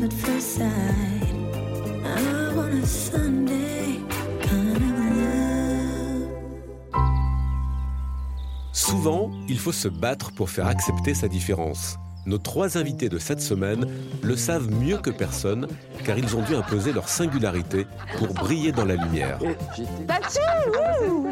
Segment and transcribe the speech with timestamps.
[0.00, 1.34] Love at first sight.
[2.04, 4.00] I want a Sunday
[4.40, 4.82] kind of
[5.16, 6.28] love.
[8.72, 11.98] Souvent, il faut se battre pour faire accepter sa différence.
[12.26, 13.86] Nos trois invités de cette semaine
[14.22, 15.66] le savent mieux que personne,
[16.04, 17.86] car ils ont dû imposer leur singularité
[18.18, 19.38] pour briller dans la lumière.
[19.42, 19.54] Ouh,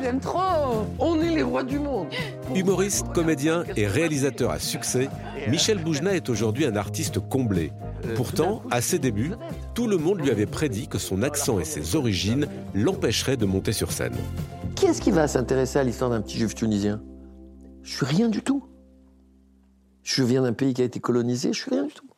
[0.02, 0.86] j'aime trop.
[0.98, 2.08] On est les rois du monde.
[2.54, 5.10] Humoriste, comédien et réalisateur à succès,
[5.48, 7.70] Michel Boujna est aujourd'hui un artiste comblé.
[8.14, 9.32] Pourtant, à ses débuts,
[9.74, 13.72] tout le monde lui avait prédit que son accent et ses origines l'empêcheraient de monter
[13.72, 14.16] sur scène.
[14.74, 17.02] Qui est-ce qui va s'intéresser à l'histoire d'un petit juif tunisien?
[17.82, 18.64] Je suis rien du tout.
[20.02, 22.08] Je viens d'un pays qui a été colonisé, je suis rien du tout.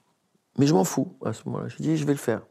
[0.58, 1.68] Mais je m'en fous à ce moment-là.
[1.68, 2.42] Je dis, je vais le faire.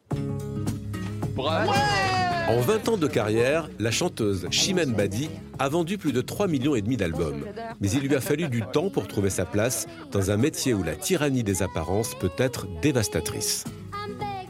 [2.49, 6.73] En 20 ans de carrière, la chanteuse Chimène Badi a vendu plus de 3 millions
[6.73, 7.45] et demi d'albums.
[7.79, 10.81] Mais il lui a fallu du temps pour trouver sa place dans un métier où
[10.81, 13.65] la tyrannie des apparences peut être dévastatrice.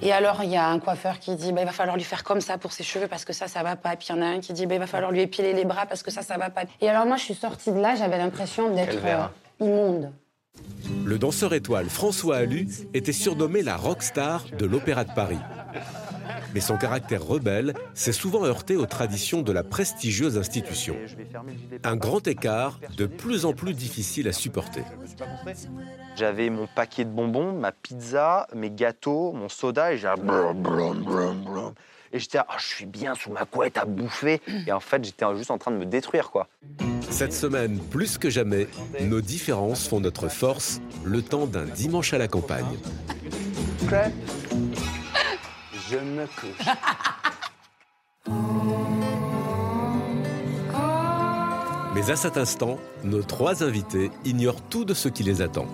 [0.01, 2.23] Et alors, il y a un coiffeur qui dit bah, il va falloir lui faire
[2.23, 3.97] comme ça pour ses cheveux parce que ça, ça va pas.
[3.97, 5.65] Puis il y en a un qui dit bah, il va falloir lui épiler les
[5.65, 6.61] bras parce que ça, ça va pas.
[6.79, 9.25] Et alors, moi, je suis sortie de là, j'avais l'impression d'être euh,
[9.59, 10.13] immonde.
[11.05, 15.39] Le danseur étoile François Allu était surnommé la rockstar de l'Opéra de Paris.
[16.53, 20.95] Mais son caractère rebelle s'est souvent heurté aux traditions de la prestigieuse institution.
[21.83, 24.83] Un grand écart de plus en plus difficile à supporter.
[26.15, 30.07] J'avais mon paquet de bonbons, ma pizza, mes gâteaux, mon soda, et j'ai
[32.11, 34.41] Et j'étais, ah, je suis bien sous ma couette à bouffer.
[34.67, 36.47] Et en fait, j'étais juste en train de me détruire, quoi.
[37.09, 38.67] Cette semaine, plus que jamais,
[39.01, 42.77] nos différences font notre force, le temps d'un dimanche à la campagne.
[45.89, 46.65] Je me couche.
[51.95, 55.67] Mais à cet instant, nos trois invités ignorent tout de ce qui les attend.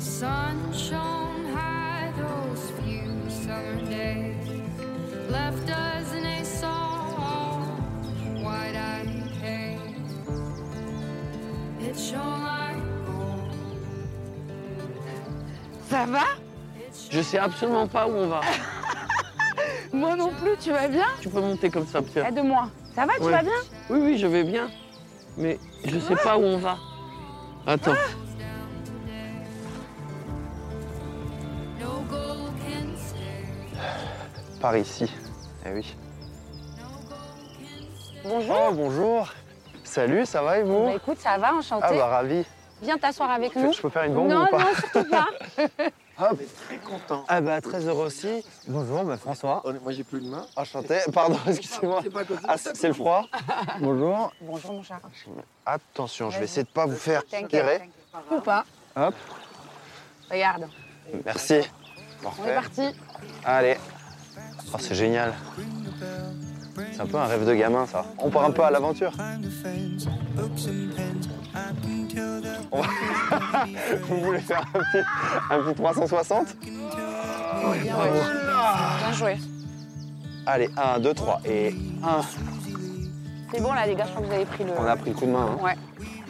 [0.00, 1.17] Sunshine
[5.30, 7.82] left us in a song
[8.42, 9.08] wide-eyed
[9.42, 9.78] haze.
[11.80, 13.52] It shone like gold.
[15.90, 16.24] Ça va?
[17.10, 18.40] Je sais absolument pas où on va.
[19.92, 21.06] Moi non plus, tu vas bien?
[21.20, 22.26] Tu peux monter comme ça, Pierre.
[22.26, 22.68] Aide-moi.
[22.94, 23.32] Ça va, tu Ouais.
[23.32, 23.52] vas bien?
[23.90, 24.68] Oui, oui, je vais bien.
[25.36, 26.76] Mais je sais pas où on va.
[27.66, 27.92] Attends.
[27.92, 27.96] No
[34.60, 35.10] Par ici.
[35.64, 35.96] Eh oui.
[38.24, 38.56] Bonjour.
[38.68, 39.32] Oh, bonjour.
[39.84, 41.86] Salut, ça va et vous Bah, écoute, ça va, enchanté.
[41.88, 42.44] Ah, bah, ravi.
[42.82, 43.72] Viens t'asseoir avec nous.
[43.72, 45.26] Je peux faire une bombe non, ou pas non, surtout pas.
[46.20, 47.24] Ah, mais très content.
[47.28, 48.44] Ah, bah, très heureux aussi.
[48.66, 49.62] Bonjour, bah, François.
[49.84, 50.44] Moi, j'ai plus de main.
[50.56, 50.98] Enchanté.
[51.14, 52.02] Pardon, excusez-moi.
[52.48, 53.24] Ah, c'est c'est le froid.
[53.80, 54.32] Bonjour.
[54.40, 55.00] Bonjour, mon chat.
[55.64, 57.88] Attention, je vais essayer de pas vous faire tirer.
[58.32, 58.64] Ou pas.
[58.96, 59.14] Hop.
[60.28, 60.68] Regarde,
[61.24, 61.60] Merci.
[62.24, 62.82] on est parti.
[63.44, 63.76] Allez.
[64.72, 65.34] Oh, c'est génial.
[66.92, 68.04] C'est un peu un rêve de gamin, ça.
[68.18, 69.12] On part un peu à l'aventure.
[69.16, 69.28] Va-
[74.08, 75.04] Vous voulez faire un petit,
[75.50, 78.10] un petit 360 Bien, ouais.
[78.98, 79.36] Bien joué.
[80.46, 82.20] Allez, 1, 2, 3 et 1.
[83.52, 84.72] C'est bon là, les gars, je crois que vous avez pris le.
[84.78, 85.56] On a pris le coup de main.
[85.58, 85.62] hein.
[85.64, 85.76] Ouais.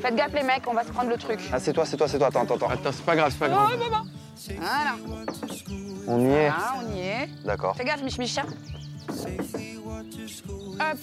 [0.00, 1.40] Faites gaffe, les mecs, on va se prendre le truc.
[1.52, 2.28] Ah, c'est toi, c'est toi, c'est toi.
[2.28, 2.68] Attends, attends, attends.
[2.70, 3.68] Attends, c'est pas grave, c'est pas grave.
[4.46, 4.96] Voilà.
[6.06, 6.48] On y est.
[6.48, 7.28] Ah, on y est.
[7.44, 7.76] D'accord.
[7.76, 8.42] Fais gaffe, Mich Micha.
[10.80, 10.98] Hop.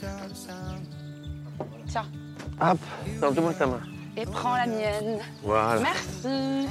[1.88, 2.06] Tiens.
[2.62, 2.80] Hop,
[3.20, 3.82] donne-moi ta main.
[4.18, 5.20] Et prends la mienne.
[5.44, 5.82] Voilà.
[5.82, 6.70] Merci.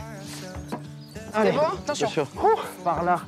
[1.34, 1.78] Allez, C'est bon?
[1.82, 2.08] Attention.
[2.08, 2.26] Sûr.
[2.82, 3.20] Par là.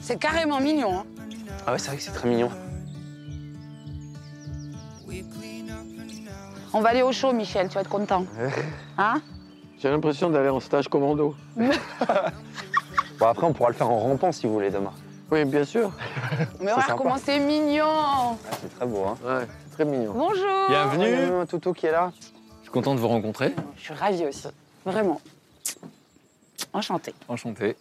[0.00, 1.00] C'est carrément mignon.
[1.00, 1.04] Hein.
[1.66, 2.50] Ah ouais, c'est vrai que c'est très mignon.
[6.72, 8.24] On va aller au show, Michel, tu vas être content.
[8.98, 9.20] Hein?
[9.80, 11.34] J'ai l'impression d'aller en stage commando.
[13.18, 14.94] Bon, après, on pourra le faire en rampant si vous voulez demain.
[15.30, 15.92] Oui, bien sûr.
[16.58, 17.84] Mais regarde comment c'est mignon.
[17.84, 19.18] Ah, c'est très beau, hein.
[19.22, 20.14] Ouais, c'est très mignon.
[20.14, 20.68] Bonjour.
[20.70, 21.46] Bienvenue.
[21.46, 22.12] toutou qui est là.
[22.60, 23.54] Je suis content de vous rencontrer.
[23.76, 24.48] Je suis ravie aussi.
[24.86, 25.20] Vraiment.
[26.72, 27.12] Enchantée.
[27.28, 27.76] Enchanté.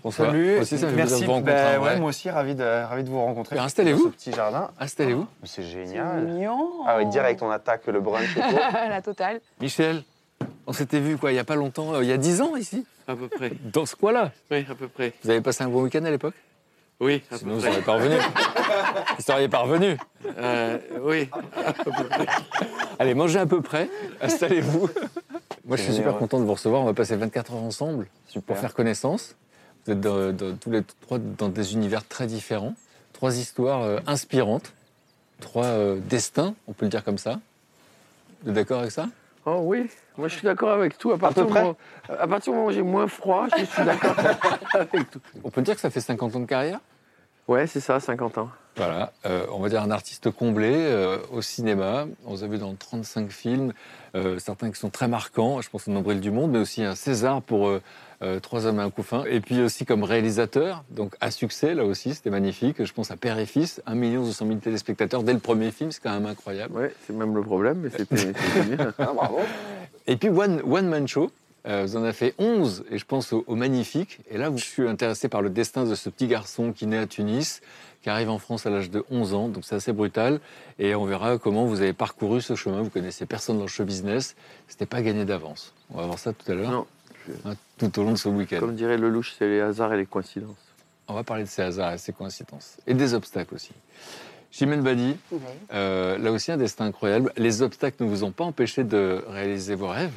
[0.00, 1.20] François, Salut, aussi, ça merci.
[1.22, 3.56] de vous rencontrer, Bah, ouais, moi aussi, ravi de, ravi de vous rencontrer.
[3.56, 4.04] Et installez-vous.
[4.04, 4.70] Dans ce petit jardin.
[4.78, 5.26] Installez-vous.
[5.44, 6.24] C'est C'est génial.
[6.26, 6.70] mignon.
[6.86, 8.36] Ah oui, direct, on attaque le brunch.
[8.90, 9.40] La totale.
[9.58, 10.02] Michel,
[10.66, 12.56] on s'était vu quoi, il n'y a pas longtemps, euh, il y a 10 ans
[12.56, 13.52] ici, À peu près.
[13.72, 14.32] dans ce coin-là.
[14.50, 15.12] Oui, à peu près.
[15.24, 16.34] Vous avez passé un bon week-end à l'époque?
[17.00, 17.70] Oui, à Sinon, peu vous près.
[17.70, 18.16] seriez pas revenu.
[19.16, 19.96] vous seriez pas revenu.
[20.38, 21.28] Euh, oui.
[22.98, 23.88] Allez, mangez à peu près,
[24.20, 24.90] installez-vous.
[25.64, 26.82] Moi, je suis super content de vous recevoir.
[26.82, 28.06] On va passer 24 heures ensemble
[28.46, 29.34] pour faire connaissance.
[29.86, 32.74] Vous êtes dans- dans- tous les trois dans des univers très différents,
[33.14, 34.72] trois histoires euh, inspirantes,
[35.40, 37.40] trois euh, destins, on peut le dire comme ça.
[38.42, 39.08] Vous êtes d'accord avec ça?
[39.46, 39.88] Oh oui,
[40.20, 41.10] moi je suis d'accord avec tout.
[41.10, 41.76] À partir, du moment,
[42.08, 44.14] à partir du moment où j'ai moins froid, je suis d'accord
[44.74, 45.20] avec tout.
[45.42, 46.78] On peut dire que ça fait 50 ans de carrière?
[47.48, 48.50] Ouais, c'est ça, 50 ans.
[48.76, 52.06] Voilà, euh, on va dire un artiste comblé euh, au cinéma.
[52.24, 53.72] On vous a vu dans 35 films,
[54.14, 56.94] euh, certains qui sont très marquants, je pense au Nombril du Monde, mais aussi un
[56.94, 57.70] César pour
[58.42, 59.24] Trois hommes et un couffin.
[59.24, 62.84] Et puis aussi comme réalisateur, donc à succès, là aussi, c'était magnifique.
[62.84, 66.02] Je pense à Père et Fils, 1 200 000 téléspectateurs dès le premier film, c'est
[66.02, 66.76] quand même incroyable.
[66.76, 68.92] Ouais, c'est même le problème, mais c'était c'était bien.
[68.98, 69.38] Ah, bravo.
[70.06, 71.30] Et puis One, One Man Show,
[71.66, 74.20] euh, vous en avez fait 11, et je pense au, au Magnifique.
[74.30, 77.06] Et là, je suis intéressé par le destin de ce petit garçon qui naît à
[77.06, 77.60] Tunis,
[78.02, 80.40] qui arrive en France à l'âge de 11 ans, donc c'est assez brutal.
[80.78, 82.80] Et on verra comment vous avez parcouru ce chemin.
[82.80, 84.36] Vous connaissez personne dans le show business.
[84.68, 85.74] C'était pas gagné d'avance.
[85.92, 86.86] On va voir ça tout à l'heure, Non,
[87.44, 88.60] hein, tout au long de ce week-end.
[88.60, 90.56] comme dirait Lelouch, c'est les hasards et les coïncidences.
[91.08, 92.78] On va parler de ces hasards et ces coïncidences.
[92.86, 93.72] Et des obstacles aussi.
[94.52, 95.16] Chimène Badi,
[95.72, 97.32] euh, là aussi un destin incroyable.
[97.36, 100.12] Les obstacles ne vous ont pas empêché de réaliser vos rêves?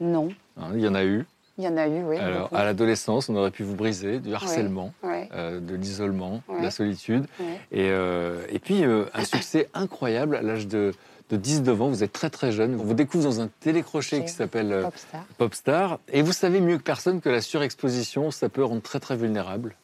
[0.00, 0.28] Non.
[0.56, 1.24] hein, il y en a eu.
[1.56, 2.16] Il y en a eu, oui.
[2.18, 2.56] Alors, beaucoup.
[2.56, 5.28] à l'adolescence, on aurait pu vous briser du harcèlement, Ouais.
[5.34, 7.26] euh, de l'isolement, de la solitude.
[7.38, 7.46] Ouais.
[7.70, 10.92] Et, euh, et puis, euh, un succès incroyable à l'âge de,
[11.30, 11.88] de 19 ans.
[11.90, 12.74] Vous êtes très, très jeune.
[12.80, 15.24] On vous découvre dans un télécrochet qui s'appelle euh, Popstar.
[15.38, 15.98] Popstar.
[16.08, 19.76] Et vous savez mieux que personne que la surexposition, ça peut rendre très, très vulnérable.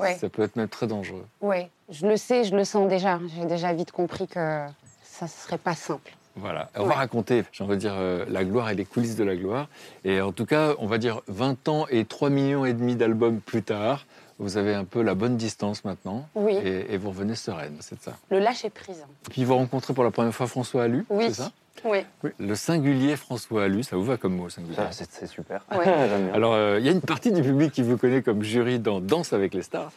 [0.00, 0.16] Ouais.
[0.16, 1.24] Ça peut être même très dangereux.
[1.40, 1.70] Ouais.
[1.90, 3.20] Je le sais, je le sens déjà.
[3.36, 4.64] J'ai déjà vite compris que
[5.04, 6.12] ça ne serait pas simple.
[6.36, 6.68] Voilà.
[6.76, 9.36] On va raconter, j'ai envie de dire, euh, la gloire et les coulisses de la
[9.36, 9.68] gloire.
[10.04, 13.40] Et en tout cas, on va dire 20 ans et 3 millions et demi d'albums
[13.40, 14.06] plus tard,
[14.40, 16.28] vous avez un peu la bonne distance maintenant.
[16.34, 16.54] Oui.
[16.56, 18.14] Et, et vous revenez sereine, c'est ça?
[18.30, 19.04] Le lâcher prise.
[19.26, 21.26] Et puis vous rencontrez pour la première fois François Allu, Oui.
[21.28, 21.52] c'est ça?
[21.84, 21.98] Oui.
[22.38, 25.62] Le singulier François Allu, ça vous va comme mot, singulier C'est super.
[25.76, 25.86] Ouais.
[26.32, 29.00] Alors, euh, il y a une partie du public qui vous connaît comme jury dans
[29.00, 29.92] Danse avec les stars,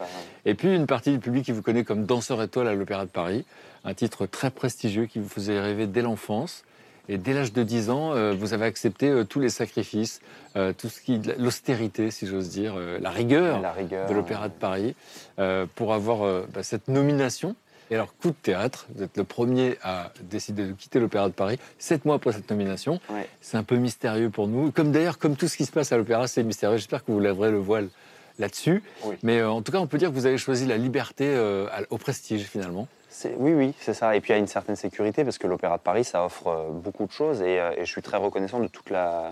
[0.45, 3.09] et puis une partie du public qui vous connaît comme danseur étoile à l'Opéra de
[3.09, 3.45] Paris,
[3.85, 6.63] un titre très prestigieux qui vous faisait rêver dès l'enfance.
[7.09, 10.19] Et dès l'âge de 10 ans, euh, vous avez accepté euh, tous les sacrifices,
[10.57, 14.09] euh, tout ce qui, l'austérité, si j'ose dire, euh, la rigueur La rigueur.
[14.09, 14.93] de l'Opéra de Paris,
[15.39, 17.55] euh, pour avoir euh, bah, cette nomination.
[17.89, 21.33] Et alors, coup de théâtre, vous êtes le premier à décider de quitter l'Opéra de
[21.33, 22.99] Paris, sept mois après cette nomination.
[23.09, 23.27] Ouais.
[23.41, 24.71] C'est un peu mystérieux pour nous.
[24.71, 26.77] Comme d'ailleurs, comme tout ce qui se passe à l'Opéra, c'est mystérieux.
[26.77, 27.87] J'espère que vous lèverez le voile
[28.39, 28.83] là-dessus.
[29.05, 29.15] Oui.
[29.23, 31.67] Mais euh, en tout cas, on peut dire que vous avez choisi la liberté euh,
[31.89, 32.87] au prestige, finalement.
[33.37, 34.15] Oui, oui, c'est ça.
[34.15, 36.47] Et puis il y a une certaine sécurité parce que l'Opéra de Paris, ça offre
[36.47, 39.31] euh, beaucoup de choses et, et je suis très reconnaissant de toute la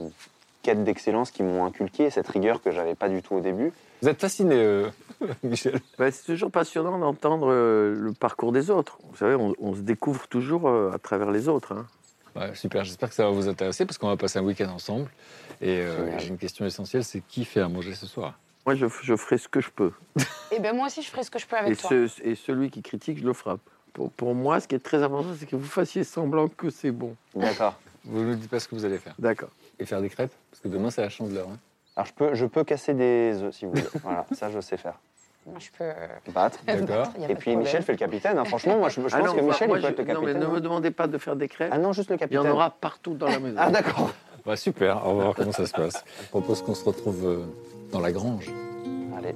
[0.64, 3.72] quête d'excellence qu'ils m'ont inculqué, cette rigueur que j'avais pas du tout au début.
[4.06, 4.88] Vous êtes fasciné, euh,
[5.44, 5.80] Michel.
[5.98, 9.00] Ben, c'est toujours passionnant d'entendre euh, le parcours des autres.
[9.10, 11.72] Vous savez, on, on se découvre toujours euh, à travers les autres.
[11.74, 11.88] hein.
[12.36, 15.10] Ouais, super, j'espère que ça va vous intéresser parce qu'on va passer un week-end ensemble.
[15.60, 18.38] Et euh, j'ai une question essentielle, c'est qui fait à manger ce soir?
[18.68, 19.92] Moi, je, je ferai ce que je peux.
[20.52, 21.90] Et ben moi aussi, je ferai ce que je peux Et, avec toi.
[21.90, 23.62] ce- et celui qui critique, je le frappe.
[23.92, 26.92] Pour, pour moi, ce qui est très important, c'est que vous fassiez semblant que c'est
[26.92, 27.16] bon.
[27.34, 27.74] D'accord.
[28.04, 29.16] Vous ne nous dites pas ce que vous allez faire.
[29.18, 29.50] D'accord.
[29.80, 30.32] Et faire des crêpes?
[30.52, 31.48] Parce que demain, c'est la chandeleur.
[31.50, 31.58] hein.
[31.96, 33.84] Alors je peux, je peux casser des œufs si vous voulez.
[34.04, 35.00] voilà, ça je sais faire.
[35.48, 36.32] Moi, je peux.
[36.32, 36.60] Battre.
[36.68, 37.08] D'accord.
[37.30, 37.56] Et puis.
[37.56, 38.38] Michel fait le capitaine.
[38.38, 38.46] hein.
[38.46, 39.98] Franchement, moi je, je Ah pense non, que moi- Michel moi, il peut je- être
[40.08, 40.50] le Non, mais capitaine.
[40.50, 41.70] ne me demandez pas de faire des crêpes.
[41.72, 42.48] Ah non, juste le Il y capitaine.
[42.48, 43.58] en aura partout dans la maison.
[43.60, 44.12] Ah d'accord.
[44.46, 46.04] Bah, super, on va voir comment ça se passe.
[46.24, 47.46] Je propose qu'on se retrouve euh,
[47.92, 48.52] dans la grange.
[49.18, 49.34] Allez.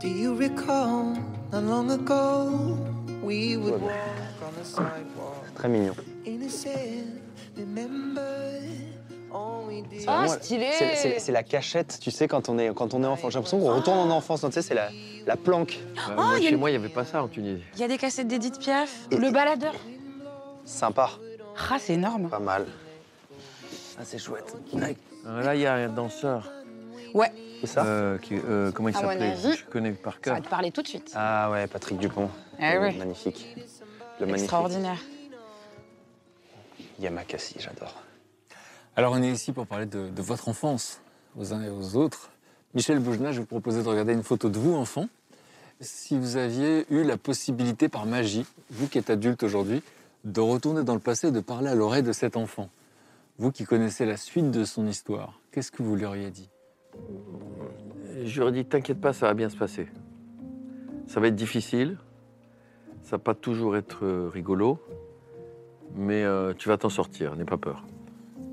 [0.00, 1.14] Do you recall
[1.50, 2.76] not long ago
[3.26, 3.92] we would walk
[4.42, 5.94] on the sidewalk Très mignon.
[6.24, 6.70] innocent?
[7.56, 8.22] Remember
[9.32, 10.04] all we did.
[10.06, 10.70] Ah, Vraiment, stylé
[11.18, 13.28] c'est- la cachette, tu sais, quand on est, quand on est enfant.
[13.30, 14.40] J'ai l'impression qu'on retourne en enfance.
[14.42, 14.90] Tu sais, c'est la,
[15.26, 15.78] la planque.
[16.14, 17.62] Moi, il y a chez une- moi, il n'y avait pas ça en Tunisie.
[17.74, 19.08] Il y a des cassettes d'Edith Piaf.
[19.10, 19.74] Et- Le baladeur.
[20.64, 21.10] Sympa.
[21.70, 22.28] Ah, c'est énorme.
[22.28, 22.66] Pas mal.
[23.98, 24.54] Ah, c'est chouette.
[25.26, 26.50] Euh, là, il y a un danseur.
[27.16, 27.32] Ouais,
[27.62, 30.20] C'est ça euh, qui, euh, comment il À mon s'appelait avis, Je connais par ça
[30.20, 30.34] cœur.
[30.34, 31.12] va te parler tout de suite.
[31.14, 32.28] Ah ouais, Patrick Dupont.
[32.58, 32.92] Eh ouais.
[32.92, 33.56] Magnifique.
[34.20, 34.42] Le magnifique.
[34.44, 34.98] Extraordinaire.
[36.98, 37.94] Yamakasi, j'adore.
[38.96, 41.00] Alors, on est ici pour parler de, de votre enfance,
[41.38, 42.30] aux uns et aux autres.
[42.74, 45.08] Michel Boujna, je vais vous proposer de regarder une photo de vous, enfant.
[45.80, 49.82] Si vous aviez eu la possibilité, par magie, vous qui êtes adulte aujourd'hui,
[50.24, 52.68] de retourner dans le passé et de parler à l'oreille de cet enfant.
[53.38, 56.48] Vous qui connaissez la suite de son histoire, qu'est-ce que vous lui auriez dit?
[58.24, 59.88] Je leur ai dit, t'inquiète pas, ça va bien se passer.
[61.06, 61.98] Ça va être difficile,
[63.02, 64.78] ça va pas toujours être euh, rigolo,
[65.94, 67.84] mais euh, tu vas t'en sortir, n'aie pas peur.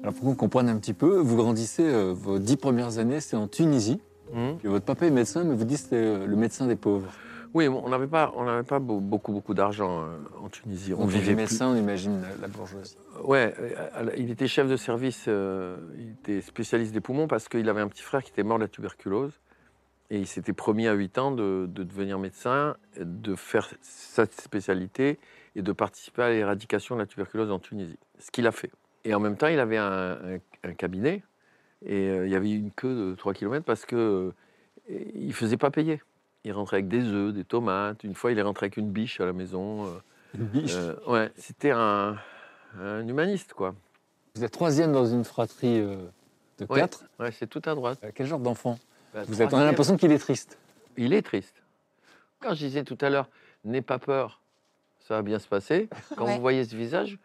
[0.03, 3.35] Alors pour qu'on comprenne un petit peu, vous grandissez, euh, vos dix premières années, c'est
[3.35, 3.99] en Tunisie.
[4.35, 7.11] Hum Et votre papa est médecin, mais vous dites que c'est le médecin des pauvres.
[7.53, 10.93] Oui, on n'avait pas, on n'avait pas beau- beaucoup, beaucoup d'argent euh, en Tunisie.
[10.93, 12.97] On vivait plus- médecin, on imagine la, la bourgeoisie.
[13.23, 17.27] Ouais, euh, à la- il était chef de service, euh, il était spécialiste des poumons
[17.27, 19.39] parce qu'il avait un petit frère qui était mort de la tuberculose.
[20.09, 25.17] Et il s'était promis à 8 ans de, de devenir médecin, de faire sa spécialité
[25.55, 27.97] et de participer à l'éradication de la tuberculose en Tunisie.
[28.19, 28.71] Ce qu'il a fait.
[29.05, 31.23] Et en même temps, il avait un, un- un cabinet
[31.85, 33.95] et euh, il y avait une queue de 3 km parce que
[34.89, 36.01] euh, il faisait pas payer.
[36.45, 38.03] Il rentrait avec des œufs, des tomates.
[38.03, 39.85] Une fois, il est rentré avec une biche à la maison.
[39.87, 39.89] euh,
[40.37, 40.73] Une biche.
[40.75, 42.17] euh, ouais, c'était un,
[42.79, 43.75] un humaniste, quoi.
[44.35, 45.95] Vous êtes troisième dans une fratrie euh,
[46.59, 46.81] de Ouais.
[46.81, 47.05] quatre.
[47.19, 47.99] Ouais, c'est tout à droite.
[48.03, 48.77] Euh, Quel genre d'enfant
[49.13, 50.57] Bah, Vous êtes, on a l'impression qu'il est triste.
[50.97, 51.55] Il est triste.
[52.41, 53.29] Quand je disais tout à l'heure,
[53.63, 54.41] n'aie pas peur,
[54.99, 55.87] ça va bien se passer.
[56.17, 56.35] Quand Ouais.
[56.35, 57.17] vous voyez ce visage,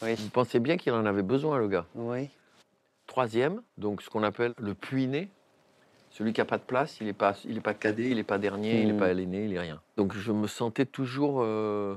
[0.00, 1.86] vous pensez bien qu'il en avait besoin, le gars.
[1.94, 2.28] Oui.
[3.06, 5.30] Troisième, donc ce qu'on appelle le puiné.
[6.12, 8.22] Celui qui n'a pas de place, il n'est pas, il est pas cadet, il n'est
[8.22, 8.98] pas dernier, il n'est Hmm.
[8.98, 9.80] pas l'aîné, il n'est rien.
[9.96, 11.96] Donc je me sentais toujours euh,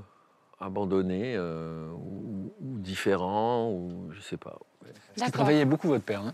[0.60, 4.58] abandonné euh, ou, ou différent, ou je sais pas.
[4.86, 5.34] Il D'accord.
[5.34, 6.22] travaillait beaucoup, votre père.
[6.22, 6.34] hein?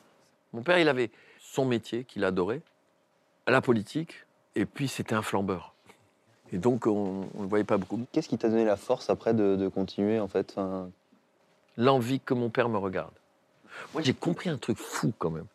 [0.54, 1.10] Mon père, il avait
[1.40, 2.62] son métier qu'il adorait,
[3.48, 5.74] la politique, et puis c'était un flambeur.
[6.54, 8.00] Et donc, on ne le voyait pas beaucoup.
[8.12, 10.52] Qu'est-ce qui t'a donné la force après de, de continuer en fait?
[10.52, 10.90] Enfin,
[11.78, 13.14] L'envie que mon père me regarde.
[13.94, 15.46] Moi, j'ai compris un truc fou quand même.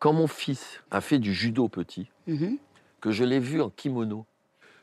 [0.00, 2.58] Quand mon fils a fait du judo petit, Mhm.
[3.00, 4.26] que je l'ai vu en kimono,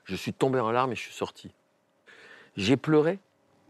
[0.06, 1.52] je suis tombé en larmes et je suis sorti.
[2.56, 3.20] J'ai pleuré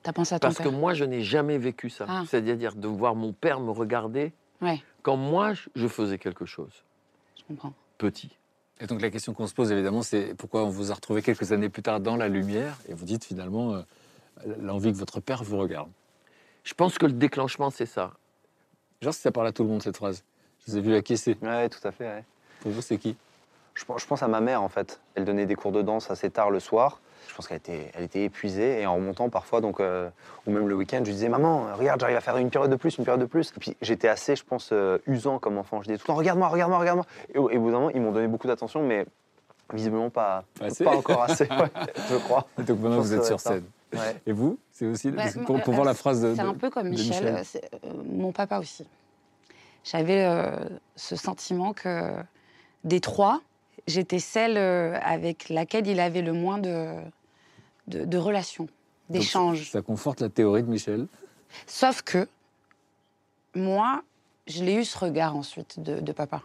[0.04, 2.06] T'as pensé à ton parce que moi, je n'ai jamais vécu ça.
[2.08, 2.24] Ah.
[2.28, 6.72] C'est-à-dire de voir mon père me regarder Ouais, quand moi, je faisais quelque chose,
[7.38, 7.74] je comprends.
[7.98, 8.30] petit.
[8.80, 11.52] Et donc la question qu'on se pose évidemment, c'est pourquoi on vous a retrouvé quelques
[11.52, 13.82] années plus tard dans la lumière et vous dites finalement euh,
[14.62, 15.90] l'envie que votre père vous regarde.
[16.64, 18.14] Je pense que le déclenchement, c'est ça.
[19.02, 20.24] Genre si ça parle à tout le monde cette phrase.
[20.68, 21.38] Vous ai vu acquiescer.
[21.42, 22.06] Ouais, tout à fait.
[22.06, 22.24] ouais.
[22.62, 23.16] Pour vous, c'est qui?
[23.74, 25.00] Je, pense- je pense à ma mère en fait.
[25.16, 27.00] Elle donnait des cours de danse assez tard le soir.
[27.30, 30.10] Je pense qu'elle était, elle était épuisée et en remontant parfois, donc, euh,
[30.48, 32.76] ou même le week-end, je lui disais Maman, regarde, j'arrive à faire une période de
[32.78, 33.52] plus, une période de plus.
[33.56, 35.82] Et puis j'étais assez, je pense, euh, usant comme enfant.
[35.82, 37.06] Je disais tout le temps Regarde-moi, regarde-moi, regarde-moi.
[37.34, 39.06] Et, au- et au bout d'un moment, ils m'ont donné beaucoup d'attention, mais
[39.74, 40.84] visiblement pas, Pas assez.
[40.86, 41.70] pas encore assez, ouais,
[42.10, 42.48] je crois.
[42.60, 43.66] Et donc maintenant vous êtes sur scène.
[43.94, 44.16] Ouais.
[44.26, 46.34] Et vous C'est aussi Ouais, pour, pour euh, voir la phrase de.
[46.34, 47.62] C'est un peu comme de Michel, euh,
[48.06, 48.88] mon papa aussi.
[49.90, 50.52] J'avais euh,
[50.96, 52.14] ce sentiment que
[52.84, 53.42] des trois,
[53.88, 56.96] j'étais celle euh, avec laquelle il avait le moins de,
[57.88, 58.68] de, de relations,
[59.10, 59.70] d'échanges.
[59.72, 61.08] Ça conforte la théorie de Michel.
[61.68, 62.28] Sauf que
[63.56, 64.02] moi,
[64.48, 66.42] je l'ai eu ce regard ensuite de, de papa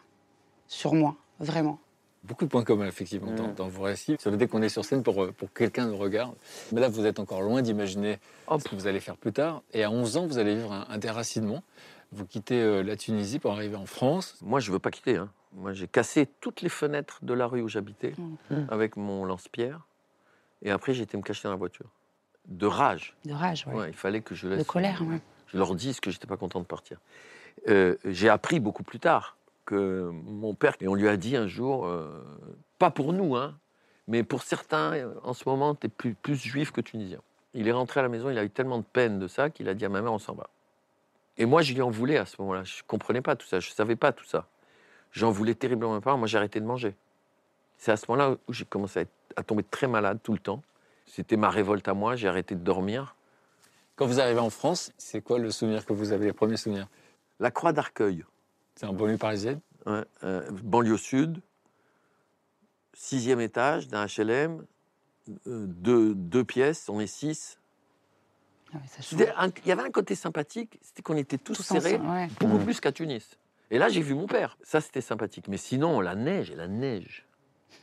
[0.68, 1.78] sur moi, vraiment.
[2.24, 4.16] Beaucoup de points communs, effectivement, dans, dans vos récits.
[4.20, 6.36] Ça veut dire qu'on est sur scène pour, euh, pour que quelqu'un nous regarde.
[6.70, 9.62] Mais là, vous êtes encore loin d'imaginer Oh, ce que vous allez faire plus tard.
[9.72, 11.64] Et à 11 ans, vous allez vivre un, un déracinement.
[12.12, 14.36] Vous quittez euh, la Tunisie pour arriver en France.
[14.42, 15.16] Moi, je veux pas quitter.
[15.16, 15.30] hein.
[15.54, 18.14] Moi, j'ai cassé toutes les fenêtres de la rue où j'habitais
[18.50, 18.56] Mm.
[18.70, 19.80] avec mon lance-pierre.
[20.62, 21.86] Et après, j'ai été me cacher dans la voiture.
[22.48, 23.16] De rage.
[23.24, 23.66] De rage.
[23.66, 24.58] Ouais, il fallait que je laisse.
[24.60, 25.02] de colère.
[25.48, 26.98] Je leur dise que j'étais pas content de partir.
[27.68, 31.46] Euh, j'ai appris beaucoup plus tard que mon père, et on lui a dit un
[31.46, 32.08] jour, euh,
[32.78, 33.54] pas pour nous, hein,
[34.08, 37.20] mais pour certains, en ce moment, tu es plus, plus juif que tunisien.
[37.54, 39.68] Il est rentré à la maison, il a eu tellement de peine de ça qu'il
[39.68, 40.48] a dit à ma mère, on s'en va.
[41.38, 42.64] Et moi, je lui en voulais à ce moment-là.
[42.64, 44.48] Je comprenais pas tout ça, je savais pas tout ça.
[45.12, 46.16] J'en voulais terriblement pas.
[46.16, 46.94] Moi, j'ai arrêté de manger.
[47.78, 50.38] C'est à ce moment-là où j'ai commencé à, être- à tomber très malade tout le
[50.38, 50.62] temps.
[51.06, 53.16] C'était ma révolte à moi, j'ai arrêté de dormir.
[53.96, 56.88] Quand vous arrivez en France, c'est quoi le souvenir que vous avez, les premiers souvenirs
[57.40, 58.24] La croix d'Arcueil,
[58.74, 61.42] C'est un banlieue parisienne Ouais, euh, banlieue sud,
[62.94, 64.64] sixième étage d'un HLM,
[65.46, 67.58] euh, deux, deux pièces, on est six.
[68.74, 71.94] Ah ça un- Il y avait un côté sympathique, c'était qu'on était tous, Tous serrés,
[71.96, 72.28] ensemble, ouais.
[72.40, 73.38] beaucoup plus qu'à Tunis.
[73.70, 74.56] Et là, j'ai vu mon père.
[74.62, 75.48] Ça, c'était sympathique.
[75.48, 77.24] Mais sinon, la neige et la neige.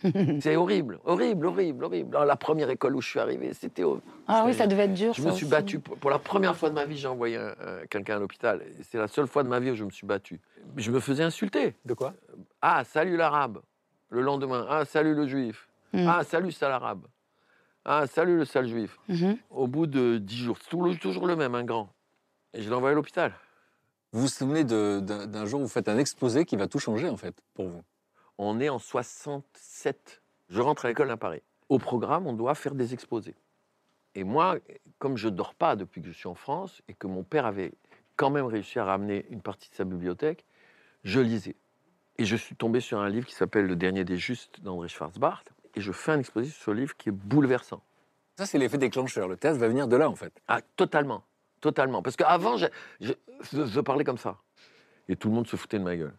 [0.39, 2.15] c'est horrible, horrible, horrible, horrible.
[2.15, 4.03] Alors, la première école où je suis arrivé, c'était horrible.
[4.27, 5.13] Ah oui, ça devait être dur.
[5.13, 5.51] Je ça me suis aussi.
[5.51, 5.79] battu.
[5.79, 7.55] Pour, pour la première fois de ma vie, j'ai envoyé un-
[7.89, 8.63] quelqu'un à l'hôpital.
[8.83, 10.39] C'est la seule fois de ma vie où je me suis battu.
[10.77, 11.73] Je me faisais insulter.
[11.85, 12.13] De quoi?
[12.61, 13.59] Ah, salut l'arabe.
[14.09, 15.67] Le lendemain, ah, salut le juif.
[15.93, 16.07] Mm.
[16.07, 17.05] Ah, salut sale arabe.
[17.91, 18.99] Ah, salut le sale juif.
[19.07, 19.35] Mhm.
[19.49, 21.91] Au bout de dix jours, c'est toujours, toujours le même, un grand.
[22.53, 23.33] Et je l'ai envoyé à l'hôpital.
[24.11, 26.77] Vous vous souvenez de- d'un d'un jour où vous faites un exposé qui va tout
[26.77, 27.81] changer, en fait, pour vous?
[28.37, 30.21] On est en 67.
[30.49, 31.41] Je rentre à l'école à Paris.
[31.67, 33.33] Au programme, on doit faire des exposés.
[34.13, 34.57] Et moi,
[34.99, 37.71] comme je dors pas depuis que je suis en France et que mon père avait
[38.17, 40.45] quand même réussi à ramener une partie de sa bibliothèque,
[41.03, 41.55] je lisais.
[42.19, 45.43] Et je suis tombé sur un livre qui s'appelle Le dernier des justes d'André Schwarzbart.
[45.79, 47.81] Et je fais un exposé sur ce livre qui est bouleversant.
[48.35, 49.29] Ça, c'est l'effet déclencheur.
[49.29, 50.33] Le théâtre va venir de là, en fait.
[50.49, 51.23] Ah, totalement.
[51.61, 52.01] Totalement.
[52.01, 52.65] Parce qu'avant, je,
[52.99, 53.13] je,
[53.53, 54.35] je- je parlais comme ça.
[55.07, 56.13] Et tout le monde se foutait de ma gueule.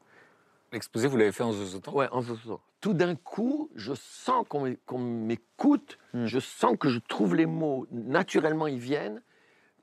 [0.73, 2.63] L'exposé, vous l'avez fait en zozotant Ouais, en zozotant.
[2.81, 6.25] Tout d'un coup, je sens qu'on m'écoute, Hmm.
[6.25, 9.21] je sens que je trouve les mots, naturellement ils viennent,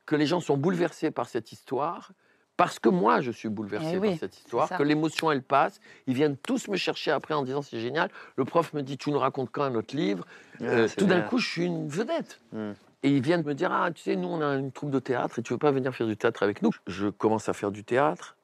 [0.06, 2.10] que les gens sont bouleversés par cette histoire,
[2.58, 5.80] parce que moi je suis bouleversé Eh oui, par cette histoire, que l'émotion elle passe,
[6.08, 9.10] ils viennent tous me chercher après en disant c'est génial, le prof me dit tu
[9.10, 10.26] nous racontes quand un autre livre,
[10.60, 12.40] Euh, Ah, c'est tout d'un coup je suis une vedette.
[12.52, 12.72] Hmm.
[13.04, 15.38] Et ils viennent me dire ah tu sais nous on a une troupe de théâtre
[15.38, 16.72] et tu veux pas venir faire du théâtre avec nous?
[16.88, 18.36] Je commence à faire du théâtre.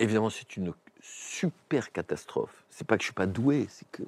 [0.00, 2.64] Évidemment c'est une super catastrophe.
[2.68, 4.02] C'est pas que je suis pas doué, c'est que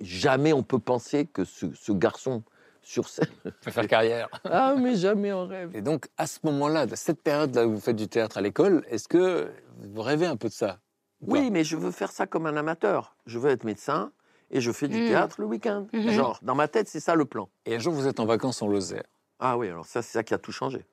[0.00, 2.42] jamais on peut penser que ce, ce garçon
[2.88, 3.28] sur scène.
[3.62, 4.28] Faut faire carrière.
[4.44, 5.70] Ah mais jamais en rêve.
[5.74, 8.82] Et donc, à ce moment-là, de cette période-là où vous faites du théâtre à l'école,
[8.88, 10.78] est-ce que vous rêvez un peu de ça
[11.20, 13.16] ou Oui mais je veux faire ça comme un amateur.
[13.26, 14.10] Je veux être médecin
[14.50, 15.08] et je fais du Hmm.
[15.08, 15.86] théâtre le week-end.
[15.92, 16.10] Mhm.
[16.10, 17.48] Genre dans ma tête c'est ça le plan.
[17.66, 19.04] Et un jour, vous êtes en vacances en Lozère.
[19.38, 20.84] Ah oui, alors ça, c'est ça qui a tout changé.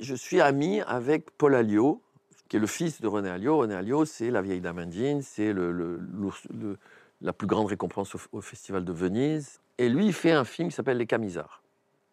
[0.00, 2.02] Je suis ami avec Paul Alliot,
[2.48, 3.58] qui est le fils de René Alliot.
[3.58, 6.00] René Alliot, c'est La vieille dame indienne, c'est le, le-
[7.20, 9.60] la plus grande récompense au, au Festival de Venise.
[9.78, 11.62] Et lui, il fait un film qui s'appelle Les Camisards.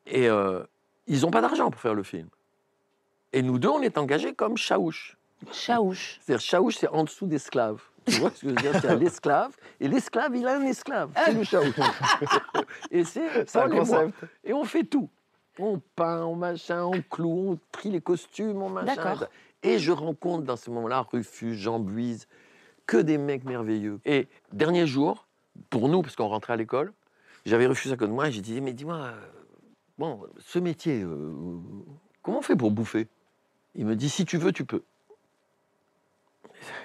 [0.08, 0.64] Et euh,
[1.08, 2.28] ils n'ont pas d'argent pour faire le film.
[3.34, 5.18] Et nous deux, on est engagés comme chaouche.
[5.52, 6.20] Chaouche.
[6.22, 7.82] C'est-à-dire, chaouche, c'est en dessous d'esclave.
[8.06, 8.80] Tu vois ce que je veux dire?
[8.82, 9.56] C'est l'esclave.
[9.80, 11.12] Et l'esclave, il a un esclave.
[11.26, 11.76] C'est le chaouche.
[12.92, 13.70] Et c'est et moi.
[13.70, 14.16] concept.
[14.44, 15.10] Et on fait tout.
[15.60, 18.96] On peint, on machin, on cloue, on trie les costumes, on machin.
[18.96, 19.26] D'accord.
[19.64, 22.28] Et je rencontre dans ce moment-là Rufus, Jean Buise,
[22.92, 24.02] que des mecs merveilleux.
[24.04, 25.26] Et dernier jour,
[25.70, 26.92] pour nous, parce qu'on rentrait à l'école,
[27.46, 29.14] j'avais Rufus à côté de moi et j'ai dit Mais dis-moi, euh,
[29.98, 31.32] bon, ce métier, euh,
[32.22, 33.08] comment on fait pour bouffer?
[33.76, 34.84] Il me dit Si tu veux, tu peux.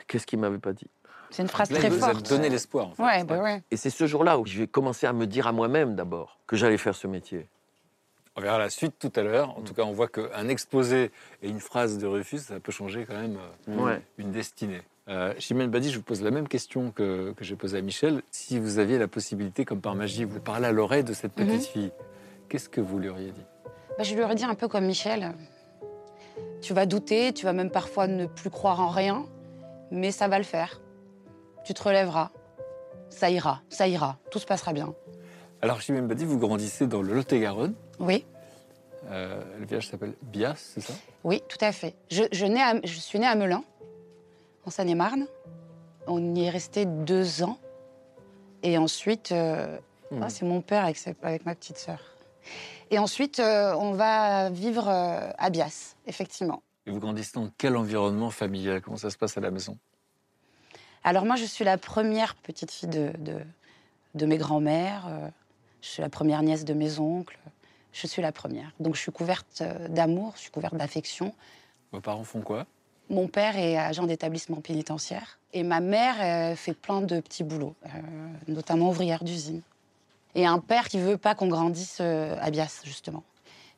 [0.07, 0.87] Qu'est-ce qu'il m'avait pas dit?
[1.31, 2.29] C'est une phrase Là, très forte.
[2.29, 2.87] donné l'espoir.
[2.87, 3.03] en fait.
[3.03, 3.63] Ouais, bah ouais.
[3.73, 6.79] Et c'est ce jour-là où j'ai commencé à me dire à moi-même d'abord que j'allais
[6.79, 7.49] faire ce métier.
[8.37, 9.59] On verra la suite tout à l'heure.
[9.59, 11.11] En tout cas, on voit qu'un exposé
[11.43, 13.39] et une phrase de Rufus, ça peut changer quand même
[13.69, 14.01] euh, Ouais.
[14.19, 14.83] une destinée.
[15.09, 18.23] Euh, Chimène Badi, je vous pose la même question que, que j'ai posée à Michel.
[18.33, 21.53] Si vous aviez la possibilité, comme par magie, vous parler à l'oreille de cette petite
[21.53, 21.61] Mhm.
[21.61, 21.93] fille,
[22.49, 23.45] qu'est-ce que vous lui auriez dit?
[23.97, 25.33] Bah, je lui aurais dit un peu comme Michel.
[26.61, 29.27] Tu vas douter, tu vas même parfois ne plus croire en rien,
[29.93, 30.81] mais ça va le faire.
[31.65, 32.31] Tu te relèveras.
[33.09, 34.93] Ça ira, ça ira, tout se passera bien.
[35.63, 37.75] Alors, Chimène Badi, vous grandissez dans le Lot-et-Garonne.
[38.01, 38.25] Oui,
[39.09, 40.93] Euh, le village s'appelle Bias, c'est ça?
[41.23, 41.95] Oui, tout à fait.
[42.11, 43.63] Je, je, nais à- je suis née à Melun,
[44.67, 45.27] en Seine-et-Marne.
[46.07, 47.59] On y est resté deux ans.
[48.63, 49.79] Et ensuite, euh,
[50.11, 50.23] Hmm.
[50.23, 51.99] ah, c'est mon père avec, ma petite sœur.
[52.93, 56.63] Et ensuite, euh, on va vivre euh, à Bias, effectivement.
[56.87, 58.81] Et vous grandissez dans quel environnement familial?
[58.81, 59.77] Comment ça se passe à la maison?
[61.03, 63.41] Alors moi, je suis la première petite fille de, de,
[64.15, 65.09] de mes grands-mères.
[65.83, 67.39] je suis la première nièce de mes oncles.
[67.93, 68.71] Je suis la première.
[68.79, 71.35] Donc je suis couverte d'amour, je suis couverte d'affection.
[71.91, 72.67] Vos parents font quoi?
[73.09, 77.75] Mon père est agent d'établissement pénitentiaire et ma mère euh, fait plein de petits boulots,
[77.85, 77.89] euh,
[78.49, 79.63] notamment ouvrière d'usine.
[80.35, 83.23] Et un père qui veut pas qu'on grandisse euh, à Bias, justement.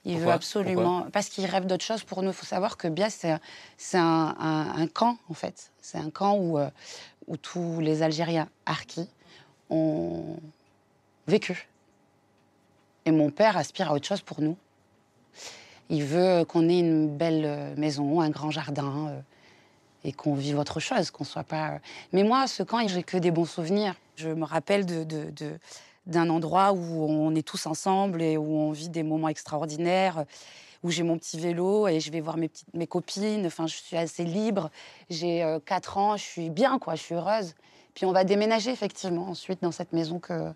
[0.05, 0.35] Il veut Pourquoi?
[0.35, 1.07] absolument...
[1.13, 2.31] parce qu'il rêve d'autre chose pour nous.
[2.31, 3.25] Il faut savoir que Bias,
[3.77, 5.71] c'est un, un- un camp, en fait.
[5.83, 6.59] C'est un camp où,
[7.27, 9.09] où tous les Algériens harkis
[9.71, 10.37] ont
[11.27, 11.69] vécu.
[13.05, 14.57] Et mon père aspire à autre chose pour nous.
[15.91, 19.21] Il veut qu'on ait une belle euh, maison, un grand jardin, euh,
[20.05, 21.71] et qu'on vive autre chose, qu'on soit pas.
[21.71, 21.79] euh.
[22.13, 23.95] Mais moi, ce camp, j'ai que des bons souvenirs.
[24.17, 25.07] Je me rappelle de,
[26.07, 30.25] d'un endroit où on est tous ensemble et où on vit des moments extraordinaires,
[30.83, 33.47] où j'ai mon petit vélo et je vais voir mes, petites, mes copines.
[33.47, 34.71] Enfin, je suis assez libre.
[35.11, 37.55] J'ai euh, 4 ans, je suis bien, quoi, je suis heureuse.
[37.95, 40.53] Puis on va déménager, effectivement, ensuite, dans cette maison que,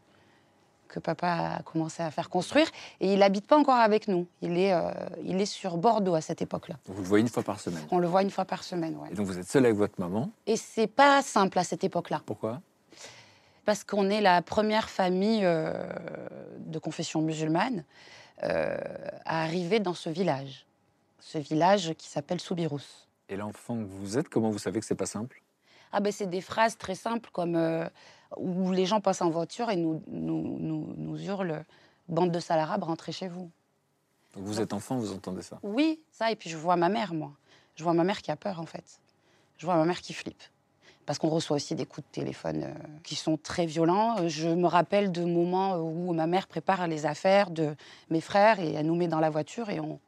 [0.92, 2.68] que papa a commencé à faire construire.
[3.00, 4.28] Et il n'habite pas encore avec nous.
[4.42, 4.92] Il est, euh,
[5.24, 6.76] il est sur Bordeaux à cette époque-là.
[6.87, 7.83] Vous le voyez une fois par semaine.
[7.90, 9.09] On le voit une fois par semaine, ouais.
[9.11, 10.31] Et donc vous êtes seul avec votre maman.
[10.46, 12.61] Et c'est pas simple à cette époque-là, Pourquoi?
[13.64, 15.72] Parce qu'on est la première famille euh,
[16.59, 17.85] de confession musulmane
[18.42, 18.76] euh,
[19.24, 20.66] à arriver dans ce village.
[21.20, 22.83] Ce village qui s'appelle Soubirous.
[23.28, 25.42] Et l'enfant que vous êtes, comment vous savez que c'est pas simple?
[25.92, 27.57] Ah ben c'est des phrases très simples comme
[28.36, 31.64] où les gens passent en voiture et nous, nous, nous, nous hurlent
[32.08, 33.50] «Bande de sales arabes, rentrez chez vous».
[34.34, 35.58] Donc vous êtes enfant, vous entendez ça?
[35.62, 37.32] Oui, ça, et puis je vois ma mère, moi.
[37.76, 39.00] Je vois ma mère qui a peur, en fait.
[39.58, 40.42] Je vois ma mère qui flippe.
[41.06, 44.18] parce qu'on reçoit aussi des coups de téléphone euh, qui sont très violents.
[44.18, 47.74] Euh, Je me rappelle de moments où ma mère prépare les affaires de
[48.10, 49.98] mes frères et elle nous met dans la voiture et on,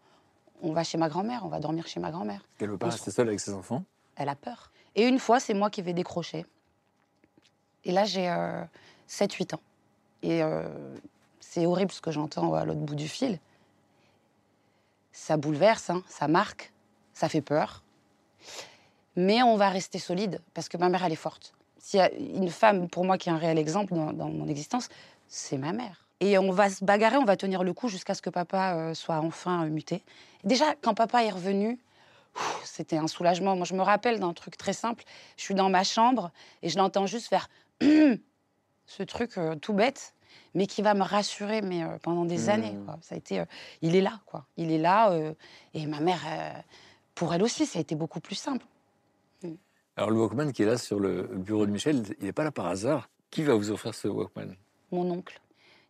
[0.63, 2.43] on va chez ma grand-mère, on va dormir chez ma grand-mère.
[2.61, 3.85] Elle veut pas On se rester seule avec ses enfants?
[4.17, 4.71] Elle a peur.
[4.95, 6.47] Et une fois, c'est moi qui vais décrocher.
[7.85, 8.63] Et là, j'ai euh,
[9.09, 9.61] 7-8 ans.
[10.23, 10.69] Et euh,
[11.41, 13.39] c'est horrible ce que j'entends à l'autre bout du fil.
[15.13, 16.73] Ça bouleverse, hein, ça marque,
[17.13, 17.83] ça fait peur.
[19.17, 21.55] Mais on va rester solide parce que ma mère, elle est forte.
[21.79, 24.49] S'il y a une femme, pour moi, qui est un réel exemple dans, dans mon
[24.49, 24.89] existence,
[25.29, 26.05] c'est ma mère.
[26.21, 28.95] Et on va se bagarrer, on va tenir le coup jusqu'à ce que papa euh,
[28.95, 30.03] soit enfin euh, muté.
[30.45, 31.79] Déjà, quand papa est revenu,
[32.65, 33.57] c'était un soulagement.
[33.57, 35.05] Moi, je me rappelle d'un truc très simple.
[35.37, 36.31] Je suis dans ma chambre
[36.63, 37.49] et je l'entends juste faire
[38.87, 40.15] ce truc euh, tout bête,
[40.55, 42.51] mais qui va me rassurer mais, euh, pendant des Mmh.
[42.51, 42.77] années.
[42.85, 42.99] quoi.
[43.03, 43.45] Ça a été, euh,
[43.83, 44.47] il est là, quoi.
[44.57, 45.13] Il est là.
[45.75, 46.21] et ma mère,
[47.15, 48.65] pour elle aussi, ça a été beaucoup plus simple.
[49.97, 52.51] Alors le Walkman qui est là sur le bureau de Michel, il n'est pas là
[52.51, 53.09] par hasard.
[53.31, 54.57] Qui va vous offrir ce Walkman?
[54.91, 55.41] Mon oncle.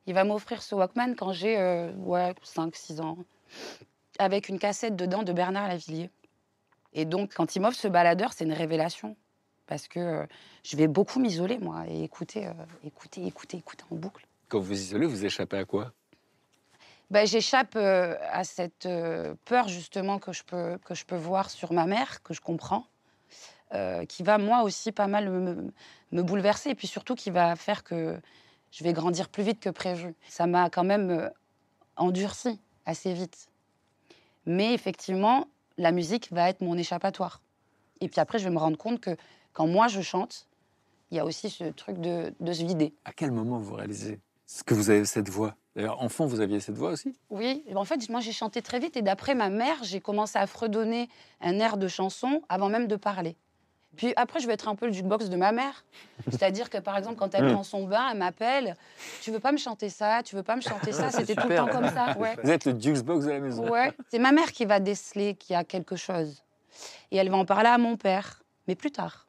[0.06, 1.56] Il va m'offrir ce Walkman quand j'ai
[1.96, 3.16] ouais, 5-6 ans,
[4.18, 6.10] avec une cassette dedans de Bernard Lavillier.
[6.92, 9.16] Et donc, quand il m'offre ce baladeur, c'est une révélation.
[9.66, 10.26] Parce que euh,
[10.62, 12.52] je vais beaucoup m'isoler, moi, et écouter, euh,
[12.84, 14.26] écouter, écouter, écouter en boucle.
[14.48, 15.92] Quand vous vous isolez, vous échappez à quoi?
[17.10, 18.88] Ben, J'échappe euh, à cette
[19.44, 22.86] peur, justement, que je, peux, que je peux voir sur ma mère, que je comprends,
[23.72, 25.72] euh, qui va, moi aussi, pas mal me,
[26.12, 28.20] me bouleverser, et puis surtout qui va faire que
[28.70, 30.14] je vais grandir plus vite que prévu.
[30.28, 31.30] Ça m'a quand même
[31.96, 33.48] endurci assez vite.
[34.46, 35.46] Mais effectivement,
[35.78, 37.40] la musique va être mon échappatoire.
[38.00, 39.16] Et puis après, je vais me rendre compte que
[39.54, 40.46] quand moi je chante,
[41.10, 42.92] il y a aussi ce truc de, de se vider.
[43.04, 45.54] À quel moment vous réalisez ce que vous avez cette voix?
[45.74, 47.16] D'ailleurs, enfant, vous aviez cette voix aussi?
[47.30, 50.46] Oui, en fait, moi j'ai chanté très vite et d'après ma mère, j'ai commencé à
[50.46, 51.08] fredonner
[51.40, 53.36] un air de chanson avant même de parler.
[53.96, 55.84] Puis après, je vais être un peu le jukebox de ma mère.
[56.28, 58.76] C'est-à-dire que par exemple, quand elle prend son bain, elle m'appelle
[59.22, 60.22] Tu veux pas me chanter ça?
[60.24, 61.10] Tu veux pas me chanter ça?
[61.12, 62.16] C'était tout le temps comme ça.
[62.18, 62.36] Ouais.
[62.42, 63.68] Vous êtes le jukebox de la maison.
[63.68, 63.92] Ouais.
[64.08, 66.42] C'est ma mère qui va déceler qu'il y a quelque chose.
[67.10, 69.26] Et elle va en parler à mon père, mais plus tard.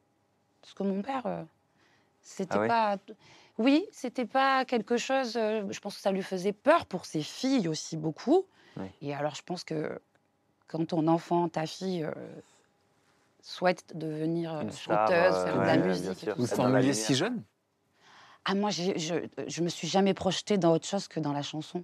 [0.65, 1.43] Parce que mon père, euh,
[2.23, 2.67] c'était Ah ouais?
[2.67, 2.97] pas.
[3.59, 5.37] Oui, c'était pas quelque chose.
[5.37, 8.45] euh, je pense que ça lui faisait peur pour ses filles aussi beaucoup.
[8.77, 8.91] Ouais.
[9.01, 10.01] Et alors, je pense que
[10.67, 12.11] quand ton enfant, ta fille, euh,
[13.43, 16.09] souhaite devenir Une chanteuse, faire de la musique.
[16.11, 16.33] et sûr.
[16.33, 17.05] tout Vous formuliez lumière.
[17.05, 17.43] si jeune?
[18.43, 18.91] Ah, moi, je,
[19.47, 21.83] je me suis jamais projetée dans autre chose que dans la chanson.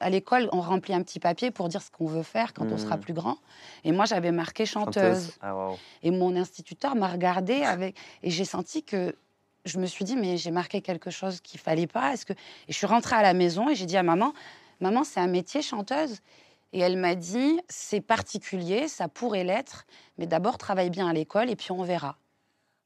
[0.00, 2.78] À l'école, on remplit un petit papier pour dire ce qu'on veut faire quand on
[2.78, 3.02] sera Mhm.
[3.02, 3.36] plus grand.
[3.84, 5.32] Et moi, j'avais marqué chanteuse.
[5.42, 5.54] Ah.
[6.02, 7.96] Et mon instituteur m'a regardée avec...
[8.22, 9.14] et j'ai senti que
[9.66, 12.14] je me suis dit mais j'ai marqué quelque chose qu'il fallait pas.
[12.14, 12.36] Est-ce que et
[12.68, 14.32] je suis rentrée à la maison et j'ai dit à maman,
[14.80, 16.20] maman c'est un métier chanteuse.
[16.72, 19.84] Et elle m'a dit c'est particulier, ça pourrait l'être,
[20.16, 22.16] mais d'abord travaille bien à l'école et puis on verra.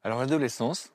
[0.03, 0.90] Alors l'adolescence,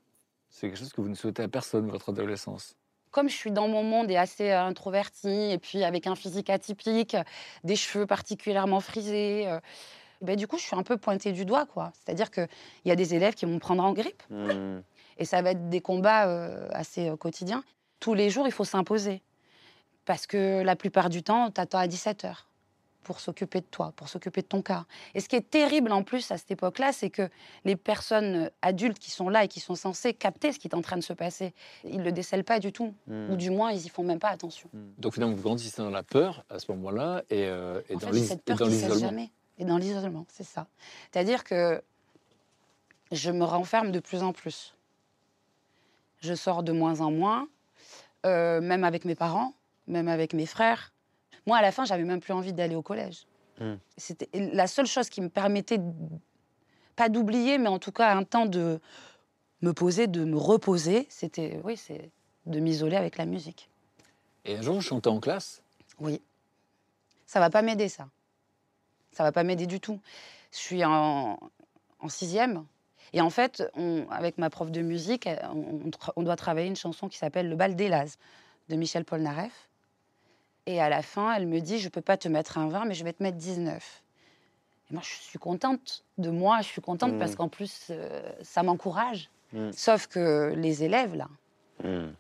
[0.50, 2.76] c'est quelque chose que vous ne souhaitez à personne, votre adolescence.
[3.12, 6.50] Comme je suis dans mon monde et assez euh, introvertie, et puis avec un physique
[6.50, 7.16] atypique,
[7.64, 9.60] des cheveux particulièrement frisés, euh,
[10.22, 11.92] ben, du coup, je suis un peu pointée du doigt, quoi.
[11.94, 12.48] C'est-à-dire qu'il
[12.86, 14.82] y a des élèves qui vont me prendre en grippe, Hmm.
[15.18, 17.64] et ça va être des combats euh, assez euh, quotidiens.
[18.00, 19.22] Tous les jours, il faut s'imposer.
[20.06, 22.49] Parce que la plupart du temps, t'attends à 17 heures
[23.04, 24.86] pour s'occuper de toi, pour s'occuper de ton cas.
[25.16, 27.30] Et ce qui est terrible en plus à cette époque-là, c'est que
[27.66, 30.82] les personnes adultes qui sont là et qui sont censées capter ce qui est en
[30.82, 32.94] train de se passer, ils ne le décèlent pas du tout.
[33.08, 33.32] Hmm.
[33.32, 34.70] Ou du moins, ils y font même pas attention.
[34.98, 37.98] Donc finalement, vous grandissez dans la peur à ce moment-là et, euh, et et
[38.38, 39.00] peur dans l'isolement.
[39.00, 39.32] jamais.
[39.58, 40.68] Et dans l'isolement, c'est ça.
[41.12, 41.82] C'est-à-dire que
[43.12, 44.76] je me renferme de plus en plus.
[46.22, 47.48] Je sors de moins en moins,
[48.26, 49.54] euh, même avec mes parents,
[49.88, 50.94] même avec mes frères.
[51.46, 53.26] Moi, à la fin, j'avais même plus envie d'aller au collège.
[53.60, 53.76] Mm.
[53.98, 55.80] C'était la seule chose qui me permettait,
[56.96, 58.80] pas d'oublier, mais en tout cas un temps de
[59.62, 61.06] me poser, de me reposer.
[61.10, 62.10] C'était, oui, c'est
[62.46, 63.70] de m'isoler avec la musique.
[64.46, 65.62] Et un jour, vous chantez en classe?
[66.00, 66.22] Oui.
[67.26, 68.08] Ça va pas m'aider, ça.
[69.12, 70.00] Ça va pas m'aider du tout.
[70.52, 71.38] Je suis en,
[72.00, 72.66] en sixième.
[73.14, 76.68] Et en fait, on- avec ma prof de musique, on, on tra- on doit travailler
[76.68, 78.18] une chanson qui s'appelle Le bal des Lazes
[78.70, 79.69] de Michel Polnareff.
[80.70, 82.94] Et à la fin, elle me dit Je peux pas te mettre un 20, mais
[82.94, 84.04] je vais te mettre 19.
[84.90, 86.60] Et moi, je suis contente de moi.
[86.62, 87.18] Je suis contente Mm.
[87.20, 89.32] parce qu'en plus, euh, ça m'encourage.
[89.54, 89.72] Mm.
[89.72, 91.28] Sauf que les élèves, là,
[91.84, 92.12] Hmm.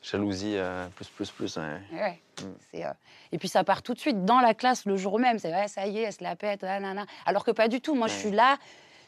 [0.00, 1.56] Jalousie, euh, plus, plus, plus.
[1.58, 2.20] Ouais.
[2.40, 2.44] Mm.
[2.76, 2.92] Euh,
[3.32, 5.38] Et puis ça part tout de suite dans la classe le jour même.
[5.38, 6.78] C'est ça y est, elle se la pète, ah.
[7.26, 7.94] Alors que pas du tout.
[7.94, 8.56] Moi, je suis là.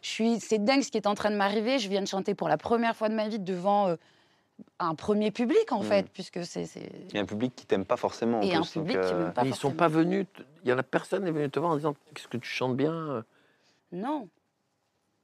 [0.02, 1.78] Je suis, c'est dingue ce qui est en train de m'arriver.
[1.78, 3.94] Je viens de chanter pour la première fois de ma vie devant
[4.78, 5.84] un premier public en Mm.
[5.84, 6.90] fait, puisque c'est, c'est...
[7.10, 8.38] Il y a un public qui t'aime pas forcément.
[8.38, 10.26] en et un plus, donc, public qui euh, m'aime pas Mais ils sont pas venus.
[10.64, 12.76] Il y en a personne n'est venu te voir en disant qu'est-ce que tu chantes
[12.76, 13.24] bien.
[13.92, 14.28] Non,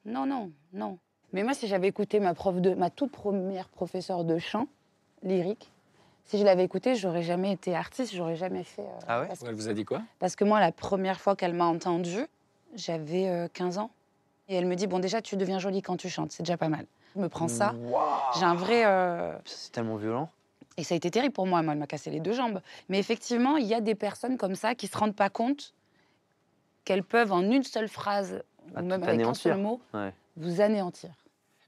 [0.05, 0.99] non, non, non.
[1.33, 4.68] Mais moi, si j'avais écouté ma prof de, ma toute première professeure de chant
[5.22, 5.70] lyrique,
[6.25, 8.83] si je l'avais écoutée, j'aurais jamais été artiste, j'aurais jamais fait.
[8.83, 10.03] euh, Ah ouais parce, Elle vous a dit quoi?
[10.18, 12.27] parce que moi, la première fois qu'elle m'a entendue,
[12.75, 13.90] j'avais euh, 15 ans.
[14.49, 16.68] Et elle me dit Bon, déjà, tu deviens jolie quand tu chantes, c'est déjà pas
[16.68, 16.87] mal.
[17.16, 17.74] Je me prends ça.
[18.38, 18.85] J'ai un vrai.
[18.85, 20.29] euh, C'est tellement violent.
[20.76, 21.62] Et ça a été terrible pour moi.
[21.62, 22.61] Moi, elle m'a cassé les deux jambes.
[22.90, 25.72] Mais effectivement, il y a des personnes comme ça qui se rendent pas compte
[26.85, 28.42] qu'elles peuvent, en une seule phrase,
[28.74, 30.12] Ah, ou même avec un seul mot, Ouais.
[30.37, 31.11] vous anéantir.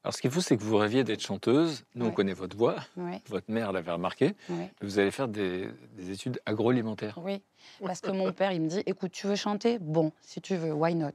[0.04, 1.84] Alors, ce qui est fou, c'est que vous rêviez d'être chanteuse.
[1.94, 2.76] Nous, on connaît votre voix.
[2.96, 4.34] Ouais, Votre mère l'avait remarqué.
[4.50, 4.70] ouais.
[4.80, 7.18] Vous allez faire des, des études agroalimentaires.
[7.22, 7.42] Oui,
[7.84, 9.78] parce que mon père, il me dit, écoute, tu veux chanter?
[9.80, 11.12] Bon, si tu veux, why not?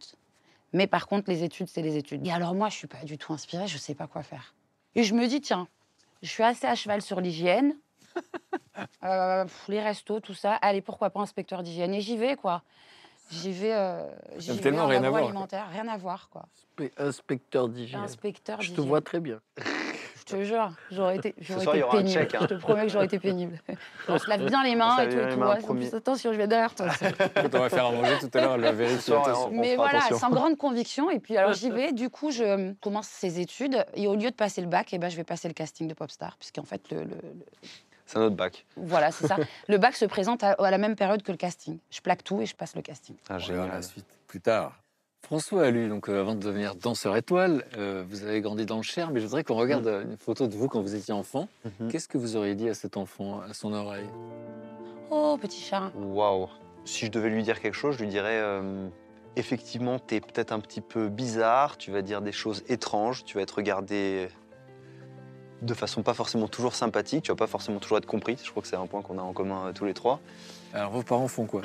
[0.74, 2.26] Mais par contre, les études, c'est les études.
[2.28, 4.54] Et alors moi, je suis pas du tout inspirée, je sais pas quoi faire.
[4.96, 5.68] Et je me dis, tiens,
[6.22, 7.76] je suis assez à cheval sur l'hygiène,
[9.04, 10.54] Euh, les restos, tout ça.
[10.56, 12.64] Allez, pourquoi pas inspecteur d'hygiène Et j'y vais, quoi.
[13.30, 15.20] J'y vais, euh, j'y vais tellement en rien à voir, quoi.
[15.20, 16.46] agroalimentaire, rien à voir, quoi.
[16.98, 18.00] Inspecteur d'hygiène.
[18.02, 18.88] Inspecteur Je te d'hygiène.
[18.90, 19.40] vois très bien.
[20.26, 22.10] Je te jure, j'aurais été, j'aurais soir, été pénible.
[22.10, 22.38] check, hein.
[22.42, 23.60] Je te promets que j'aurais été pénible.
[24.08, 25.18] On se lave bien les mains et tout.
[25.18, 25.94] les tout, mains, promis.
[25.94, 26.88] Attention, je vais derrière toi.
[27.36, 29.48] Quand on va faire à manger tout à l'heure, attention.
[29.48, 30.18] on- Mais voilà, attention.
[30.20, 31.10] sans grande conviction.
[31.10, 34.36] Et puis alors j'y vais, du coup je commence ces études et au lieu de
[34.36, 37.00] passer le bac, eh ben, je vais passer le casting de Popstar, puisqu'en fait le,
[37.04, 37.46] le- le-
[38.06, 38.66] C'est un autre bac.
[38.78, 39.36] voilà c'est ça.
[39.68, 41.80] le bac se présente à, à la même période que le casting.
[41.92, 43.16] Je plaque tout et je passe le casting.
[43.30, 43.84] Ah, verra la génial.
[43.84, 44.80] suite plus tard.
[45.24, 48.84] François Allu, donc euh, avant de devenir danseur étoile, euh, vous avez grandi dans le
[48.84, 51.48] Cher, mais je voudrais qu'on regarde euh, une photo de vous quand vous étiez enfant.
[51.80, 51.90] Mhm.
[51.90, 54.10] Qu'est-ce que vous auriez dit à cet enfant, à son oreille?
[55.10, 55.92] Oh petit chat.
[55.96, 56.50] Waouh.
[56.84, 58.90] Si je devais lui dire quelque chose, je lui dirais euh,
[59.38, 63.38] effectivement, tu es peut-être un petit peu bizarre, tu vas dire des choses étranges, tu
[63.38, 64.28] vas être regardé
[65.62, 68.38] de façon pas forcément toujours sympathique, tu vas pas forcément toujours être compris.
[68.44, 70.20] Je crois que c'est un point qu'on a en commun euh, tous les trois.
[70.74, 71.62] Alors vos parents font quoi?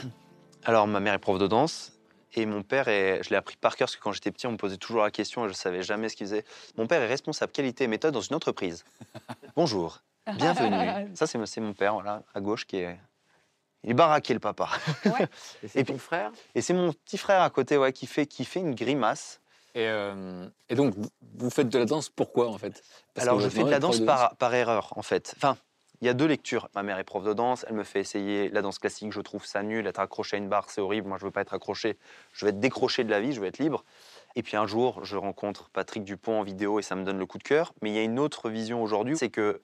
[0.64, 1.97] Alors, ma mère est prof de danse.
[2.38, 4.52] Et mon père, est, je l'ai appris par cœur parce que quand j'étais petit, on
[4.52, 6.44] me posait toujours la question et je savais jamais ce qu'il faisait.
[6.76, 8.84] Mon père est responsable qualité et méthode dans une entreprise.
[9.56, 9.98] Bonjour,
[10.36, 11.10] bienvenue.
[11.16, 12.96] Ça, c'est mon père, voilà, à gauche, qui est.
[13.82, 14.68] Il est baraqué, le papa.
[15.62, 16.30] Et c'est puis- frère?
[16.54, 19.40] Et c'est mon petit frère à côté, ouais, qui fait, qui fait une grimace.
[19.74, 20.94] et, euh, et donc,
[21.36, 22.82] vous- faites de la danse pourquoi en fait?
[23.14, 25.32] Parce Alors, je fais de la danse par, par erreur, en fait.
[25.36, 25.56] Enfin,
[26.00, 26.68] il y a deux lectures.
[26.74, 29.44] Ma mère est prof de danse, elle me fait essayer la danse classique, je trouve
[29.44, 29.86] ça nul.
[29.86, 31.08] Être accroché à une barre, c'est horrible.
[31.08, 31.96] Moi, je veux pas être accroché.
[32.32, 33.84] Je veux être décroché de la vie, je veux être libre.
[34.36, 37.26] Et puis un jour, je rencontre Patrick Dupont en vidéo et ça me donne le
[37.26, 37.72] coup de cœur.
[37.82, 39.60] Mais il y a une autre vision aujourd'hui, c'est que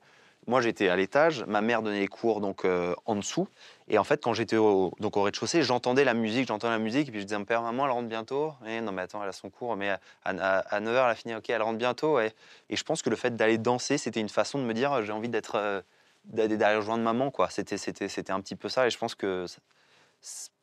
[0.46, 3.48] moi, j'étais à l'étage, ma mère donnait les cours donc euh, en dessous.
[3.88, 7.10] Et en fait, quand j'étais au, au rez-de-chaussée, j'entendais la musique, j'entendais la musique, et
[7.10, 8.52] puis je disais à père, maman, elle rentre bientôt?
[8.66, 11.34] Et non, mais attends, elle a son cours, mais à, à, 9h, elle a fini,
[11.34, 12.20] ok, elle rentre bientôt.
[12.20, 12.32] Et
[12.68, 15.30] je pense que le fait d'aller danser, c'était une façon de me dire, j'ai envie
[15.30, 15.80] d'être, euh,
[16.24, 17.50] d'aller rejoindre maman, quoi.
[17.50, 19.46] C'était, c'était, c'était un petit peu ça, et je pense que,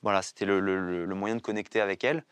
[0.02, 2.24] voilà, c'était le, le- le- le moyen de connecter avec elle.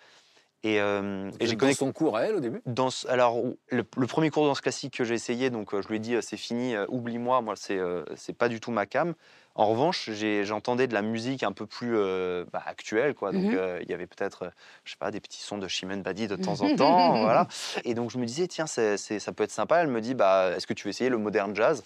[0.63, 1.85] Et, euh, et j'ai connecté.
[1.85, 2.61] son cours à elle au début?
[2.65, 5.87] Dans, alors, le, le premier cours de danse classique que j'ai essayé, donc euh, je
[5.89, 8.85] lui ai dit euh, c'est fini, oublie-moi, moi c'est euh, c'est pas du tout ma
[8.85, 9.15] cam.
[9.55, 10.09] En revanche,
[10.43, 13.33] j'entendais de la musique un peu plus euh, bah, actuelle, quoi.
[13.33, 13.55] Donc Mhm.
[13.55, 14.51] il y avait peut-être,
[14.85, 17.47] je sais pas, des petits sons de Chimène Badi de temps en temps, voilà.
[17.85, 19.79] Et donc je me disais tiens, c'est- c'est- ça peut être sympa.
[19.81, 21.83] Elle me dit bah est-ce que tu veux essayer le modern jazz?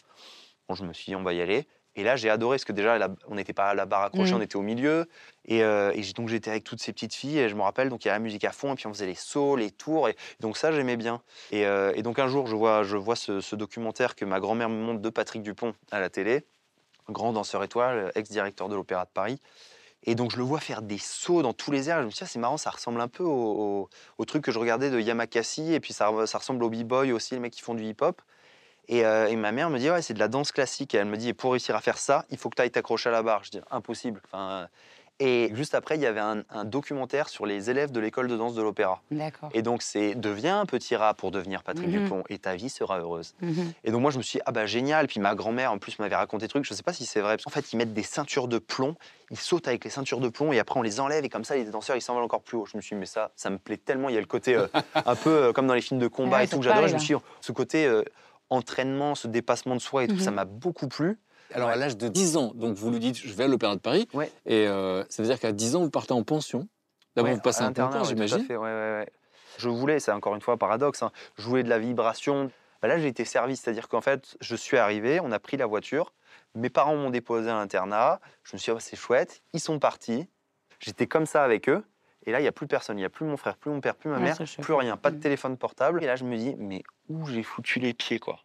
[0.69, 1.67] Bon, je me suis dit on va y aller.
[1.95, 4.33] Et là, j'ai adoré parce que déjà, la- on n'était pas à la barre accrochée,
[4.33, 4.41] Mhm.
[4.41, 5.07] on était au milieu.
[5.45, 7.37] Et, euh, et donc, j'étais avec toutes ces petites filles.
[7.37, 8.73] Et je me rappelle, donc il y a la musique à fond.
[8.73, 10.09] Et puis, on faisait les sauts, les tours.
[10.09, 11.21] Et donc, ça, j'aimais bien.
[11.51, 14.39] Et, euh, et donc, un jour, je vois, je vois ce, ce documentaire que ma
[14.39, 16.45] grand-mère me montre de Patrick Dupont à la télé.
[17.09, 19.39] Grand danseur étoile, ex-directeur de l'Opéra de Paris.
[20.03, 21.99] Et donc, je le vois faire des sauts dans tous les airs.
[22.01, 23.31] Je me suis dit, Ah, c'est marrant, ça ressemble un peu au,
[23.83, 25.73] au- au truc que je regardais de Yamakasi.
[25.73, 28.21] Et puis, ça, ça ressemble au b-boy aussi, les mecs qui font du hip-hop.
[28.89, 30.93] Et, euh, et ma mère me dit, ouais, c'est de la danse classique.
[30.93, 32.71] Et elle me dit, et pour réussir à faire ça, il faut que tu ailles
[32.71, 33.43] t'accrocher à la barre.
[33.43, 34.21] Je dis, impossible.
[34.25, 34.67] Enfin,
[35.19, 38.35] et juste après, il y avait un, un documentaire sur les élèves de l'école de
[38.35, 38.99] danse de l'opéra.
[39.11, 39.49] D'accord.
[39.53, 42.03] Et donc, c'est deviens un petit rat pour devenir Patrick Mhm.
[42.03, 43.35] Dupont et ta vie sera heureuse.
[43.41, 43.71] Mhm.
[43.83, 45.07] Et donc, moi, je me suis dit, ah bah génial.
[45.07, 46.65] Puis ma grand-mère, en plus, m'avait raconté des trucs.
[46.65, 47.37] Je sais pas si c'est vrai.
[47.45, 48.95] En fait, ils mettent des ceintures de plomb.
[49.29, 51.23] Ils sautent avec les ceintures de plomb et après, on les enlève.
[51.23, 52.65] Et comme ça, les danseurs, ils s'envolent encore plus haut.
[52.65, 54.09] Je me suis dit, mais ça, ça me plaît tellement.
[54.09, 54.67] Il y a le côté euh,
[55.05, 56.57] un peu euh, comme dans les films de combat Ouais, et tout.
[56.57, 56.81] que J'adorais.
[56.81, 58.03] parle, Je me suis dit, ce côté euh,
[58.53, 60.19] entraînement, ce dépassement de soi et tout, Mhm.
[60.21, 61.19] ça m'a beaucoup plu.
[61.53, 63.81] Alors à l'âge de 10 ans, donc vous lui dites je vais à l'Opéra de
[63.81, 64.31] Paris, Ouais.
[64.45, 66.67] et euh, ça veut dire qu'à 10 ans vous partez en pension.
[67.15, 68.43] D'abord Ouais, vous passez à un l'internat, concours, j'imagine.
[68.45, 69.09] fait, ouais, ouais, ouais.
[69.57, 72.49] Je voulais, c'est encore une fois un paradoxe, hein, je voulais de la vibration.
[72.81, 75.67] Bah là, j'ai été servi, c'est-à-dire qu'en fait, je suis arrivé, on a pris la
[75.67, 76.11] voiture,
[76.55, 79.77] mes parents m'ont déposé à l'internat, je me suis dit, oh, c'est chouette, ils sont
[79.79, 80.27] partis.
[80.79, 81.83] J'étais comme ça avec eux,
[82.25, 83.81] et là, il n'y a plus personne, il n'y a plus mon frère, plus mon
[83.81, 85.19] père, plus ma Ouais, mère, plus rien, pas de Mm.
[85.19, 86.03] téléphone portable.
[86.03, 88.39] Et là, je me dis, mais où j'ai foutu les pieds, quoi?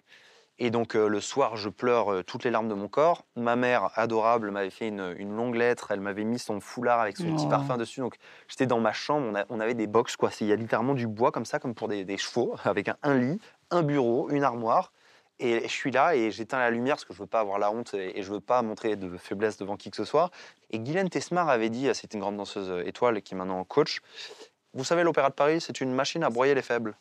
[0.61, 3.27] Et donc euh, le soir, je pleure euh, toutes les larmes de mon corps.
[3.37, 5.93] Ma mère, adorable, m'avait fait une, une longue lettre.
[5.93, 7.51] Elle m'avait mis son foulard avec son petit Oh.
[7.51, 8.01] parfum dessus.
[8.01, 8.17] Donc
[8.49, 9.27] j'étais dans ma chambre.
[9.31, 10.31] On, a- on avait des box, quoi.
[10.41, 12.97] Il y a littéralement du bois comme ça, comme pour des, des chevaux, avec un,
[13.03, 14.93] un lit, un bureau, une armoire.
[15.41, 17.71] Et je suis là et j'éteins la lumière parce que je veux pas avoir la
[17.71, 20.31] honte et je veux pas montrer de faiblesse devant qui que ce soit.
[20.71, 24.01] Et Guylaine Tesmar avait dit, c'était une grande danseuse euh, étoile qui est maintenant coach,
[24.75, 26.95] vous savez, l'Opéra de Paris, c'est une machine à broyer les faibles.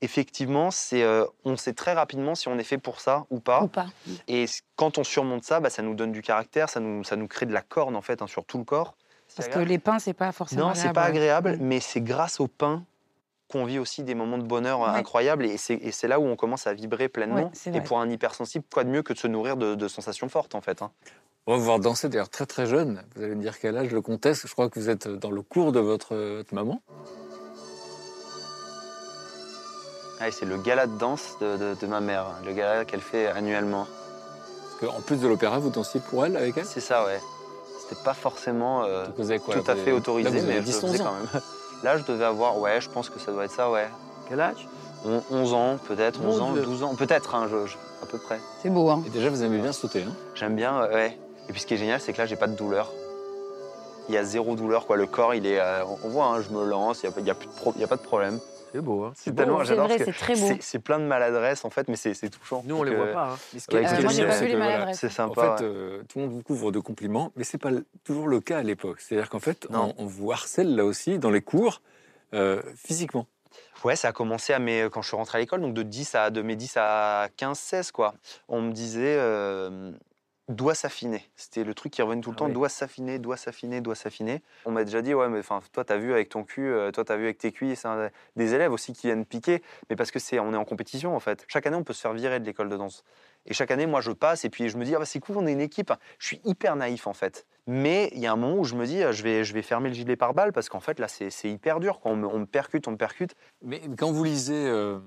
[0.00, 3.62] Effectivement, c'est, euh, on sait très rapidement si on est fait pour ça ou pas.
[3.62, 3.86] Ou pas.
[4.28, 4.44] Et
[4.76, 7.46] quand on surmonte ça, bah, ça nous donne du caractère, ça nous, ça nous crée
[7.46, 8.94] de la corne en fait hein, sur tout le corps.
[9.36, 12.46] Parce que les pains, c'est pas forcément Non, c'est pas agréable, mais c'est grâce au
[12.46, 12.84] pain
[13.50, 14.88] qu'on vit aussi des moments de bonheur Ouais.
[14.88, 17.50] incroyables et c'est et c'est là où on commence à vibrer pleinement.
[17.66, 20.28] Ouais, et pour un hypersensible, quoi de mieux que de se nourrir de, de sensations
[20.28, 20.82] fortes en fait.
[20.82, 20.90] hein.
[21.46, 23.02] On va vous voir danser d'ailleurs très très jeune.
[23.16, 24.46] Vous allez me dire quel âge le conteste.
[24.46, 26.82] Je crois que vous êtes dans le cours de votre, votre maman.
[30.20, 33.28] Ah, c'est le gala de danse de, de- de ma mère, le gala qu'elle fait
[33.28, 33.86] annuellement.
[34.80, 36.66] Parce qu'en plus de l'opéra, vous dansiez pour elle avec elle?
[36.66, 37.20] C'est ça, ouais.
[37.80, 39.06] C'était pas forcément euh,
[39.44, 41.04] quoi, tout à fait autorisé, mais je le 10, 11 faisais ans.
[41.06, 41.42] quand même.
[41.82, 43.88] Là, je devais avoir, ouais, je pense que ça doit être ça, ouais.
[44.28, 44.66] Quel âge?
[45.06, 46.62] On- 11 ans, peut-être, Mon 11 ans, Dieu.
[46.62, 48.40] 12 ans, peut-être, hein, je- je- à peu près.
[48.62, 49.02] C'est beau, hein.
[49.06, 50.02] Et déjà, vous aimez bien sauter.
[50.08, 51.18] Hein J'aime bien, euh, ouais.
[51.48, 52.90] Et puis ce qui est génial, c'est que là, j'ai pas de douleur.
[54.08, 54.96] Il y a zéro douleur, quoi.
[54.96, 55.60] Le corps, il est.
[55.60, 57.46] euh, on voit, hein, je me lance, il n'y a, pas- il y a plus
[57.48, 58.38] de pro- il y a pas de problème.
[58.72, 60.48] C'est beau, hein C'est tellement, j'adore c'est très beau.
[60.60, 62.62] c'est- plein de maladresse, en fait, mais c'est touchant.
[62.66, 63.30] Nous, on les voit euh, pas.
[63.32, 63.38] Hein.
[63.54, 64.46] Mais ce qui ouais, est- ce Euh, qui est moi, j'ai génial, pas c'est vu
[64.46, 64.98] les que, voilà, maladresses.
[65.00, 65.56] C'est En sympa.
[65.56, 67.70] fait, euh, tout le monde vous couvre de compliments, mais c'est pas
[68.04, 69.00] toujours le cas à l'époque.
[69.00, 69.94] C'est-à-dire qu'en fait, Non.
[69.98, 71.80] on, on vous harcèle là aussi dans les cours
[72.34, 73.26] euh, physiquement.
[73.84, 76.14] Ouais, ça a commencé à mes, quand je suis rentré à l'école, donc de, 10
[76.14, 78.14] à, de mes 10 à 15, 16, quoi.
[78.48, 79.92] On me disait, euh,
[80.48, 81.22] doit s'affiner.
[81.36, 82.52] C'était le truc qui revenait tout le Ah temps, oui.
[82.52, 84.42] doit s'affiner, doit s'affiner, doit s'affiner.
[84.64, 87.04] On m'a déjà dit, ouais, mais enfin, toi, t'as vu avec ton cul, euh, toi,
[87.04, 87.84] t'as vu avec tes cuisses.
[87.84, 91.14] hein, des élèves aussi qui viennent piquer, mais parce que c'est, on est en compétition,
[91.14, 91.44] en fait.
[91.48, 93.04] Chaque année, on peut se faire virer de l'école de danse.
[93.46, 95.36] Et chaque année, moi, je passe et puis je me dis, ah, bah, c'est cool,
[95.36, 95.92] on est une équipe.
[96.18, 97.46] Je suis hyper naïf, en fait.
[97.66, 99.90] Mais il y a un moment où je me dis, je vais, je vais fermer
[99.90, 102.00] le gilet pare-balles parce qu'en fait, là, c'est c'est hyper dur.
[102.00, 103.34] Quand on me, on me percute, on me percute.
[103.62, 104.98] Mais quand vous lisez euh,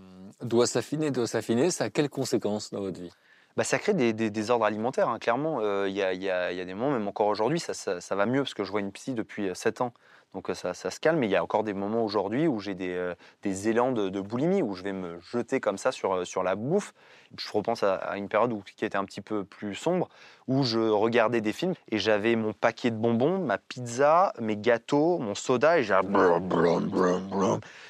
[0.42, 3.12] doit s'affiner, doit s'affiner, ça a quelles conséquences dans votre vie?
[3.58, 5.60] Bah, ça crée des, des désordres alimentaires, hein, clairement.
[5.62, 7.60] Euh, Il y, a, il y a- il y a des moments, même encore aujourd'hui,
[7.60, 9.94] ça, ça- ça va mieux parce que je vois une psy depuis 7 ans.
[10.34, 11.20] Donc euh, ça, ça se calme.
[11.20, 14.08] Mais il y a encore des moments aujourd'hui où j'ai des, euh, des élans de,
[14.08, 16.94] de boulimie, où je vais me jeter comme ça sur, euh, sur la bouffe.
[17.38, 20.08] Je repense à, à une période où, qui était un petit peu plus sombre,
[20.48, 25.18] où je regardais des films et j'avais mon paquet de bonbons, ma pizza, mes gâteaux,
[25.20, 26.00] mon soda, et j'étais.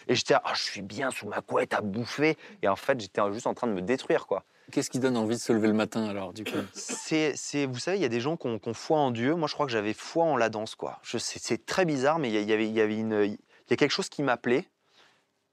[0.08, 2.38] Et j'étais Ah, je suis bien sous ma couette à bouffer.
[2.63, 4.43] Et en fait, j'étais juste en train de me détruire, quoi.
[4.71, 6.57] Qu'est-ce qui donne envie de se lever le matin alors du coup?
[6.73, 9.36] C'est, vous savez, il y a des gens qui ont, foi en Dieu.
[9.36, 10.99] Moi, je crois que j'avais foi en la danse, quoi.
[11.03, 13.38] Je, c'est, c'est très bizarre, mais il y, avait, il y avait une, il
[13.69, 14.67] y a quelque chose qui m'appelait.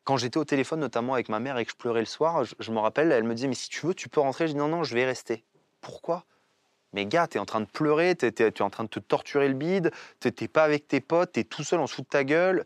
[0.05, 2.55] Quand j'étais au téléphone, notamment avec ma mère et que je pleurais le soir, je,
[2.59, 4.47] je me rappelle, elle me disait, mais si tu veux, tu peux rentrer.
[4.47, 5.45] Je dis, non, non, je vais rester.
[5.81, 6.25] Pourquoi?
[6.95, 9.55] Mais gars, t'es en train de pleurer, t'es, t'es- en train de te torturer le
[9.55, 12.65] bide, t'es, t'es pas avec tes potes, t'es tout seul en dessous de ta gueule.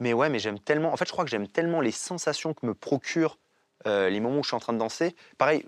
[0.00, 0.92] Mais ouais, mais j'aime tellement.
[0.92, 3.38] En fait, je crois que j'aime tellement les sensations que me procurent
[3.86, 5.14] euh, les moments où je suis en train de danser.
[5.38, 5.66] Pareil,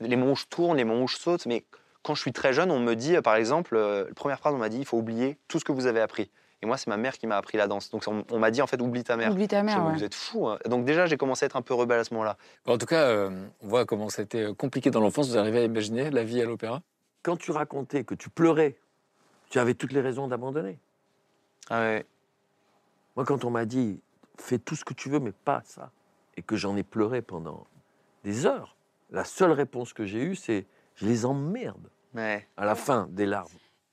[0.00, 1.64] les moments où je tourne, les moments où je saute, mais
[2.02, 4.54] quand je suis très jeune, on me dit, euh, par exemple, euh, la première phrase,
[4.54, 6.30] on m'a dit, il faut oublier tout ce que vous avez appris.
[6.62, 7.90] Et moi, c'est ma mère qui m'a appris la danse.
[7.90, 9.30] Donc, on, on m'a dit, en fait, oublie ta mère.
[9.30, 9.92] Oublie ta mère, ouais.
[9.92, 10.48] Vous êtes fou.
[10.66, 12.38] Donc, déjà, j'ai commencé à être un peu rebelle à ce moment-là.
[12.64, 15.28] En tout cas, euh, on voit comment c'était compliqué dans l'enfance.
[15.28, 16.80] Vous arrivez à imaginer la vie à l'opéra?
[17.22, 18.76] Quand tu racontais que tu pleurais,
[19.50, 20.78] tu avais toutes les raisons d'abandonner.
[21.68, 22.06] Ah ouais.
[23.16, 24.00] Moi, quand on m'a dit
[24.38, 25.90] fais tout ce que tu veux, mais pas ça,
[26.36, 27.66] et que j'en ai pleuré pendant
[28.24, 28.76] des heures,
[29.10, 32.48] la seule réponse que j'ai eue, c'est je les emmerde Ouais.
[32.56, 33.52] à la fin des larmes.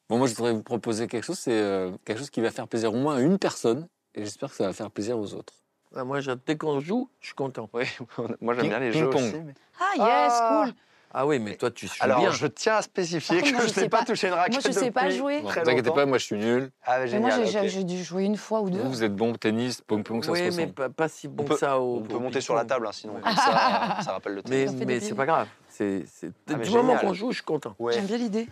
[0.09, 1.39] Bon, moi, je voudrais vous proposer quelque chose.
[1.39, 3.87] C'est euh, quelque chose qui va faire plaisir au moins à une personne.
[4.15, 5.53] Et j'espère que ça va faire plaisir aux autres.
[5.95, 7.69] Ah, Moi, je- dès qu'on joue, je suis content.
[7.73, 7.83] Oui,
[8.41, 9.39] moi, j'aime bien les jeux aussi.
[9.41, 10.63] mais- Ah, yes, Ah.
[10.65, 10.73] cool.
[11.15, 12.31] Ah oui, mais toi, tu joues Alors, bien.
[12.31, 14.53] je tiens à spécifier contre, que moi, je n'ai sais pas, pas- touché une raquette
[14.53, 15.41] Moi, je sais pas jouer.
[15.41, 16.01] Bon, Très vous inquiétez longtemps.
[16.01, 16.71] pas, moi, je suis nul.
[16.85, 17.67] Ah, mais moi, j'ai ok.
[17.67, 18.79] j'ai dû jouer une fois ou deux.
[18.79, 21.43] Vous, vous êtes bon au tennis, pong-pong, ça se Oui, mais pas, pas si bon
[21.43, 23.97] On peut- que ça au On peut monter sur la table, hein, sinon comme ça,
[24.03, 24.83] ça rappelle le Mais, tennis.
[24.87, 25.47] Mais c'est pas grave.
[25.69, 26.03] C'est,
[26.49, 27.75] Ah, du moment qu'on joue, je suis content.
[27.77, 27.93] Ouais.
[27.93, 28.47] J'aime bien l'idée.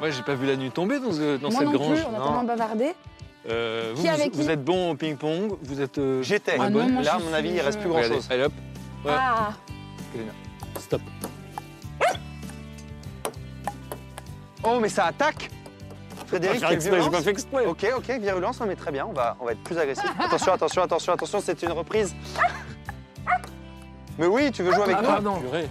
[0.00, 1.94] Moi, j'ai pas vu la nuit tomber dans, euh, dans Moi cette non grange.
[1.94, 2.24] plus, on a non.
[2.24, 2.92] tellement bavardé.
[3.48, 5.98] Euh, vous, êtes bon au ping-pong, vous êtes.
[5.98, 6.56] euh, J'étais.
[6.58, 8.26] Ah Là, à mon avis, suis- il reste plus grand-chose.
[8.30, 8.52] Allez hop,
[9.04, 9.12] Ouais.
[9.16, 9.52] Ah,
[10.78, 11.00] stop.
[14.64, 15.50] Oh, mais ça attaque
[16.26, 17.66] Frédéric, exprès, j'ai violence pas fait exprès.
[17.66, 20.04] Ok, ok, virulence, mais très bien, on va, on va être plus agressif.
[20.18, 22.14] Attention, attention, attention, attention, c'est une reprise.
[24.18, 25.40] Mais oui, tu veux jouer avec Ah, moi pardon.
[25.40, 25.68] Purée.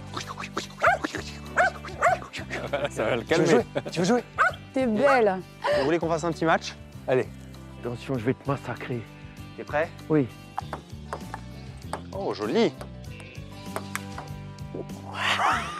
[2.68, 3.50] Voilà, ça va le Tu veux calmer.
[3.50, 4.24] jouer Tu veux jouer
[4.72, 5.40] t'es belle.
[5.78, 6.74] Vous voulez qu'on fasse un petit match
[7.08, 7.26] Allez,
[7.80, 9.02] Attention, je vais te massacrer.
[9.56, 10.26] t'es prêt Oui.
[12.12, 12.72] Oh, joli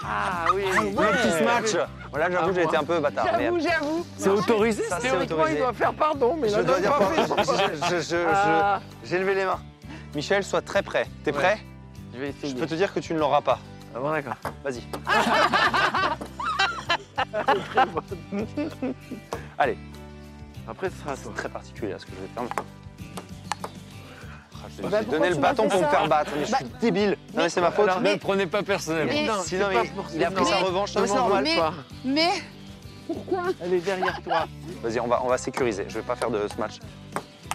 [0.05, 0.63] Ah oui.
[0.65, 3.27] Le petit smash Voilà, j'avoue, j'ai été un peu bâtard.
[3.39, 4.07] J'avoue, j'avoue.
[4.17, 7.87] C'est autorisé Ça, c'est Théoriquement, il doit faire pardon, mais Je là, dois dire je-
[7.87, 8.81] je- je- je- Ah.
[9.05, 9.61] J'ai levé les mains.
[10.15, 11.07] Michel, sois très prêt.
[11.25, 11.59] T'es prêt
[12.15, 12.55] Je vais Je essayer.
[12.55, 13.59] peux te dire que tu ne l'auras pas.
[13.95, 14.35] Ah bon, d'accord.
[14.65, 14.83] Vas-y.
[19.59, 19.79] Allez,
[20.69, 22.45] Après, ce sera à très particulier là ce que je vais faire.
[24.77, 26.31] Je Bah, pourquoi donner le tu bâton pour me faire battre.
[26.37, 27.17] Mais je suis débile.
[27.35, 27.89] Non mais c'est ma faute.
[27.89, 29.13] Alors, ne le prenez pas personnellement.
[29.13, 29.83] Mais- Non, Si, c'est non, pas
[30.15, 30.91] il a pris sa revanche.
[30.93, 31.47] C'est normal.
[32.05, 32.31] Mais
[33.61, 34.47] Elle est derrière toi.
[34.83, 35.85] Vas-y, on va, on va sécuriser.
[35.89, 36.77] Je vais pas faire de ce match.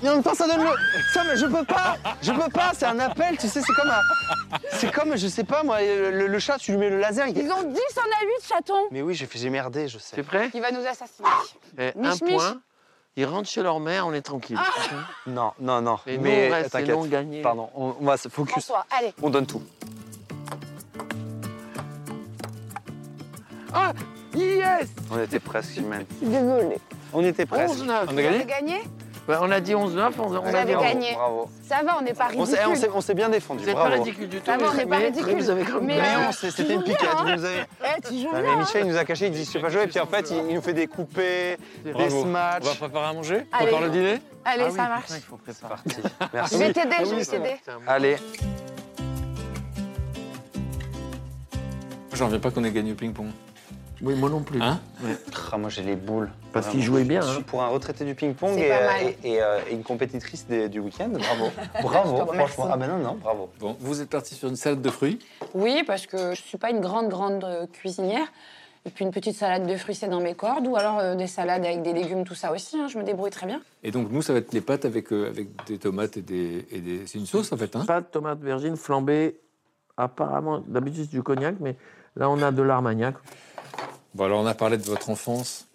[0.04, 0.70] Et en même temps, ça donne le.
[1.12, 1.96] Ça, mais je peux pas.
[2.22, 2.72] Je peux pas.
[2.78, 3.36] C'est un appel.
[3.38, 4.58] Tu sais, c'est comme un.
[4.74, 6.58] C'est comme, je sais pas moi, le, le chat.
[6.60, 7.28] Tu lui mets le laser.
[7.30, 8.84] il- ils ont 10 en a 8 chatons.
[8.92, 10.20] Mais oui, j'ai fait, j'ai merdé, je Tu sais.
[10.20, 11.28] es prêt Il va nous assassiner.
[11.80, 12.58] Eh, Un point.
[13.18, 14.60] Ils rentrent chez leur mère, on est tranquille.
[15.26, 15.98] Non, non, non.
[16.06, 16.96] Et nous, mais on reste, c'est t'inquiète.
[16.96, 17.42] non gagné.
[17.42, 17.68] Pardon.
[17.74, 18.52] On, on va se focus.
[18.52, 19.12] François, allez.
[19.24, 19.64] On donne tout.
[23.74, 23.92] Ah
[24.36, 26.06] Yes On était presque, Chimène.
[26.22, 26.78] Désolé.
[27.12, 27.80] On était presque.
[27.80, 28.06] 11-9.
[28.12, 28.84] On a gagné
[29.28, 29.78] Ouais, on a dit 11-9,
[30.20, 31.14] on, on Vous a avez dit gagné.
[31.14, 31.50] Bravo.
[31.68, 32.68] Ça va, on n'est pas On s'est, ridicule.
[32.72, 33.60] on s'est- on s'est bien défendu.
[33.62, 34.46] Vous n'êtes pas ridicule du tout.
[34.46, 35.34] Ça va, on mais- n'est pas ridicule.
[35.36, 36.16] mais Vous avez quand même Mais, Mais gagné.
[36.16, 37.10] euh, non, c'est- tu c'était une piquette.
[37.12, 37.24] hein.
[37.24, 38.52] Vous nous avez- Eh, tu joues Ah, bien.
[38.52, 40.06] mais Michel, il nous a caché, il dit je sais pas jouer, et puis en
[40.06, 42.64] fait, il, il nous fait des coupés, des smatchs.
[42.64, 43.66] On va préparer à manger On Allez.
[43.68, 45.04] prépare le dîner Allez, Ah oui, ça marche.
[45.10, 45.74] il faut préparer.
[45.76, 46.02] Parti.
[46.22, 46.58] Je Merci.
[46.58, 47.56] vais t'aider, Ah je vais t'aider.
[47.86, 48.16] Allez.
[52.14, 53.28] J'en reviens pas qu'on ait gagné au ping-pong.
[54.02, 54.62] Oui, moi non plus.
[54.62, 54.80] Hein
[55.52, 56.30] Ah, moi, j'ai les boules.
[56.54, 57.22] Parce qu'il jouait bien.
[57.22, 57.44] Je hein.
[57.46, 59.02] pour un retraité du ping-pong et, euh, mal.
[59.04, 61.10] et- et, euh, et une compétitrice des- du week-end.
[61.10, 61.50] Bravo.
[61.82, 62.70] Bravo, franchement.
[62.72, 63.50] Ah ben non, non, bravo.
[63.60, 65.20] Bon, vous êtes parti sur une salade de fruits.
[65.54, 68.28] Oui, parce que je suis pas une grande, grande euh, cuisinière.
[68.86, 70.66] Et puis une petite salade de fruits, c'est dans mes cordes.
[70.68, 72.78] Ou alors euh, des salades avec des légumes, tout ça aussi.
[72.80, 73.62] hein, je me débrouille très bien.
[73.84, 76.66] Et donc, nous, ça va être les pâtes avec, euh, avec des tomates et des,
[76.72, 77.76] et des- C'est une sauce, en fait.
[77.76, 79.40] Hein Pâte, tomate, vergine, flambée.
[79.98, 81.76] Apparemment, d'habitude, c'est du cognac, mais
[82.16, 83.16] là, on a de l'armagnac.
[84.18, 85.66] Bon, alors, on a parlé de votre enfance.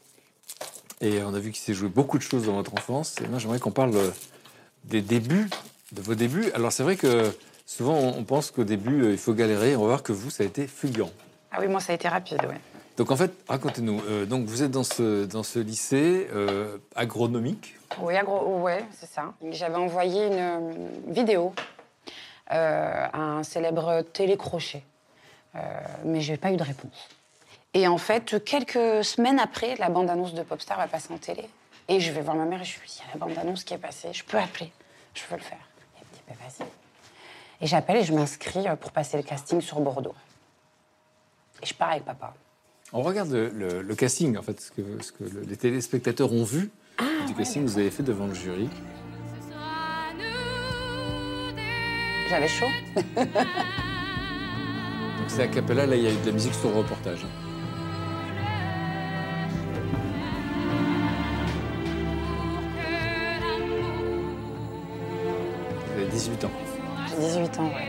[1.00, 3.16] Et on a vu qu'il s'est joué beaucoup de choses dans votre enfance.
[3.24, 4.10] Et moi, j'aimerais qu'on parle euh,
[4.84, 5.48] des débuts,
[5.92, 6.50] de vos débuts.
[6.54, 7.32] Alors, c'est vrai que
[7.66, 9.74] souvent, on pense qu'au début, euh, il faut galérer.
[9.74, 11.10] On va voir que vous, ça a été fulgurant.
[11.50, 12.60] Ah oui, moi, ça a été rapide, ouais.
[12.96, 14.00] Donc, en fait, racontez-nous.
[14.08, 17.74] Euh, donc, vous êtes dans ce, dans ce lycée euh, agronomique.
[18.00, 19.32] Oui, agro- ouais, c'est ça.
[19.50, 21.52] J'avais envoyé une vidéo
[22.52, 24.82] euh, à un célèbre télécrochet,
[26.04, 27.08] mais j'ai pas eu de réponse.
[27.74, 31.44] Et en fait, quelques semaines après, la bande-annonce de Popstar va passer en télé.
[31.88, 33.64] Et je vais voir ma mère et je lui dis, il y a la bande-annonce
[33.64, 34.70] qui est passée, je peux appeler,
[35.14, 35.58] je veux le faire.
[35.96, 36.66] Et elle me dit, vas-y.
[37.62, 40.14] Et j'appelle et je m'inscris euh, pour passer le casting sur Bordeaux.
[41.62, 42.34] Et je pars avec papa.
[42.92, 46.30] On regarde le, le- le casting, en fait, ce que, ce que le- les téléspectateurs
[46.32, 46.70] ont vu
[47.26, 48.68] du casting que vous avez fait devant le jury.
[52.28, 52.66] J'avais chaud.
[52.96, 53.04] Donc
[55.28, 57.24] c'est a cappella, là il y a eu de la musique sur le reportage.
[67.62, 67.88] J'ai 18 ans, ouais.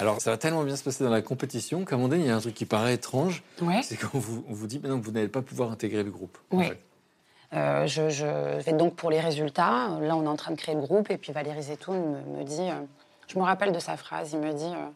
[0.00, 2.28] Alors ça va tellement bien se passer dans la compétition qu'à un moment donné, il
[2.28, 3.80] y a un truc qui paraît étrange, Ouais.
[3.82, 6.38] c'est qu'on vous, on vous dit maintenant que vous n'allez pas pouvoir intégrer le groupe.
[6.52, 6.66] en Oui.
[6.68, 6.78] fait.
[7.54, 8.26] Euh, je, je
[8.60, 9.88] vais donc pour les résultats.
[10.02, 11.10] Là, on est en train de créer le groupe.
[11.10, 12.74] Et puis Valérie Zetoun me, me dit, euh,
[13.26, 14.86] je me rappelle de sa phrase, il me dit, euh,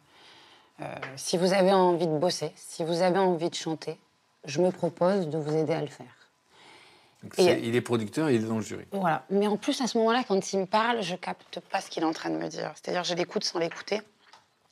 [1.17, 3.99] si vous avez envie de bosser, si vous avez envie de chanter,
[4.45, 6.07] je me propose de vous aider à le faire.
[7.23, 8.85] Donc, Et- c'est- il est producteur et il est dans le jury.
[8.91, 9.25] Voilà.
[9.31, 12.03] Mais en plus, à ce moment-là, quand il me parle, je capte pas ce qu'il
[12.03, 12.73] est en train de me dire.
[12.75, 14.01] C'est-à-dire, je l'écoute sans l'écouter.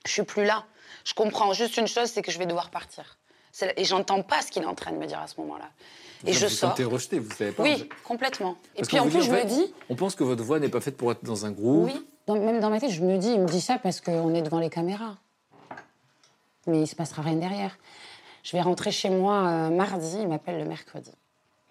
[0.05, 0.65] Je suis plus là.
[1.05, 3.17] Je comprends juste une chose, c'est que je vais devoir partir.
[3.77, 5.67] Et j'entends pas ce qu'il est en train de me dire à ce moment-là.
[6.27, 6.71] Et vous je vous sors.
[6.71, 7.63] sentez rejeté, vous savez pas.
[7.63, 8.57] Oui, complètement.
[8.77, 10.81] Et puis en vous plus, je me dis, On pense que votre voix n'est pas
[10.81, 11.87] faite pour être dans un groupe.
[11.93, 14.35] Oui, dans- même dans ma tête, je me dis, il me dit ça parce qu'on
[14.35, 15.17] est devant les caméras.
[16.67, 17.77] Mais il se passera rien derrière.
[18.43, 21.13] Je vais rentrer chez moi euh, mardi, il m'appelle le mercredi.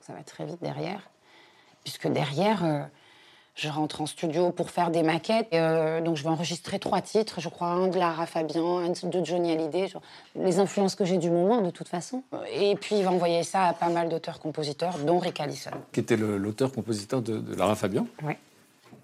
[0.01, 1.09] Ça va très vite derrière.
[1.83, 2.81] Puisque derrière, euh,
[3.55, 5.47] je rentre en studio pour faire des maquettes.
[5.51, 8.89] Et, euh, donc je vais enregistrer trois titres, je crois un de Lara Fabian, un
[8.89, 10.01] de Johnny Hallyday, genre,
[10.35, 12.23] les influences que j'ai du moment de toute façon.
[12.53, 15.71] Et puis il va envoyer ça à pas mal d'auteurs-compositeurs, dont Rick Allison.
[15.91, 18.05] Qui était l'auteur-compositeur de, de Lara Fabian.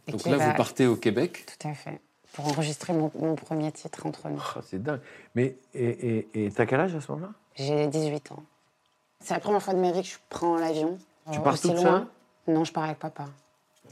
[0.07, 1.45] Et Donc là, va- vous partez au Québec.
[1.59, 1.99] Tout à fait.
[2.35, 4.43] Pour enregistrer mon, mon premier titre entre nous.
[4.57, 4.99] Oh, c'est dingue.
[5.35, 7.31] Mais et, et, et t'as quel âge à ce moment-là?
[7.55, 8.43] J'ai 18 ans.
[9.21, 10.97] C'est la première fois de ma vie que je prends l'avion.
[11.31, 12.07] Tu pars toute loin.
[12.47, 13.25] Non, je pars avec papa.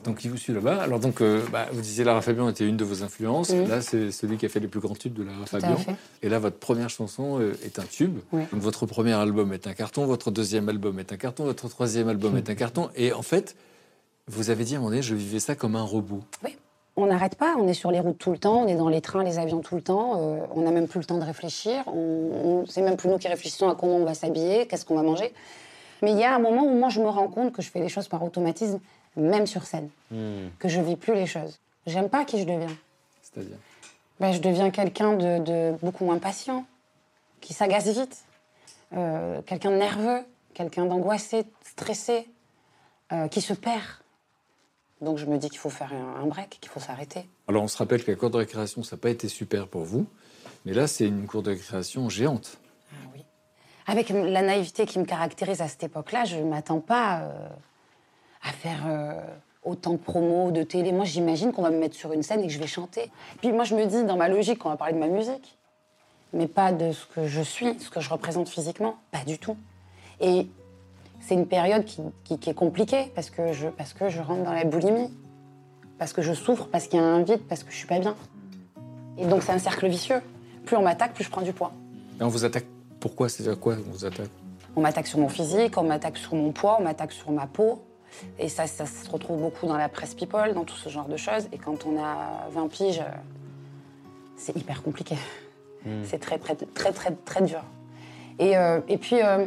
[0.04, 0.82] Donc il vous suit là-bas.
[0.82, 3.52] Alors donc, euh, bah, vous disiez Lara Fabian était une de vos influences.
[3.52, 5.78] Là, c'est celui qui a fait les plus grands tubes de Lara Fabian.
[5.78, 5.96] fait.
[6.22, 8.20] Et là, votre première chanson euh, est un tube.
[8.34, 8.44] Oui.
[8.52, 12.10] Donc votre premier album est un carton, votre deuxième album est un carton, votre troisième
[12.10, 12.90] album est un carton.
[12.96, 13.56] Et en fait,
[14.28, 16.24] vous avez dit à un moment donné, je vivais ça comme un robot.
[16.44, 16.58] Oui.
[16.96, 19.02] On n'arrête pas, on est sur les routes tout le temps, on est dans les
[19.02, 21.84] trains, les avions tout le temps, euh, on n'a même plus le temps de réfléchir,
[21.88, 24.96] on, on- c'est même plus nous qui réfléchissons à comment on va s'habiller, qu'est-ce qu'on
[24.96, 25.34] va manger.
[26.02, 27.80] Mais il y a un moment où moi je me rends compte que je fais
[27.80, 28.80] les choses par automatisme,
[29.16, 29.90] même sur scène,
[30.60, 31.60] que je vis plus les choses.
[31.88, 32.76] J'aime pas qui je deviens.
[33.22, 33.58] C'est-à-dire?
[34.20, 36.66] Ben, je deviens quelqu'un de, de beaucoup moins patient,
[37.42, 38.24] qui s'agace vite,
[38.96, 40.20] euh, quelqu'un de nerveux,
[40.54, 42.28] quelqu'un d'angoissé, stressé,
[43.12, 43.82] euh, qui se perd.
[45.04, 47.30] Donc je me dis qu'il faut faire un, break, qu'il faut s'arrêter.
[47.48, 49.84] Alors on se rappelle que la cour de récréation, ça n'a pas été super pour
[49.84, 50.08] vous,
[50.66, 52.60] mais là c'est une cour de récréation géante.
[52.92, 53.24] Ah oui.
[53.86, 57.50] Avec la naïveté qui me caractérise à cette époque-là, je ne m'attends pas euh,
[58.42, 59.22] à faire euh,
[59.64, 60.92] autant de promos, de télé.
[60.92, 63.12] Moi, j'imagine qu'on va me mettre sur une scène et que je vais chanter.
[63.40, 65.58] Puis moi, je me dis, dans ma logique, qu'on va parler de ma musique,
[66.34, 68.96] mais pas de ce que je suis, ce que je représente physiquement.
[69.12, 69.58] Pas du tout.
[70.20, 70.48] Et
[71.26, 74.44] c'est une période qui, qui- qui est compliquée parce que, je, parce que je rentre
[74.44, 75.10] dans la boulimie,
[75.98, 78.00] parce que je souffre, parce qu'il y a un vide, parce que je suis pas
[78.00, 78.16] bien.
[79.18, 80.22] Et donc, c'est un cercle vicieux.
[80.66, 81.72] Plus on m'attaque, plus je prends du poids.
[82.20, 82.66] Et on vous attaque
[83.00, 84.30] pourquoi C'est à quoi on vous attaque?
[84.76, 87.82] On m'attaque sur mon physique, on m'attaque sur mon poids, on m'attaque sur ma peau.
[88.40, 91.18] Et ça, ça se retrouve beaucoup dans la presse people, dans tout ce genre de
[91.18, 91.48] choses.
[91.52, 93.04] Et quand on a 20 piges, euh,
[94.38, 95.16] c'est hyper compliqué.
[96.06, 97.62] C'est très, très, très, très, très dur.
[98.40, 99.46] Et, euh, et puis, euh,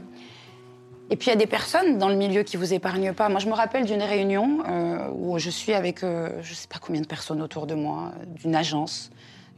[1.11, 3.29] et puis il y a des personnes dans le milieu qui vous épargnent pas.
[3.29, 6.79] Moi, je me rappelle d'une réunion euh, où je suis avec, euh, je sais pas
[6.81, 9.11] combien de personnes autour de moi, d'une agence,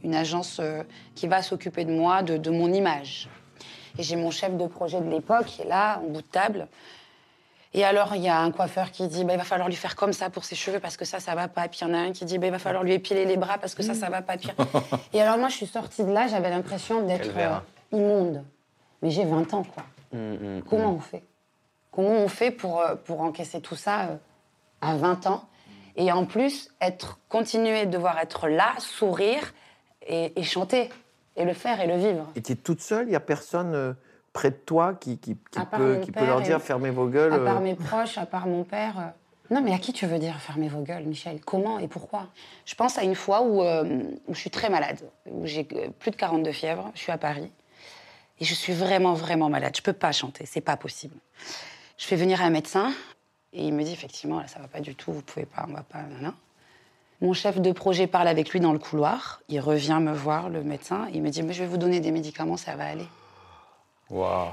[0.03, 0.83] une agence euh,
[1.15, 3.29] qui va s'occuper de moi, de, de mon image.
[3.97, 6.67] Et j'ai mon chef de projet de l'époque qui est là, en bout de table.
[7.73, 9.95] Et alors, il y a un coiffeur qui dit bah, il va falloir lui faire
[9.95, 11.65] comme ça pour ses cheveux parce que ça, ça va pas.
[11.65, 13.25] Et puis il y en a un qui dit bah, il va falloir lui épiler
[13.25, 14.37] les bras parce que ça, ça va pas.
[14.37, 14.49] Puis-
[15.13, 17.57] Et alors, moi, je suis sortie de là, j'avais l'impression d'être euh,
[17.91, 18.43] immonde.
[19.01, 19.83] Mais j'ai 20 ans, quoi.
[20.13, 21.23] Mm, Comment on fait?
[21.99, 24.15] Comment on fait pour, euh, pour encaisser tout ça euh,
[24.79, 25.43] à 20 ans
[25.97, 29.53] Et en plus, être, continuer de devoir être là, sourire
[30.07, 30.89] et, et chanter.
[31.35, 32.25] Et le faire et le vivre.
[32.37, 33.91] Et tu es toute seule, il n'y a personne euh,
[34.31, 37.33] près de toi qui, qui, peut, qui peut leur et- dire fermez vos gueules.
[37.33, 38.97] À part euh, mes proches, à part mon père.
[38.97, 39.53] euh.
[39.53, 41.41] Non, mais à qui tu veux dire fermez vos gueules, Michel?
[41.41, 42.27] Comment et pourquoi?
[42.65, 45.89] Je pense à une fois où, euh, où je suis très malade, où j'ai euh,
[45.99, 47.51] plus de 42 fièvres, je suis à Paris,
[48.39, 49.73] et je suis vraiment, vraiment malade.
[49.75, 51.15] Je peux pas chanter, c'est pas possible.
[51.99, 52.93] Je fais venir un médecin,
[53.51, 55.73] et il me dit effectivement, là, ça va pas du tout, vous pouvez pas, on
[55.73, 56.33] va pas, non.
[57.21, 60.63] Mon chef de projet parle avec lui dans le couloir, il revient me voir, le
[60.63, 63.05] médecin, il me dit, mais je vais vous donner des médicaments, ça va aller.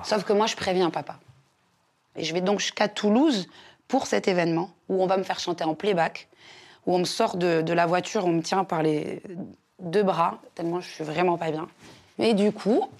[0.02, 1.20] Sauf que moi, je préviens papa.
[2.16, 3.46] Et je vais donc jusqu'à Toulouse
[3.86, 6.28] pour cet événement où on va me faire chanter en playback,
[6.84, 9.22] où on me sort de, de la voiture, on me tient par les
[9.78, 11.68] deux bras, tellement je suis vraiment pas bien.
[12.18, 12.90] Et du coup,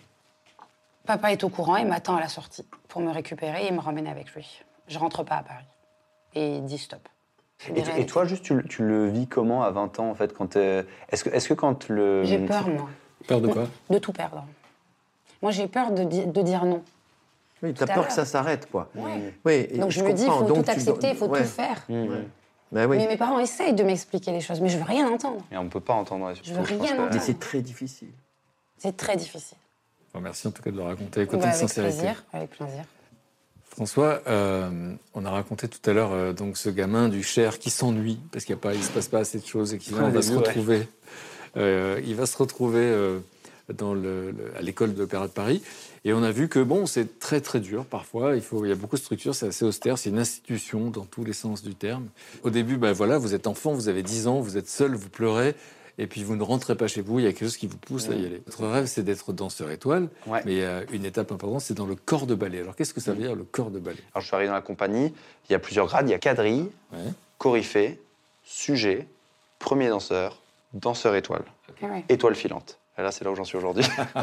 [1.04, 4.06] papa est au courant et m'attend à la sortie pour me récupérer et me ramène
[4.06, 4.62] avec lui.
[4.88, 5.64] Je rentre pas à Paris.
[6.34, 7.00] Et il dit stop.
[7.74, 10.48] Et, toi, juste, tu, le- tu le vis comment à 20 ans, en fait quand
[10.48, 12.22] t'es- Est-ce que, est que quand le...
[12.24, 12.88] J'ai peur, moi,
[13.26, 14.44] Peur de quoi de tout perdre.
[15.42, 16.82] Moi, j'ai peur de, di- de dire non.
[17.62, 18.88] Oui, tu as tout à peur que ça s'arrête, quoi.
[18.94, 19.32] Ouais.
[19.46, 21.40] Oui, et Donc je, me dis, il faut Donc, tout accepter, il faut ouais.
[21.42, 21.82] tout faire.
[21.88, 22.06] Mm.
[22.72, 22.98] Ben oui.
[22.98, 25.40] Mais mes parents essayent de m'expliquer les choses, mais je veux rien entendre.
[25.50, 26.32] Et on ne peut pas entendre.
[26.42, 27.10] Je veux rien entendre.
[27.14, 28.10] Mais c'est très difficile.
[28.76, 29.56] C'est très difficile.
[30.16, 31.98] Bon, Merci en tout cas de le raconter avec autant Bah, de avec sincérité.
[31.98, 32.84] plaisir, avec plaisir.
[33.68, 37.68] François, euh, on a raconté tout à l'heure euh, donc ce gamin du Cher qui
[37.68, 40.30] s'ennuie parce qu'il ne se passe pas assez de choses et qui Ouais, va se
[40.30, 40.36] ouais.
[40.38, 40.88] retrouver.
[41.58, 43.18] euh, il va se retrouver euh,
[43.74, 45.60] dans le, le- à l'école de l'Opéra de Paris
[46.06, 48.36] et on a vu que bon, c'est très très dur parfois.
[48.36, 51.04] Il faut, il y a beaucoup de structures, c'est assez austère, c'est une institution dans
[51.04, 52.06] tous les sens du terme.
[52.42, 55.10] Au début, ben voilà, vous êtes enfant, vous avez 10 ans, vous êtes seul, vous
[55.10, 55.54] pleurez.
[55.98, 57.78] Et puis vous ne rentrez pas chez vous, il y a quelque chose qui vous
[57.78, 58.42] pousse à y aller.
[58.46, 60.42] Votre rêve, c'est d'être danseur étoile, Ouais.
[60.44, 62.60] mais euh, une étape importante, c'est dans le corps de ballet.
[62.60, 64.00] Alors qu'est-ce que ça veut dire le corps de ballet?
[64.14, 65.14] Alors, je suis arrivé dans la compagnie,
[65.48, 66.06] il y a plusieurs grades.
[66.08, 66.98] Il y a quadrille, Ouais.
[67.38, 67.98] coryphée,
[68.44, 69.06] sujet,
[69.58, 70.40] premier danseur,
[70.74, 71.44] danseur étoile,
[72.10, 72.78] étoile filante.
[72.98, 73.84] Et là, c'est là où j'en suis aujourd'hui.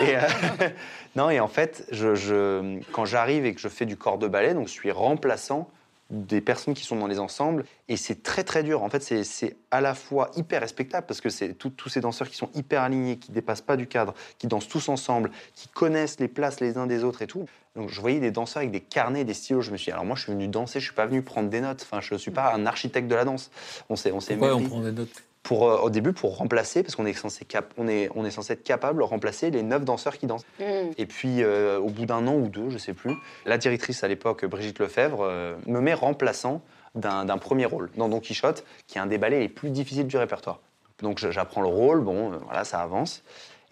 [0.00, 0.20] Et, euh,
[1.16, 4.28] non, et en fait, je, je- quand j'arrive et que je fais du corps de
[4.28, 5.68] ballet, donc je suis remplaçant
[6.14, 8.82] des personnes qui sont dans les ensembles, et c'est très très dur.
[8.82, 12.36] En fait, c'est- à la fois hyper respectable parce que c'est tous ces danseurs qui
[12.36, 16.28] sont hyper alignés, qui dépassent pas du cadre, qui dansent tous ensemble, qui connaissent les
[16.28, 17.46] places les uns des autres et tout.
[17.76, 19.62] Donc je voyais des danseurs avec des carnets, des stylos.
[19.62, 21.50] Je me suis dit, alors moi je suis venu danser, je suis pas venu prendre
[21.50, 21.82] des notes.
[21.82, 23.50] Enfin, je suis pas un architecte de la danse.
[23.88, 25.10] On s'est, on s'est on prend des notes?
[25.44, 28.32] Pour, euh, au début pour remplacer, parce qu'on est censé, cap- on est, on est
[28.32, 30.44] censé être capable de remplacer les neuf danseurs qui dansent.
[30.58, 30.64] Mm.
[30.98, 33.14] Et puis, euh, au bout d'un an ou deux, je sais plus,
[33.46, 36.62] la directrice à l'époque, Brigitte Lefebvre, euh, me met remplaçant
[36.96, 40.16] d'un premier rôle dans Don Quichotte, qui est un des ballets les plus difficiles du
[40.16, 40.60] répertoire.
[41.02, 43.22] Donc j'apprends le rôle, bon, euh, voilà, ça avance.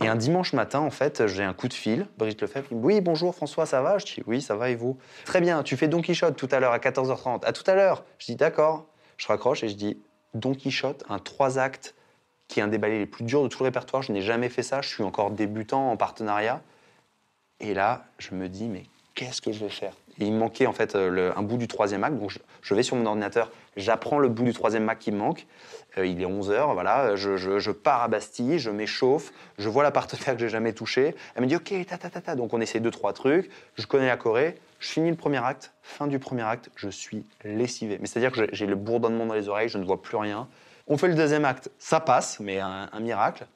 [0.02, 2.08] Et un dimanche matin, en fait, j'ai un coup de fil.
[2.18, 3.98] Brigitte Lefebvre me dit Oui, bonjour François, ça va?
[3.98, 4.98] Je dis Oui, ça va et vous?
[5.24, 7.44] Très bien, tu fais Don Quichotte tout à l'heure à 14h30.
[7.44, 8.86] À tout à l'heure Je dis D'accord.
[9.16, 9.98] Je raccroche et je dis
[10.34, 11.94] Don Quichotte, un trois actes
[12.48, 14.02] qui est un des ballets les plus durs de tout le répertoire.
[14.02, 14.82] Je n'ai jamais fait ça.
[14.82, 16.60] Je suis encore débutant en partenariat.
[17.60, 19.94] Et là, je me dis Mais qu'est-ce que je vais faire?
[20.18, 22.18] Il me manquait en fait euh, un bout du troisième acte.
[22.18, 25.46] Donc je, vais sur mon ordinateur, j'apprends le bout du troisième acte qui me manque.
[25.96, 30.34] Euh, il est 11h, voilà, je, pars à Bastille, je m'échauffe, je vois la partenaire
[30.34, 31.14] que j'ai jamais touchée.
[31.34, 32.34] Elle me dit ok, ta ta ta ta.
[32.34, 33.50] Donc on essaie deux trois trucs.
[33.76, 34.56] Je connais la choré.
[34.82, 35.72] Je finis le premier acte.
[35.82, 37.98] Fin du premier acte, je suis lessivé.
[38.00, 40.48] Mais c'est-à-dire que j'ai- le bourdonnement dans les oreilles, je ne vois plus rien.
[40.88, 43.46] On fait le deuxième acte, ça passe, mais un, un miracle.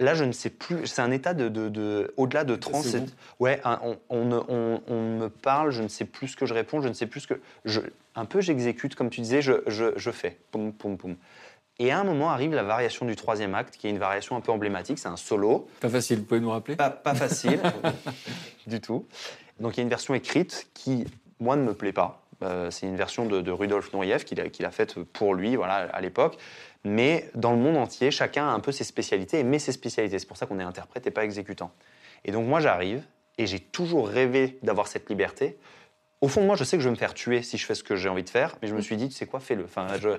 [0.00, 0.86] Là, je ne sais plus.
[0.86, 3.06] C'est un état de, de- de- au-delà de bon.
[3.38, 6.54] Ouais, un- on, on on- on me parle, je ne sais plus ce que je
[6.54, 7.40] réponds, je ne sais plus ce que.
[7.66, 7.80] Je,
[8.14, 10.38] un peu, j'exécute, comme tu disais, je, je, je fais.
[10.50, 11.16] Poum, poum, poum.
[11.78, 14.40] Et à un moment arrive la variation du troisième acte, qui est une variation un
[14.40, 14.98] peu emblématique.
[14.98, 15.68] C'est un solo.
[15.80, 16.76] Pas facile, vous pouvez nous rappeler?
[16.76, 17.60] Pas, pas facile
[18.66, 19.06] du tout.
[19.60, 21.06] Donc il y a une version écrite qui,
[21.40, 22.22] moi, ne me plaît pas.
[22.42, 26.00] Euh, c'est une version de, de Rudolf Nureyev qu'il a, faite pour lui voilà, à
[26.00, 26.38] l'époque.
[26.84, 30.18] Mais dans le monde entier, chacun a un peu ses spécialités et met ses spécialités.
[30.18, 31.70] C'est pour ça qu'on est interprète et pas exécutant.
[32.24, 33.04] Et donc moi, j'arrive
[33.38, 35.56] et j'ai toujours rêvé d'avoir cette liberté.
[36.20, 37.74] Au fond de moi, je sais que je vais me faire tuer si je fais
[37.74, 39.64] ce que j'ai envie de faire, mais je me suis dit, tu sais quoi, fais-le.
[39.64, 40.18] Enfin, je- euh,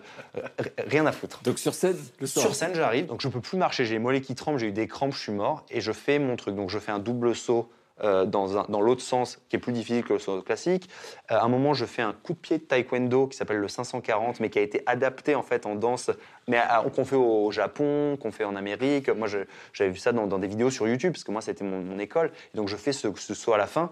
[0.88, 1.42] rien à foutre.
[1.44, 2.46] Donc sur scène, le soir.
[2.46, 4.72] Sur scène, j'arrive, donc je peux plus marcher, j'ai les mollets qui tremblent, j'ai eu
[4.74, 6.56] des crampes, je suis mort, et je fais mon truc.
[6.56, 7.72] Donc je fais un double saut
[8.02, 10.90] euh, dans, dans l'autre sens, qui est plus difficile que le saut classique.
[11.32, 13.68] Euh, à un moment, je fais un coup de pied de taekwondo qui s'appelle le
[13.68, 16.10] 540, mais qui a été adapté en fait en danse,
[16.48, 16.60] mais
[16.96, 19.10] qu'on fait au Japon, qu'on fait en Amérique.
[19.10, 21.64] Moi, je- j'avais vu ça dans, dans des vidéos sur YouTube, parce que moi, c'était
[21.64, 22.32] mon, mon école.
[22.54, 23.92] Et donc je fais ce, ce saut à la fin,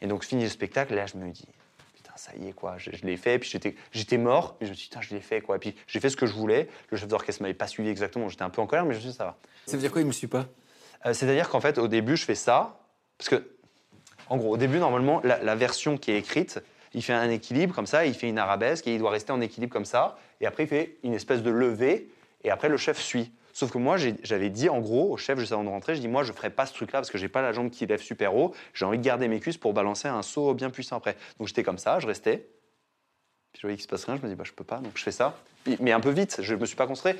[0.00, 1.46] et donc fini le spectacle, et là, je me dis.
[1.94, 4.70] Putain, ça y est, quoi, je, je l'ai fait, puis j'étais, j'étais mort, et je
[4.70, 5.56] me suis dit, putain, je l'ai fait, quoi.
[5.56, 6.68] Et puis j'ai fait ce que je voulais.
[6.90, 9.00] Le chef d'orchestre m'avait pas suivi exactement, j'étais un peu en colère, mais je me
[9.02, 9.36] suis dit, ça va.
[9.66, 10.46] Ça veut dire quoi, il me suit pas?
[11.06, 12.78] Euh, C'est-à-dire qu'en fait, au début, je fais ça,
[13.18, 13.50] parce que,
[14.28, 16.62] en gros, au début, normalement, la, version qui est écrite,
[16.94, 19.40] il fait un équilibre comme ça, il fait une arabesque, et il doit rester en
[19.40, 22.10] équilibre comme ça, et après, il fait une espèce de levée,
[22.42, 23.32] et après, le chef suit.
[23.52, 26.08] Sauf que moi, j'avais dit, en gros, au chef, juste avant de rentrer, je dis,
[26.08, 28.34] moi, je ferai pas ce truc-là, parce que j'ai pas la jambe qui lève super
[28.34, 31.16] haut, j'ai envie de garder mes cuisses pour balancer un saut bien puissant après.
[31.38, 32.48] Donc, j'étais comme ça, je restais,
[33.52, 34.92] puis je voyais qu'il se passe rien, je me dis, bah, je peux pas, donc
[34.96, 35.38] je fais ça,
[35.78, 37.16] mais un peu vite, je me suis pas concentré.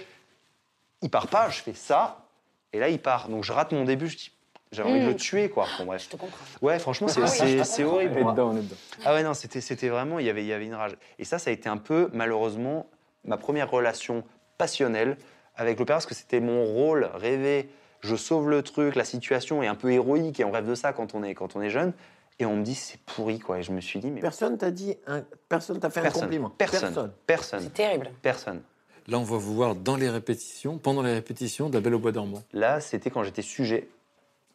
[1.01, 2.27] Il part pas, je fais ça,
[2.73, 3.29] et là, il part.
[3.29, 4.33] Donc je rate mon début, je dis,
[4.75, 5.17] j'avais envie de le Mm.
[5.17, 5.67] tuer, quoi.
[5.79, 6.05] Bon, bref.
[6.05, 6.37] Je te comprends.
[6.63, 8.19] Ouais, franchement, c'est Ah horrible.
[8.19, 8.77] On est dedans, on est dedans.
[9.05, 10.93] Ah ouais, non, c'était c'était vraiment, il y avait- il y avait une rage.
[11.19, 12.87] Et ça, ça a été un peu, malheureusement,
[13.25, 14.25] ma première relation
[14.59, 15.17] passionnelle
[15.57, 17.69] avec l'opéra, parce que c'était mon rôle rêvé.
[18.01, 20.93] Je sauve le truc, la situation est un peu héroïque, et on rêve de ça
[20.93, 21.93] quand on est, quand on est jeune.
[22.41, 23.61] Et on me dit, c'est pourri, quoi.
[23.61, 25.23] Et je me suis dit, mais Personne t'a dit, un...
[25.49, 26.51] personne t'a fait un personne, compliment.
[26.51, 28.11] personne, personne, C'est terrible.
[28.23, 28.61] personne.
[29.07, 31.99] Là, on va vous voir dans les répétitions, pendant les répétitions de La Belle au
[32.01, 32.43] Bois dormant.
[32.53, 33.89] Là, c'était quand j'étais sujet.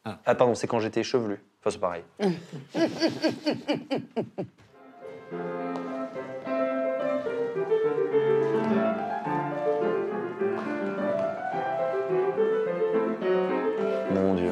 [0.06, 0.20] Ah.
[0.26, 1.40] Ah, pardon, c'est quand j'étais chevelu.
[1.60, 2.04] Enfin, c'est pareil.
[14.14, 14.52] Mon Dieu.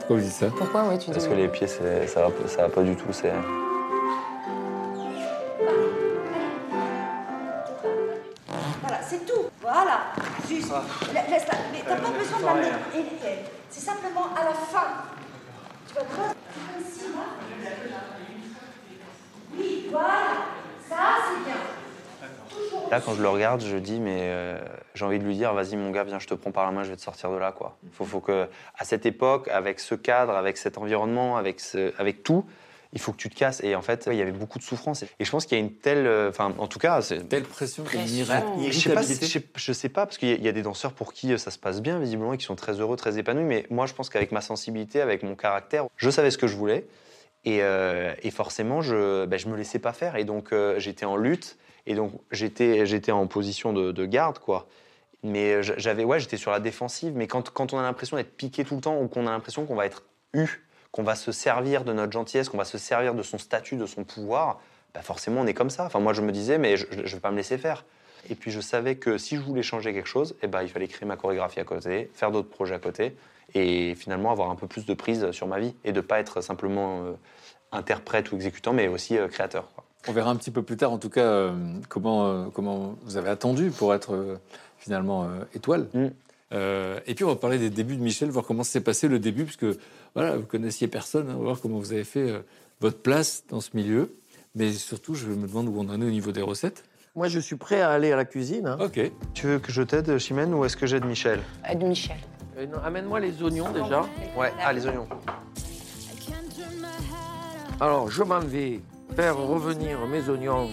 [0.00, 0.46] Pourquoi vous dites ça?
[0.56, 1.12] Pourquoi, ouais, tu dis.
[1.12, 3.12] Parce que les pieds, c'est- ça va, ça va pas du tout.
[3.12, 3.32] C'est.
[10.54, 10.72] Juste.
[11.14, 11.54] La- Laisse-la.
[11.72, 12.68] Mais t'as pas besoin de l'amener.
[12.94, 13.38] Et- et-
[13.70, 14.86] C'est simplement à la fin.
[15.88, 16.34] Tu vas voir.
[16.80, 17.68] Ici, là.
[19.56, 20.08] Oui, voilà.
[20.88, 20.96] Ça,
[21.28, 21.60] c'est bien.
[22.90, 24.58] Là, quand je le regarde, je dis, mais euh,
[24.94, 26.84] j'ai envie de lui dire, vas-y, mon gars, viens, je te prends par la main,
[26.84, 27.76] je vais te sortir de là, quoi.
[27.92, 28.46] Faut, faut que,
[28.78, 32.44] à cette époque, avec ce cadre, avec cet environnement, avec, ce- avec tout,
[32.94, 33.60] il faut que tu te casses.
[33.62, 35.02] Et en fait, il y avait beaucoup de souffrance.
[35.02, 37.42] Et je pense qu'il y a une telle, euh, enfin, en tout cas, c'est Telle
[37.42, 38.40] pression, irra-
[38.70, 40.52] Je sais pas, je sais, je sais pas, parce qu'il y, a- il y a
[40.52, 42.96] des danseurs pour qui euh, ça se passe bien, visiblement, et qui sont très heureux,
[42.96, 43.44] très épanouis.
[43.44, 46.56] Mais moi, je pense qu'avec ma sensibilité, avec mon caractère, je savais ce que je
[46.56, 46.86] voulais.
[47.44, 50.16] Et, euh, et forcément, je ben, je me laissais pas faire.
[50.16, 51.58] Et donc, euh, j'étais en lutte.
[51.86, 54.66] Et donc, j'étais j'étais en position de, de garde, quoi.
[55.22, 57.12] Mais j'avais, ouais, j'étais sur la défensive.
[57.16, 59.66] Mais quand, quand on a l'impression d'être piqué tout le temps, ou qu'on a l'impression
[59.66, 60.46] qu'on va être eu,
[60.94, 63.84] qu'on va se servir de notre gentillesse, qu'on va se servir de son statut, de
[63.84, 64.60] son pouvoir,
[64.94, 65.86] bah forcément, on est comme ça.
[65.86, 67.84] Enfin, moi, je me disais, mais je ne vais pas me laisser faire.
[68.30, 70.86] Et puis, je savais que si je voulais changer quelque chose, eh ben, il fallait
[70.86, 73.16] créer ma chorégraphie à côté, faire d'autres projets à côté,
[73.54, 76.40] et finalement avoir un peu plus de prise sur ma vie, et de pas être
[76.40, 77.14] simplement euh,
[77.72, 79.66] interprète ou exécutant, mais aussi euh, créateur.
[79.74, 79.82] quoi.
[80.06, 81.56] On verra un petit peu plus tard, en tout cas, euh,
[81.88, 84.38] comment, comment vous avez attendu pour être
[84.78, 85.88] finalement étoile.
[85.92, 86.10] Mm.
[86.54, 89.18] Euh, et puis on va parler des débuts de Michel, voir comment s'est passé le
[89.18, 89.66] début, puisque
[90.14, 92.38] voilà, vous connaissiez personne, hein, on va voir comment vous avez fait euh,
[92.80, 94.14] votre place dans ce milieu.
[94.54, 96.84] Mais surtout, je me demande où on en est au niveau des recettes.
[97.16, 98.66] Moi, je suis prêt à aller à la cuisine.
[98.66, 98.78] hein.
[98.80, 99.00] Ok.
[99.34, 101.40] Tu veux que je t'aide, Chimène, ou est-ce que j'aide Michel?
[101.68, 102.16] Aide Michel.
[102.56, 104.02] Euh, Amène-moi les oignons déjà.
[104.36, 105.08] Ouais, ah, les oignons.
[107.80, 108.80] Alors, je m'en vais
[109.16, 110.68] faire revenir mes oignons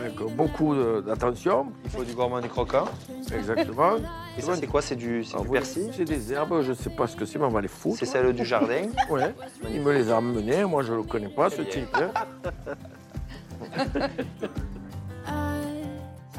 [0.00, 1.66] avec beaucoup d'attention.
[1.84, 2.86] Il faut du gourmand du croquant.
[3.32, 3.96] Exactement.
[4.38, 4.82] Et ça, c'est quoi?
[4.82, 5.90] C'est du, c'est Ah, du oui, persil?
[5.96, 7.98] C'est des herbes, je ne sais pas ce que c'est, mais on va les foutre.
[7.98, 8.82] C'est celle du jardin?
[9.10, 9.34] Ouais.
[9.70, 11.94] Il me les a amenés, moi je ne le connais pas, ce type.
[11.94, 12.10] hein.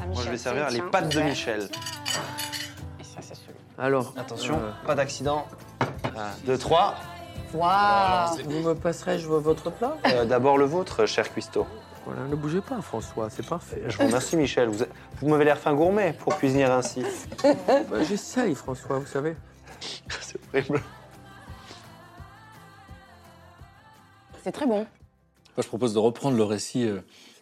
[0.06, 1.68] Moi, je vais servir les pâtes de Michel.
[3.00, 3.58] Et ça, c'est celui.
[3.78, 5.46] Alors, Attention, euh, pas d'accident.
[6.46, 6.94] 2, 3.
[7.54, 9.96] Waouh vous me passerez je veux votre plat?
[10.12, 11.66] Euh, D'abord le vôtre, cher Cuisto.
[12.08, 13.82] Voilà, ne bougez pas, François, c'est parfait.
[13.86, 14.70] Je vous remercie, Michel.
[14.70, 14.82] Vous,
[15.20, 17.02] vous m'avez l'air fin gourmet pour cuisiner ainsi.
[17.44, 19.36] Bah, J'essaye, François, vous savez.
[20.22, 20.80] C'est horrible.
[24.42, 24.78] C'est très bon.
[24.78, 24.86] Moi,
[25.62, 26.84] je propose de reprendre le récit.
[26.84, 27.00] euh,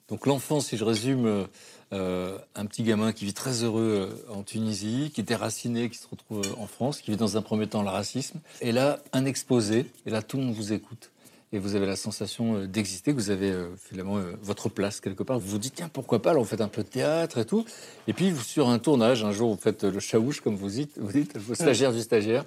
[0.09, 1.47] Donc, l'enfant, si je résume,
[1.93, 5.99] euh, un petit gamin qui vit très heureux euh, en Tunisie, qui est déraciné, qui
[5.99, 8.41] se retrouve en France, qui vit dans un premier temps le racisme.
[8.61, 11.13] Et là, un exposé, et là, tout le monde vous écoute.
[11.53, 15.23] Et vous avez la sensation euh, d'exister, vous avez euh, finalement euh, votre place quelque
[15.23, 15.39] part.
[15.39, 17.65] Vous vous dites, tiens, pourquoi pas, alors vous faites un peu de théâtre et tout.
[18.09, 21.13] Et puis, sur un tournage, un jour, vous faites le chaouche, comme vous dites, vous
[21.13, 22.45] dites, le stagiaire du stagiaire.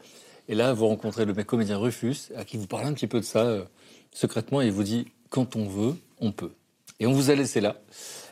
[0.50, 3.20] Et là, vous rencontrez le mec comédien Rufus, à qui vous parlez un petit peu
[3.20, 3.66] de ça
[4.12, 6.52] secrètement, et il vous dit, quand on veut, on peut.
[7.00, 7.80] Et on vous a laissé là.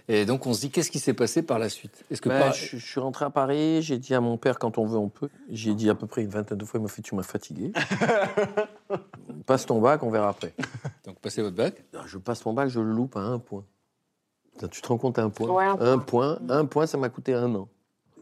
[0.09, 2.05] Et donc, on se dit, qu'est-ce qui s'est passé par la suite?
[2.09, 4.57] Est-ce que Ben, par- je, je suis rentré à Paris, j'ai dit à mon père
[4.57, 5.27] quand on veut, on peut.
[5.49, 7.73] J'ai dit à peu près une vingtaine de fois, il m'a fait Tu m'as fatigué.
[9.45, 10.53] passe ton bac, on verra après.
[11.05, 11.83] Donc, passez votre bac?
[12.05, 13.63] Je passe mon bac, je le loupe à un point.
[14.53, 16.97] Putain, Tu te rends compte à un point Ouais, un Un point, un point, ça
[16.97, 17.67] m'a coûté un an.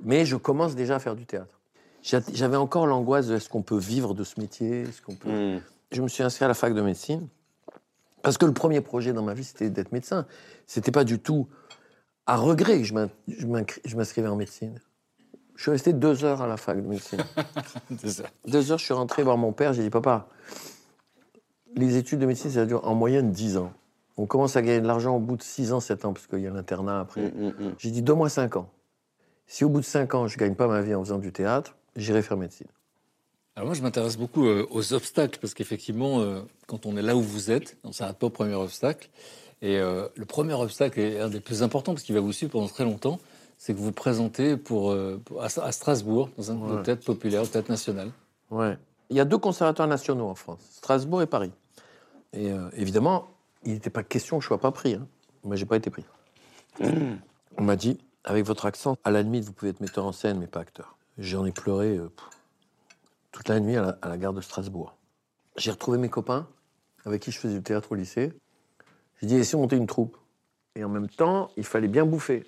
[0.04, 1.60] Mais je commence déjà à faire du théâtre.
[2.04, 4.82] J'a- J'avais encore l'angoisse de est-ce qu'on peut vivre de ce métier?
[4.82, 5.30] Est-ce qu'on peut...
[5.30, 5.62] Hmm.
[5.92, 7.28] Je me suis inscrit à la fac de médecine
[8.22, 10.26] parce que le premier projet dans ma vie, c'était d'être médecin.
[10.66, 11.48] C'était pas du tout
[12.26, 14.80] à regret que je m'inscrivais en médecine.
[15.55, 17.23] Je suis resté deux heures à la fac de médecine.
[17.99, 18.23] C'est ça.
[18.45, 19.73] deux heures, je suis rentré voir mon père.
[19.73, 20.28] J'ai dit, papa,
[21.76, 23.73] les études de médecine, ça dure en moyenne 10 ans.
[24.17, 26.39] On commence à gagner de l'argent au bout de 6 ans, 7 ans, parce qu'il
[26.39, 27.21] y a l'internat après.
[27.21, 27.73] Hmm, hmm, hmm.
[27.78, 28.69] J'ai dit, donne-moi 5 ans.
[29.47, 31.76] Si au bout de 5 ans, je gagne pas ma vie en faisant du théâtre,
[31.95, 32.67] j'irai faire médecine.
[33.55, 37.15] Alors, moi, je m'intéresse beaucoup euh, aux obstacles, parce qu'effectivement, euh, quand on est là
[37.15, 39.09] où vous êtes, on ne s'arrête pas au premier obstacle.
[39.66, 42.51] Et euh, le premier obstacle est un des plus importants, parce qu'il va vous suivre
[42.51, 43.20] pendant très longtemps,
[43.57, 46.84] c'est que vous vous présentez pour, euh, pour- à, à Strasbourg, dans un Ouais.
[46.84, 48.11] théâtre populaire, le théâtre national.
[48.51, 48.78] Ouais.
[49.09, 51.51] Il y a deux conservatoires nationaux en France, Strasbourg et Paris.
[52.34, 53.28] Et euh, évidemment,
[53.63, 54.93] il n'était pas question que je sois pas pris.
[54.93, 55.07] Hein.
[55.43, 56.03] Moi, j'ai pas été pris.
[57.57, 60.38] On m'a dit, avec votre accent, à la limite, vous pouvez être metteur en scène,
[60.39, 60.95] mais pas acteur.
[61.18, 62.26] J'en ai pleuré euh, pff,
[63.32, 64.95] toute la nuit à la, à la gare de Strasbourg.
[65.57, 66.47] J'ai retrouvé mes copains
[67.05, 68.34] avec qui je faisais du théâtre au lycée.
[69.22, 70.18] J'ai dit, essayez de monter une troupe?
[70.76, 72.43] Et en même temps, il fallait bien bouffer.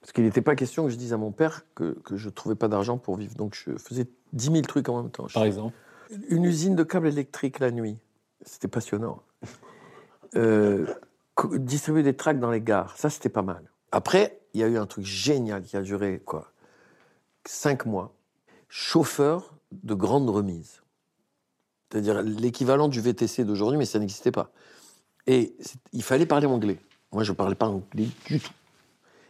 [0.00, 2.30] Parce qu'il n'était pas question que je dise à mon père que, que je ne
[2.30, 3.34] trouvais pas d'argent pour vivre.
[3.34, 5.26] Donc je faisais 10 000 trucs en même temps.
[5.32, 5.74] Par exemple.
[6.28, 7.98] Une usine de câbles électriques la nuit.
[8.42, 9.22] C'était passionnant.
[10.34, 10.86] Euh,
[11.54, 12.96] distribuer des tracts dans les gares.
[12.96, 13.70] Ça, c'était pas mal.
[13.92, 16.52] Après, il y a eu un truc génial qui a duré, quoi,
[17.44, 18.14] cinq mois.
[18.68, 20.82] Chauffeur de grande remise.
[21.90, 24.50] C'est-à-dire l'équivalent du VTC d'aujourd'hui, mais ça n'existait pas.
[25.26, 25.54] Et
[25.92, 26.78] il fallait parler anglais.
[27.12, 28.50] Moi, je ne parlais pas anglais du tout.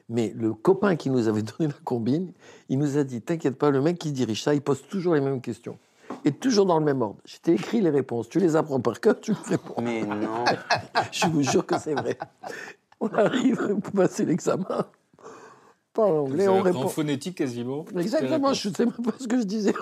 [0.08, 2.32] Mais le copain qui nous avait donné la combine,
[2.68, 5.20] il nous a dit T'inquiète pas, le mec qui dirige ça, il pose toujours les
[5.20, 5.78] mêmes questions.
[6.24, 7.18] Et toujours dans le même ordre.
[7.24, 8.28] Je t'ai écrit les réponses.
[8.28, 9.80] Tu les apprends par cœur, tu me réponds.
[9.82, 10.44] Mais non.
[11.12, 12.18] Je vous jure que c'est vrai.
[13.00, 14.86] On arrive pour passer l'examen.
[15.92, 16.88] Parle anglais, on appris en répond.
[16.88, 17.84] phonétique quasiment.
[17.98, 19.74] Exactement, je ne sais même pas ce que je disais.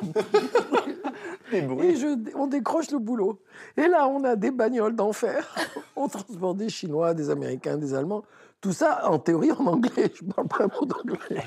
[1.84, 3.40] Et je- on décroche le boulot.
[3.76, 5.54] Et là, on a des bagnoles d'enfer.
[5.96, 8.24] On transporte des Chinois, des Américains, des Allemands.
[8.60, 10.10] Tout ça, en théorie, en anglais.
[10.14, 11.42] Je parle pas un mot d'anglais.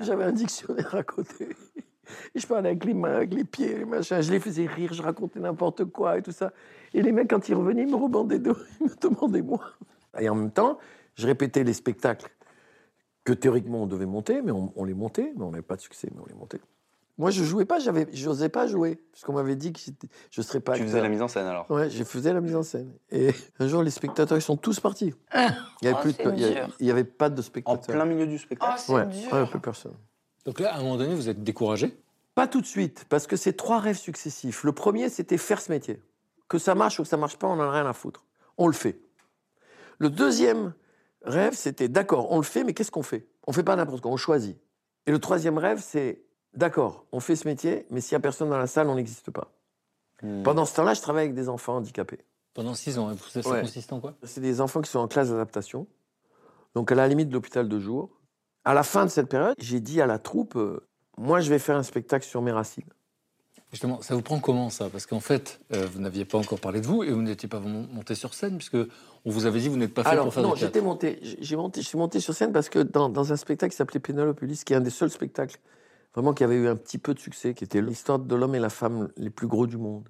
[0.00, 1.48] J'avais un dictionnaire à côté.
[2.34, 4.20] Et je parlais avec les mains, avec les pieds, les machins.
[4.22, 6.52] Je les faisais rire, je racontais n'importe quoi et tout ça.
[6.92, 9.60] Et les mecs, quand ils revenaient, ils me rebandaient deux, ils me demandaient moi.
[10.18, 10.78] Et en même temps,
[11.14, 12.30] je répétais les spectacles
[13.24, 15.80] que théoriquement on devait monter, mais on, on les montait, mais on n'avait pas de
[15.80, 16.60] succès, mais on les montait.
[17.16, 20.42] Moi, je jouais pas, j'avais, j'osais pas jouer, parce qu'on m'avait dit que j'étais- je
[20.42, 20.72] serais pas.
[20.72, 22.92] Tu faisais la mise en scène alors Ouais, je faisais la mise en scène.
[23.12, 23.28] Et
[23.60, 25.14] un jour, les spectateurs, ils sont tous partis.
[25.34, 25.40] Il
[25.82, 26.76] n'y avait, Oh, plus de- c'est il y avait- dur.
[26.80, 27.94] il y avait pas de En spectateurs.
[27.94, 28.80] plein milieu du Oh, spectacle.
[28.84, 29.32] c'est ouais, dur.
[29.32, 29.94] ouais, plus personne.
[30.44, 31.96] Donc là, à un moment donné, vous êtes découragé?
[32.34, 34.64] Pas tout de suite, parce que c'est trois rêves successifs.
[34.64, 36.02] Le premier, c'était faire ce métier.
[36.48, 38.24] Que ça marche ou que ça marche pas, on n'en a rien à foutre.
[38.58, 38.98] On le fait.
[39.98, 40.74] Le deuxième
[41.22, 43.28] rêve, c'était d'accord, on le fait, mais qu'est-ce qu'on fait?
[43.46, 44.58] On fait pas n'importe quoi, on choisit.
[45.06, 46.20] Et le troisième rêve, c'est
[46.56, 49.30] d'accord, on fait ce métier, mais s'il y a personne dans la salle, on n'existe
[49.30, 49.50] pas.
[50.22, 50.42] Hmm.
[50.42, 52.20] Pendant ce temps-là, je travaille avec des enfants handicapés.
[52.54, 53.60] Pendant six ans, ça, ça Ouais.
[53.62, 54.14] consiste en quoi?
[54.22, 55.86] C'est des enfants qui sont en classe d'adaptation,
[56.74, 58.10] donc à la limite de l'hôpital de jour.
[58.64, 60.86] À la fin de cette période, j'ai dit à la troupe, euh,
[61.18, 62.84] moi je vais faire un spectacle sur mes racines.
[63.72, 64.88] Justement, ça vous prend comment ça?
[64.88, 67.58] Parce qu'en fait, euh, vous n'aviez pas encore parlé de vous et vous n'étiez pas
[67.58, 70.26] mon- monté sur scène puisque on vous avait dit que vous n'êtes pas fait Alors,
[70.26, 73.08] pour faire non, j'étais monté, j'ai monté, je suis monté sur scène parce que dans,
[73.08, 75.58] dans un spectacle qui s'appelait Pénélope Ulysse, qui est un des seuls spectacles
[76.14, 78.60] vraiment qui avait eu un petit peu de succès, qui était l'histoire de l'homme et
[78.60, 80.08] la femme les plus gros du monde.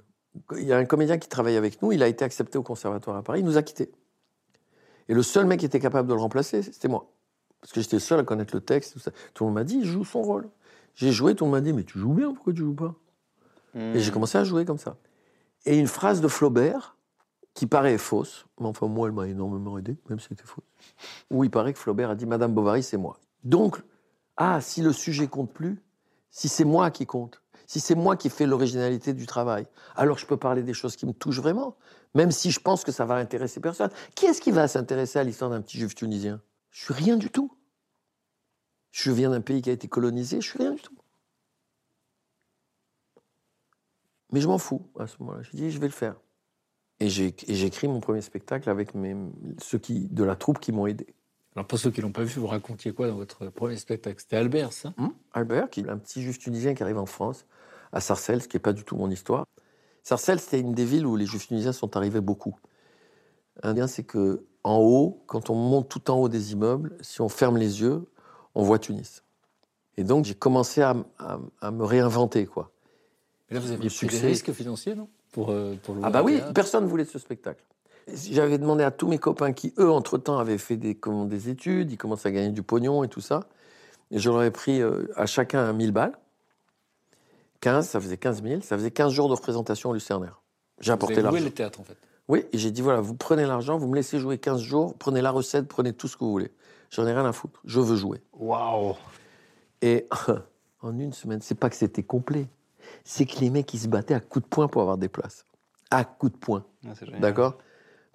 [0.57, 3.17] Il y a un comédien qui travaille avec nous, il a été accepté au conservatoire
[3.17, 3.93] à Paris, il nous a quittés.
[5.09, 7.11] Et le seul mec qui était capable de le remplacer, c'était moi.
[7.61, 9.11] Parce que j'étais seul à connaître le texte, tout ça.
[9.33, 10.49] Tout le monde m'a dit, il joue son rôle.
[10.95, 12.95] J'ai joué, tout le monde m'a dit, mais tu joues bien, pourquoi tu joues pas?
[13.75, 14.97] Et j'ai commencé à jouer comme ça.
[15.67, 16.97] Et une phrase de Flaubert,
[17.55, 20.65] qui paraît fausse, mais enfin, moi, elle m'a énormément aidé, même si c'était fausse,
[21.31, 23.19] où il paraît que Flaubert a dit Madame Bovary, c'est moi.
[23.45, 23.81] Donc,
[24.37, 25.81] ah, si le sujet compte plus,
[26.35, 30.27] si c'est moi qui compte, si c'est moi qui fais l'originalité du travail, alors je
[30.27, 31.77] peux parler des choses qui me touchent vraiment,
[32.15, 33.91] même si je pense que ça va intéresser personne.
[34.17, 36.43] Qui est-ce qui va s'intéresser à l'histoire d'un petit juif tunisien?
[36.73, 37.57] Je suis rien du tout.
[38.91, 40.97] Je viens d'un pays qui a été colonisé, je suis rien du tout.
[44.33, 45.43] Mais je m'en fous à ce moment-là.
[45.43, 46.17] J'ai dit, je vais le faire.
[46.99, 47.07] Et
[47.65, 48.91] écrit mon premier spectacle avec
[49.59, 51.15] ceux de la troupe qui m'ont aidé.
[51.57, 54.21] Alors pour ceux qui l'ont pas vu, vous racontiez quoi dans votre premier spectacle?
[54.21, 54.93] C'était Albert, ça?
[55.33, 57.47] Albert, qui est un petit juif tunisien qui arrive en France,
[57.93, 59.47] à Sarcelles, ce qui n'est pas du tout mon histoire.
[60.03, 62.57] Sarcelles, c'était une des villes où les juifs tunisiens sont arrivés beaucoup.
[63.63, 67.21] Un bien, c'est que en haut, quand on monte tout en haut des immeubles, si
[67.21, 68.05] on ferme les yeux,
[68.55, 69.23] on voit Tunis.
[69.97, 72.73] Et donc, j'ai commencé à, me réinventer, quoi.
[73.51, 75.09] Et là, vous aviez Le pris des risques financiers, non?
[75.31, 77.63] Pour, euh, pour Ah bah oui, personne ne voulait de ce spectacle.
[78.13, 81.91] J'avais demandé à tous mes copains qui, eux, entre-temps, avaient fait des, comment, des études,
[81.91, 83.41] ils commençaient à gagner du pognon et tout ça.
[84.11, 86.13] Et je leur ai pris euh, à chacun 1000 balles.
[87.61, 88.61] 15, ça faisait 15 000.
[88.61, 90.43] Ça faisait 15 jours de représentation au Lucernaire.
[90.81, 91.43] J'ai Vous apporté l'argent.
[91.43, 91.97] le théâtre, en fait.
[92.29, 95.21] Oui, et j'ai dit, voilà, vous prenez l'argent, vous me laissez jouer 15 jours, prenez
[95.21, 96.53] la recette, prenez tout ce que vous voulez.
[96.91, 97.61] J'en ai rien à foutre.
[97.65, 98.23] Je veux jouer.
[98.33, 98.95] Waouh
[99.83, 100.07] Et
[100.83, 102.49] en une semaine, c'est pas que c'était complet.
[103.03, 105.47] C'est que les mecs, ils se battaient à coups de poing pour avoir des places.
[105.91, 106.65] À coups de poing.
[107.19, 107.59] D'accord?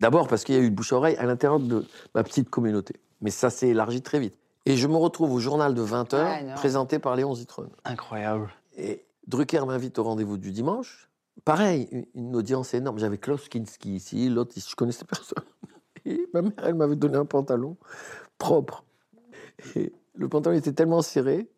[0.02, 1.86] D'abord parce qu'il y a eu de bouche à oreille à l'intérieur de
[2.16, 2.95] ma petite communauté.
[3.22, 4.36] Mais ça s'est élargi très vite.
[4.66, 6.56] Et je me retrouve au journal de 20h, Ouais, non.
[6.56, 7.70] présenté par Léon Zitrone.
[7.86, 8.50] Incroyable.
[8.78, 11.10] Et Drucker m'invite au rendez-vous du dimanche.
[11.45, 13.00] Pareil, une- une audience énorme.
[13.00, 15.43] J'avais Klaus Kinski ici, l'autre, je connaissais personne.
[16.06, 17.76] Et ma mère, elle m'avait donné un pantalon
[18.38, 18.84] propre.
[19.76, 21.50] Et le pantalon était tellement serré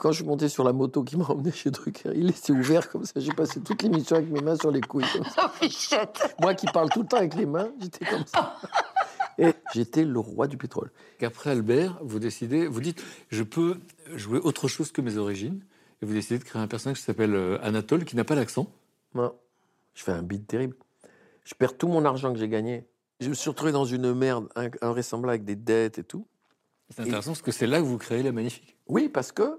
[0.00, 2.88] quand je suis monté sur la moto qui m'a emmené chez Drucker, il était ouvert
[2.90, 3.12] comme ça.
[3.16, 5.04] J'ai passé toute l'émission avec mes mains sur les couilles.
[5.12, 5.46] comme ça.
[5.46, 8.56] Oh, fichette Moi qui parle tout le temps avec les mains, j'étais comme ça.
[9.38, 10.90] Et j'étais le roi du pétrole.
[11.18, 13.78] Qu'après Albert, vous décidez, vous dites, je peux
[14.14, 15.62] jouer autre chose que mes origines.
[16.02, 18.66] Et vous décidez de créer un personnage qui s'appelle euh, Anatole, qui n'a pas l'accent.
[19.14, 19.38] Moi,
[19.94, 20.76] je fais un beat terrible.
[21.44, 22.86] Je perds tout mon argent que j'ai gagné.
[23.20, 24.48] Je me suis retrouvé dans une merde
[24.82, 26.26] invraisemblable avec des dettes et tout.
[26.90, 28.76] C'est intéressant parce que c'est là que vous créez la magnifique.
[28.86, 29.58] Oui, parce que,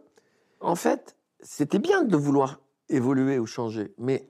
[0.59, 4.29] en fait, c'était bien de vouloir évoluer ou changer, mais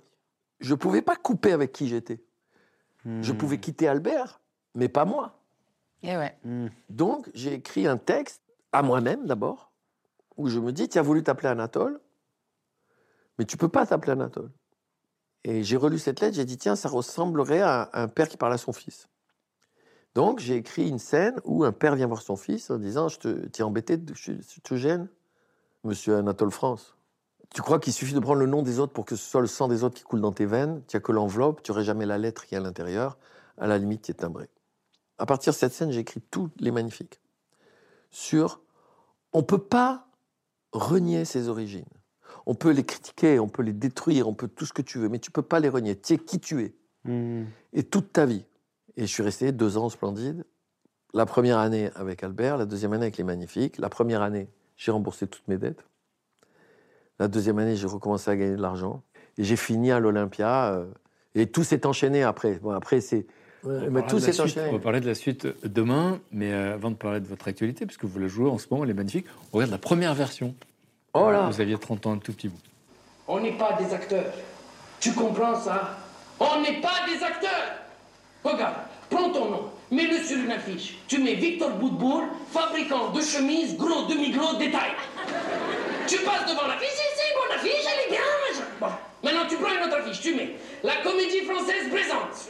[0.60, 2.24] je ne pouvais pas couper avec qui j'étais.
[3.22, 3.38] Je Hmm.
[3.38, 4.42] pouvais quitter Albert,
[4.76, 5.40] mais pas moi.
[6.04, 6.38] Et ouais.
[6.90, 9.72] Donc, j'ai écrit un texte à moi-même d'abord,
[10.36, 12.00] où je me dis, tu as voulu t'appeler Anatole,
[13.40, 14.52] mais tu peux pas t'appeler Anatole.
[15.44, 18.54] Et j'ai relu cette lettre, j'ai dit, tiens, ça ressemblerait à un père qui parle
[18.54, 19.08] à son fils.
[20.16, 23.20] Donc, j'ai écrit une scène où un père vient voir son fils en disant, je
[23.20, 25.08] te, t'es embêté, de- je, je te gêne,
[25.88, 26.96] monsieur Anatole France.
[27.56, 29.48] Tu crois qu'il suffit de prendre le nom des autres pour que ce soit le
[29.48, 30.84] sang des autres qui coule dans tes veines?
[30.88, 33.18] Tu n'as que l'enveloppe, tu n'aurais jamais la lettre qui est à l'intérieur.
[33.58, 34.50] À la limite, tu es timbré.
[35.18, 37.20] À partir de cette scène, j'ai écrit tous les magnifiques.
[38.12, 38.62] Sur.
[39.34, 40.08] On ne peut pas
[40.74, 41.86] renier ses origines.
[42.46, 45.10] On peut les critiquer, on peut les détruire, on peut tout ce que tu veux,
[45.10, 46.00] mais tu ne peux pas les renier.
[46.00, 46.76] Tu es qui tu es.
[47.74, 48.46] Et toute ta vie.
[48.98, 50.46] Et je suis resté deux ans splendide.
[51.14, 53.78] La première année avec Albert, la deuxième année avec les Magnifiques.
[53.78, 55.86] La première année, j'ai remboursé toutes mes dettes.
[57.20, 59.02] La deuxième année, j'ai recommencé à gagner de l'argent.
[59.38, 60.74] Et j'ai fini à l'Olympia.
[60.74, 60.86] euh,
[61.36, 62.56] et tout s'est enchaîné après.
[62.60, 63.26] Bon, après, c'est.
[63.64, 64.70] On mais tout s'est suite- enchaîné.
[64.70, 67.86] On va parler de la suite demain, mais euh, avant de parler de votre actualité,
[67.86, 70.56] puisque vous la jouez en ce moment, elle est magnifique, on regarde la première version.
[71.14, 72.60] Oh là Vous aviez 30 ans, un tout petit bout.
[73.28, 74.32] On n'est pas des acteurs.
[75.00, 75.98] Tu comprends ça?
[76.40, 77.78] On n'est pas des acteurs.
[78.44, 78.76] Regarde,
[79.10, 80.96] prends ton nom, mets-le sur une affiche.
[81.08, 84.92] Tu mets Victor Boutboul, fabricant de chemises, gros, demi-gros, détail.
[86.08, 88.24] tu passes devant l'affiche, c'est bonne affiche, elle est bien.
[88.80, 88.88] Bon,
[89.24, 92.50] maintenant tu prends une autre affiche, tu mets La Comédie Française présente,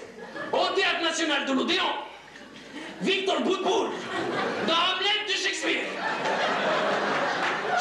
[0.52, 1.84] au Théâtre National de l'Odéon,
[3.02, 3.90] Victor Boutboul,
[4.68, 5.84] dans Hamlet de Shakespeare.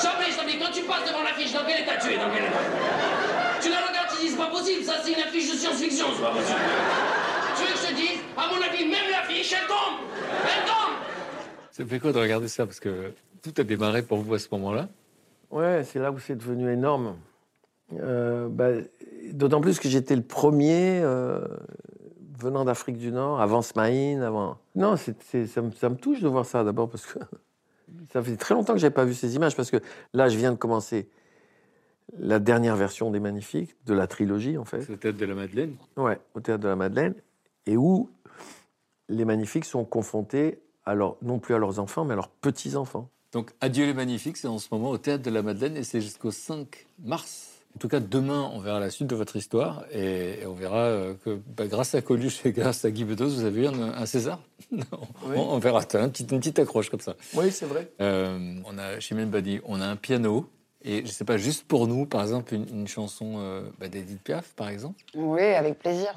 [0.03, 2.29] Chablis, Chablis, quand tu passes devant l'affiche, dans quel état tu es Dans
[3.63, 6.23] Tu la regardes, tu dis, c'est pas possible, ça c'est une affiche de science-fiction, c'est
[6.23, 6.59] pas possible.
[7.57, 8.16] Tu veux que je te dise?
[8.37, 10.07] À mon avis, même l'affiche, elle tombe
[10.43, 10.97] Elle tombe
[11.71, 12.67] Ça fait quoi de regarder ça?
[12.67, 13.13] Parce que
[13.43, 14.89] tout a démarré pour vous à ce moment-là.
[15.51, 17.17] Ouais, c'est là où c'est devenu énorme.
[17.95, 18.71] Euh, bah,
[19.33, 21.41] D'autant plus que j'étais le premier euh,
[22.39, 24.59] venant d'Afrique du Nord, avant Smaïn, avant.
[24.75, 25.13] Non, ça,
[25.63, 27.19] me, ça me touche de voir ça d'abord parce que
[28.13, 29.79] ça fait très longtemps que j'avais pas vu ces images parce que
[30.13, 31.09] là, je viens de commencer
[32.19, 34.83] la dernière version des Magnifiques, de la trilogie en fait.
[34.83, 35.75] C'est tête de la Madeleine.
[35.97, 37.15] Ouais, au théâtre de la Madeleine,
[37.67, 38.11] et où
[39.09, 43.09] les Magnifiques sont confrontés à leur- non plus à leurs enfants, mais à leurs petits-enfants.
[43.33, 46.01] Donc, Adieu les Magnifiques, c'est en ce moment au Théâtre de la Madeleine et c'est
[46.01, 47.53] jusqu'au 5 mars.
[47.75, 50.79] En tout cas, demain, on verra la suite de votre histoire et, et on verra
[50.79, 53.81] euh, que bah, grâce à Coluche et grâce à Guy Bedos, vous avez eu un,
[53.95, 54.41] un César.
[54.73, 57.17] on, on verra, T'as un petit- une petite accroche comme ça.
[57.35, 57.91] Oui, c'est vrai.
[58.01, 60.47] Euh, on a Chimène Badi, on a un piano.
[60.83, 64.23] Et je sais pas, juste pour nous, par exemple, une, une chanson euh, bah, d'Edith
[64.23, 65.03] Piaf, par exemple.
[65.15, 66.15] Oui, avec plaisir.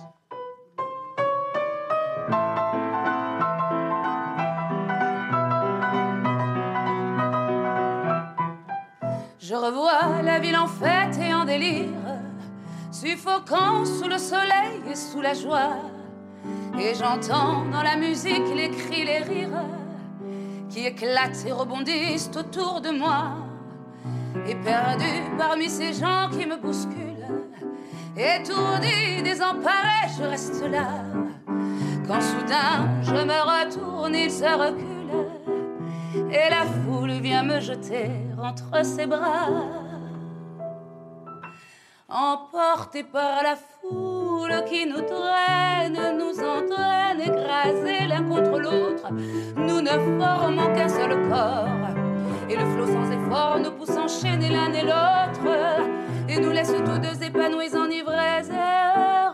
[9.49, 11.87] Je revois la ville en fête et en délire,
[12.91, 15.71] suffocant sous le soleil et sous la joie.
[16.79, 19.65] Et j'entends dans la musique les cris, les rires
[20.69, 23.37] qui éclatent et rebondissent autour de moi.
[24.47, 27.49] Et perdu parmi ces gens qui me bousculent,
[28.15, 30.89] étourdi, désemparé, je reste là.
[32.07, 34.88] Quand soudain je me retourne, il se recule
[36.31, 38.09] et la foule vient me jeter
[38.41, 39.47] entre ses bras.
[42.07, 49.11] Emportés par la foule qui nous traîne, nous entraîne, écrasés l'un contre l'autre,
[49.55, 51.67] nous ne formons qu'un seul corps.
[52.49, 55.83] Et le flot sans effort nous pousse enchaîner l'un et l'autre,
[56.27, 59.29] et nous laisse tous deux épanouis, enivrés et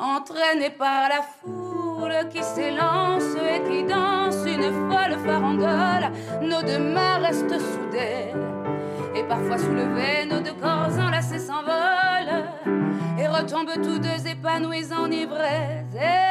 [0.00, 7.18] Entraînés par la foule qui s'élance et qui danse une folle farandole, nos deux mains
[7.18, 8.32] restent soudées.
[9.14, 12.46] Et parfois soulevés, nos deux corps enlacés s'envolent
[13.18, 16.30] et retombent tous deux épanouis, enivrés et.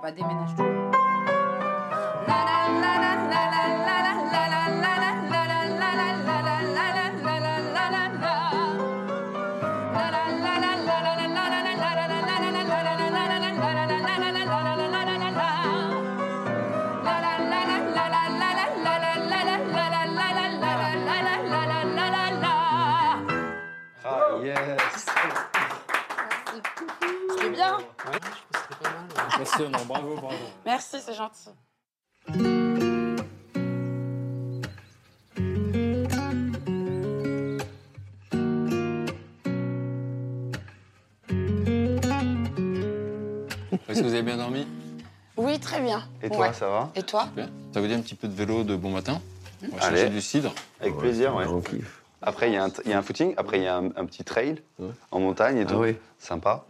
[0.00, 0.69] pas des ménages tout
[29.60, 30.36] Impressionnant, bravo, bravo.
[30.64, 31.50] Merci, c'est gentil.
[43.88, 44.66] Est-ce que vous avez bien dormi?
[45.36, 46.02] Oui, très bien.
[46.22, 46.52] Et toi, Ouais.
[46.52, 46.90] ça va?
[46.94, 47.28] Et toi?
[47.72, 49.20] Ça vous dit un petit peu de vélo de bon matin?
[49.62, 49.96] On va Allez.
[49.96, 50.52] chercher du cidre.
[50.80, 51.46] Avec plaisir, ouais.
[51.46, 52.02] On kiffe.
[52.22, 53.86] Après, il y, a un- il y a un footing, après, il y a un,
[53.96, 54.56] un petit trail
[55.10, 55.76] en montagne et Ah tout.
[55.76, 55.96] oui.
[56.18, 56.64] Sympa.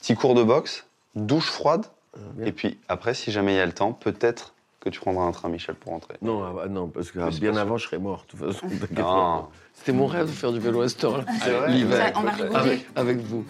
[0.00, 0.84] Petit cours de boxe,
[1.16, 1.86] douche froide.
[2.34, 2.46] Bien.
[2.46, 5.32] et puis après, si jamais il y a le temps, peut-être que tu prendras un
[5.32, 6.14] train, Michel, pour rentrer.
[6.20, 8.52] Non, ah bah non, parce que ah, bien pas avant, je serais mort, de toute
[8.52, 8.66] façon.
[8.96, 9.46] Non.
[9.72, 11.06] C'était mon rêve de faire du vélo à cette.
[11.42, 12.12] C'est vrai L'hiver.
[12.14, 12.54] On va rigoler.
[12.54, 13.44] Avec, avec vous.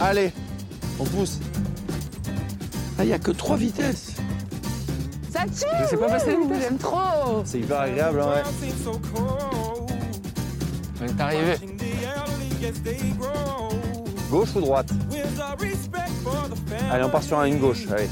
[0.00, 0.32] Allez,
[1.00, 1.40] on pousse.
[2.98, 4.14] Ah, il n'y a que trois vitesses.
[5.30, 9.87] Ça tue Je sais pas passer J'aime trop C'est hyper agréable, hein, ouais.
[11.00, 11.54] On est arrivé.
[14.30, 14.88] Gauche ou droite.
[16.90, 17.86] Allez, on part sur une gauche.
[17.90, 18.08] Allez.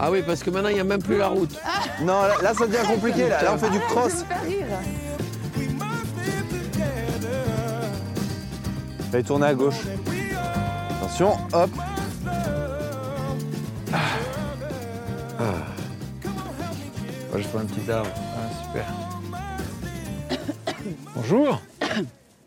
[0.00, 1.56] Ah oui, parce que maintenant, il n'y a même plus la route.
[2.00, 3.28] Non, là, là, ça devient compliqué.
[3.28, 4.24] Là, là on fait du cross.
[4.46, 4.66] Live
[6.50, 7.44] together.
[9.12, 9.80] Allez, tournez à gauche.
[11.00, 11.70] Attention, hop.
[17.32, 18.10] Moi, je prends un petit arbre.
[18.14, 19.11] Ah, super.
[21.14, 21.60] Bonjour.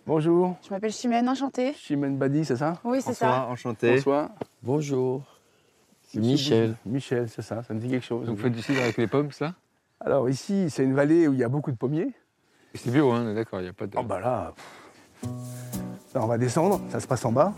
[0.07, 1.73] Bonjour, Je m'appelle Chimène, enchantée.
[1.73, 2.79] Chimène Badi, c'est ça?
[2.83, 3.47] Oui, c'est ça.
[3.47, 3.95] enchanté.
[3.95, 4.29] Bonsoir.
[4.63, 5.21] Bonjour.
[6.07, 6.75] C'est Michel.
[6.85, 8.25] Michel, c'est ça, ça me dit quelque chose.
[8.25, 9.53] Donc, vous faites du cidre avec les pommes, ça?
[9.99, 12.11] Alors ici, c'est une vallée où il y a beaucoup de pommiers.
[12.73, 13.95] C'est bio, hein, d'accord, il n'y a pas de.
[13.97, 14.53] Oh bah là,
[16.13, 17.53] là, on va descendre, ça se passe en bas.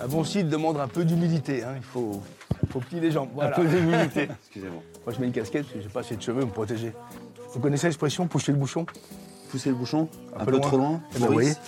[0.00, 1.74] Un bon site demande un peu d'humilité, hein.
[1.76, 2.20] il faut,
[2.66, 3.30] faut plier les jambes.
[3.34, 3.50] Voilà.
[3.50, 4.28] Un peu d'humilité.
[4.46, 4.82] Excusez-moi.
[5.04, 6.92] Moi je mets une casquette, j'ai pas assez de cheveux pour me protéger.
[7.52, 8.86] Vous connaissez l'expression pousser le bouchon?
[9.50, 10.60] Poussez le bouchon Un, peu peu, loin.
[10.60, 11.60] trop loin Eh ben, Maurice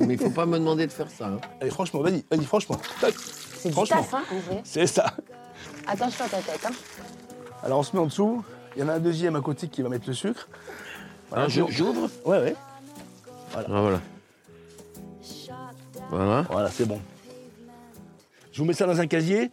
[0.00, 1.26] Mais il faut pas me demander de faire ça.
[1.28, 1.38] hein.
[1.60, 2.78] Allez franchement, vas-y, vas-y franchement.
[3.00, 3.14] Tac.
[3.14, 4.02] C'est du Franchement.
[4.02, 4.60] taf, hein, en vrai.
[4.64, 5.12] C'est ça.
[5.86, 6.72] Attention à ta tête, hein.
[7.62, 8.44] Alors on se met en dessous,
[8.76, 10.48] il y en a un deuxième à côté qui va mettre le sucre.
[11.32, 12.08] Hein, je- J'ouvre?
[12.24, 12.54] Ouais, ouais.
[13.54, 14.00] Ah, voilà.
[16.10, 16.42] Voilà.
[16.50, 17.00] Voilà, c'est bon.
[18.58, 19.52] Je vous mets ça dans un casier.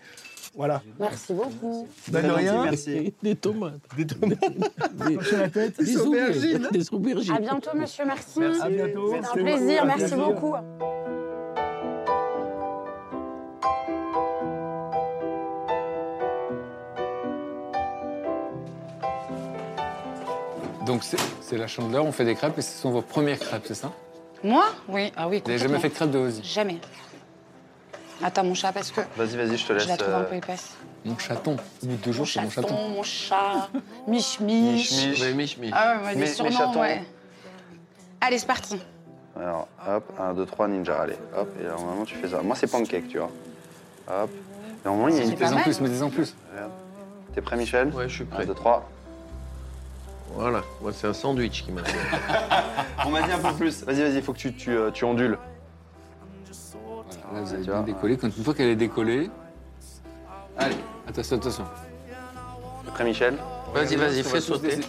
[0.56, 0.82] Voilà.
[1.00, 1.88] Merci beaucoup.
[2.08, 2.64] Bah, de rien.
[2.64, 3.14] Merci.
[3.22, 3.74] Des tomates.
[3.96, 4.40] Des tomates.
[5.32, 5.80] La tête.
[5.80, 6.68] Des aubergines.
[6.72, 7.36] Des aubergines.
[7.36, 8.42] À bientôt, monsieur, merci.
[8.64, 9.14] À bientôt.
[9.14, 10.56] C'est un plaisir, merci beaucoup.
[20.88, 21.04] Donc,
[21.42, 23.92] c'est la chandeleur, on fait des crêpes et ce sont vos premières crêpes, c'est ça?
[24.44, 24.66] Moi?
[24.88, 26.80] Oui, ah oui, Vous n'avez jamais fait de crêpes de Ozzy Jamais.
[28.24, 29.84] Attends, mon chat, parce que Vas-y, vas-y, je te laisse.
[29.84, 30.72] je la trouve un euh, peu épaisse.
[31.04, 31.58] Mon chaton.
[31.84, 32.74] Au bout de deux jours, c'est mon chaton.
[32.90, 33.70] mon chat,
[34.08, 34.92] Mich Mich.
[34.92, 35.36] Mich, Mich.
[35.36, 35.72] Mich, Mich.
[35.76, 36.80] Ah ouais, Mes- mes surnoms, chatons.
[36.82, 37.04] ouais.
[38.22, 38.80] Allez, c'est parti.
[39.38, 42.42] Alors, hop, 1, 2, 3, ninja, allez, hop, et alors normalement tu fais ça.
[42.42, 43.30] Moi c'est pancake, tu vois.
[44.08, 44.30] Hop.
[44.32, 46.34] Et normalement il y a une Mets en plus, mets en plus.
[47.34, 48.46] T'es prêt Michel Ouais, je suis 1, prêt.
[48.46, 48.90] 2, 3.
[50.36, 50.64] Voilà.
[50.82, 51.98] Moi, c'est un sandwich qui m'a fait.
[53.06, 53.84] On m'a dit un peu plus.
[53.84, 55.38] Vas-y, vas-y, il faut que tu, tu, euh, tu ondules.
[57.36, 57.86] Là, vous avez Tu bien vois.
[57.86, 58.18] décollé.
[58.18, 59.30] Quand, une fois qu'elle est décollée.
[60.58, 60.76] Allez,
[61.08, 61.66] attention, attention.
[62.86, 63.38] T'es prêt Michel
[63.74, 64.80] Vas-y, vas-y, fais sauter.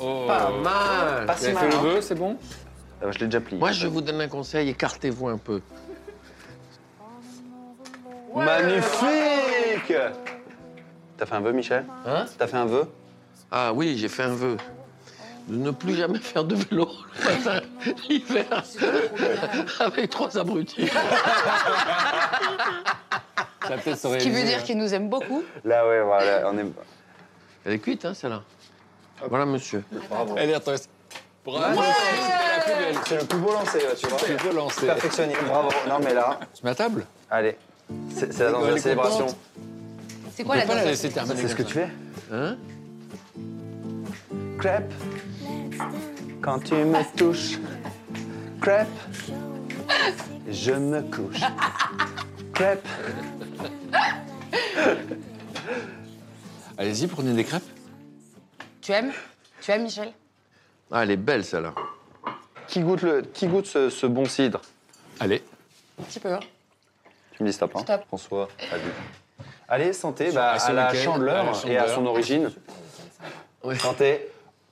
[0.00, 0.24] Oh.
[0.28, 1.26] Pas mal.
[1.26, 1.82] Pas si mal, fait le hein.
[1.82, 2.36] vœu, c'est bon
[3.02, 3.58] Euh, Je l'ai déjà plié.
[3.58, 5.60] Moi, je vous donne un conseil, écartez-vous un peu.
[8.36, 9.92] Magnifique
[11.16, 11.84] T'as fait un vœu Michel?
[12.06, 12.26] Hein?
[12.38, 12.88] T'as fait un vœu?
[13.50, 14.56] Ah oui, j'ai fait un vœu.
[15.48, 16.88] De ne plus jamais faire de vélo
[17.22, 17.66] le matin,
[18.08, 18.62] l'hiver,
[19.80, 20.88] avec trois abrutis.
[23.66, 25.42] Ce qui veut dire qu'il nous aime beaucoup.
[25.64, 26.66] Là ouais, voilà, on est...
[27.64, 28.42] Elle est cuite, hein, celle-là
[29.28, 29.84] Voilà, monsieur.
[30.36, 30.60] Elle est.
[31.44, 32.96] Bravo C'était la plus belle.
[33.06, 34.18] C'est le plus beau lancé, là, tu vois.
[34.18, 34.86] Tu peux lancer.
[34.86, 35.70] Perfectionné, bravo.
[35.88, 37.56] Non mais là, Tu mets à table allez.
[38.10, 39.26] C'est la danse de la célébration.
[40.34, 40.94] C'est quoi la danse.
[40.94, 41.88] C'est ce que tu fais
[42.30, 42.56] Hein?
[44.58, 44.92] Crêpe.
[46.40, 47.58] Quand tu me touches.
[48.60, 48.88] Crêpe.
[50.50, 51.40] Je me couche.
[52.54, 52.86] Crêpe.
[56.76, 57.62] Allez-y, prenez des crêpes.
[58.80, 59.12] Tu aimes?
[59.60, 60.12] Tu aimes, Michel?
[60.90, 61.74] Ah, elle est belle, celle-là.
[62.66, 64.60] Qui goûte, le, qui goûte ce, ce bon cidre?
[65.20, 65.42] Allez.
[66.00, 66.32] Un petit peu.
[66.32, 66.40] hein.
[67.32, 68.04] Tu me dis stop, hein Stop.
[68.06, 68.82] François, allez.
[69.68, 72.50] Allez, santé bah, à à la chandeleur et à son origine.
[73.64, 73.76] Oui.
[73.78, 74.28] Santé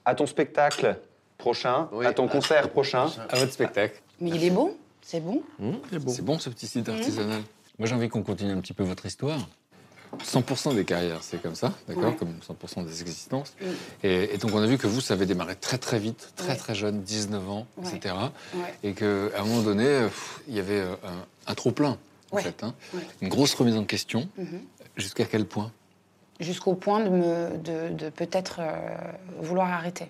[0.06, 0.96] à ton spectacle
[1.36, 2.06] prochain, Oui.
[2.06, 3.08] à ton concert prochain.
[3.28, 4.00] À votre spectacle.
[4.20, 6.10] Mais il est bon C'est bon Hum, c'est bon.
[6.12, 7.42] C'est bon ce petit site artisanal.
[7.78, 9.38] Moi j'ai envie qu'on continue un petit peu votre histoire.
[10.24, 12.16] 100% des carrières, c'est comme ça, d'accord Ouais.
[12.16, 13.54] Comme 100% des existences.
[14.02, 16.50] Et, et donc on a vu que vous, ça avait démarré très très vite, très
[16.50, 16.56] Ouais.
[16.56, 17.88] très jeune, 19 ans, Ouais.
[17.94, 18.14] etc.
[18.82, 19.04] Et qu'à
[19.36, 21.98] un moment donné, pff, il y avait euh, un, un trop-plein,
[22.30, 22.62] en fait.
[22.62, 22.72] hein.
[23.20, 24.28] Une grosse remise en question.
[24.38, 24.62] Mhm.
[24.96, 25.70] Jusqu'à quel point?
[26.40, 28.88] Jusqu'au point de, me, de, peut-être euh,
[29.40, 30.08] vouloir arrêter.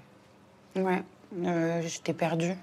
[0.75, 1.03] Ouais,
[1.45, 2.57] euh, j'étais perdue.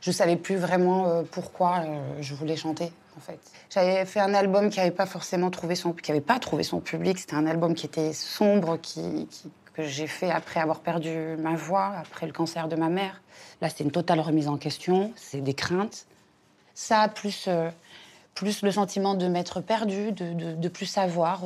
[0.00, 1.82] Je savais plus vraiment euh, pourquoi
[2.20, 3.38] je voulais chanter, en fait.
[3.70, 6.80] J'avais fait un album qui n'avait pas forcément trouvé son, qui avait pas trouvé son
[6.80, 7.18] public.
[7.18, 11.54] C'était un album qui était sombre, qui, qui- que j'ai fait après avoir perdu ma
[11.56, 13.22] voix, après le cancer de ma mère.
[13.60, 15.12] Là, c'était une totale remise en question.
[15.16, 16.06] C'est des craintes.
[16.74, 17.48] Ça, plus,
[18.34, 21.40] plus le sentiment de m'être perdue, de, de plus savoir.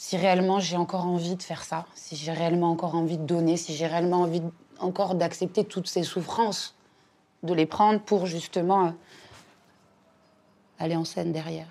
[0.00, 3.58] Si réellement j'ai encore envie de faire ça, si j'ai réellement encore envie de donner,
[3.58, 4.40] si j'ai réellement envie
[4.78, 6.74] encore d'accepter toutes ces souffrances,
[7.42, 8.90] de les prendre pour justement euh,
[10.78, 11.66] aller en scène derrière.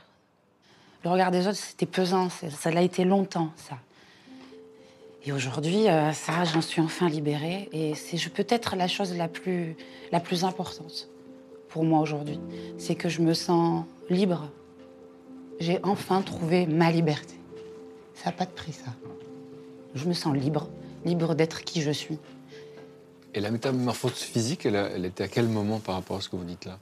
[1.04, 2.30] Le regard des autres, c'était pesant.
[2.30, 3.80] Ça l'a été longtemps, ça.
[5.26, 7.68] Et aujourd'hui, euh, ça, j'en suis enfin libérée.
[7.72, 9.76] Et c'est peut-être la chose la plus,
[10.12, 11.10] la plus importante
[11.68, 12.40] pour moi aujourd'hui.
[12.78, 14.52] C'est que je me sens libre.
[15.60, 17.39] J'ai enfin trouvé ma liberté.
[18.24, 18.92] Ça n'a pas de prix, ça.
[19.96, 20.68] Je me sens libre,
[21.06, 22.20] libre d'être qui je suis.
[23.34, 26.30] Et la métamorphose physique, elle, a- elle était à quel moment par rapport à ce
[26.30, 26.78] que vous dites là?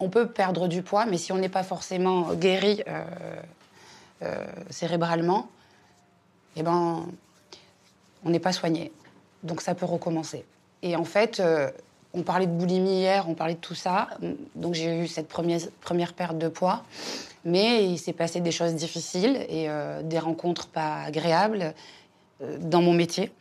[0.00, 3.04] On peut perdre du poids, mais si on n'est pas forcément guéri euh,
[4.22, 5.48] euh, cérébralement,
[6.56, 7.04] eh ben,
[8.24, 8.92] on n'est pas soigné.
[9.42, 10.44] Donc ça peut recommencer.
[10.82, 11.70] Et en fait, euh,
[12.14, 14.08] on parlait de boulimie hier, on parlait de tout ça.
[14.54, 16.84] Donc j'ai eu cette première, première perte de poids.
[17.44, 21.74] Mais il s'est passé des choses difficiles et euh, des rencontres pas agréables
[22.42, 23.32] euh, dans mon métier.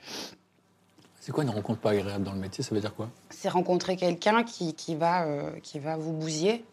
[1.19, 2.63] C'est quoi une rencontre pas agréable dans le métier?
[2.63, 3.09] Ça veut dire quoi?
[3.29, 6.63] C'est rencontrer quelqu'un qui, qui va, euh, qui va vous bousiller,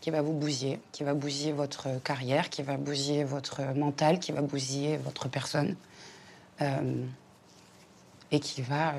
[0.00, 4.32] qui va vous bousiller, qui va bousiller votre carrière, qui va bousiller votre mental, qui
[4.32, 5.76] va bousiller votre personne,
[8.30, 8.94] et qui va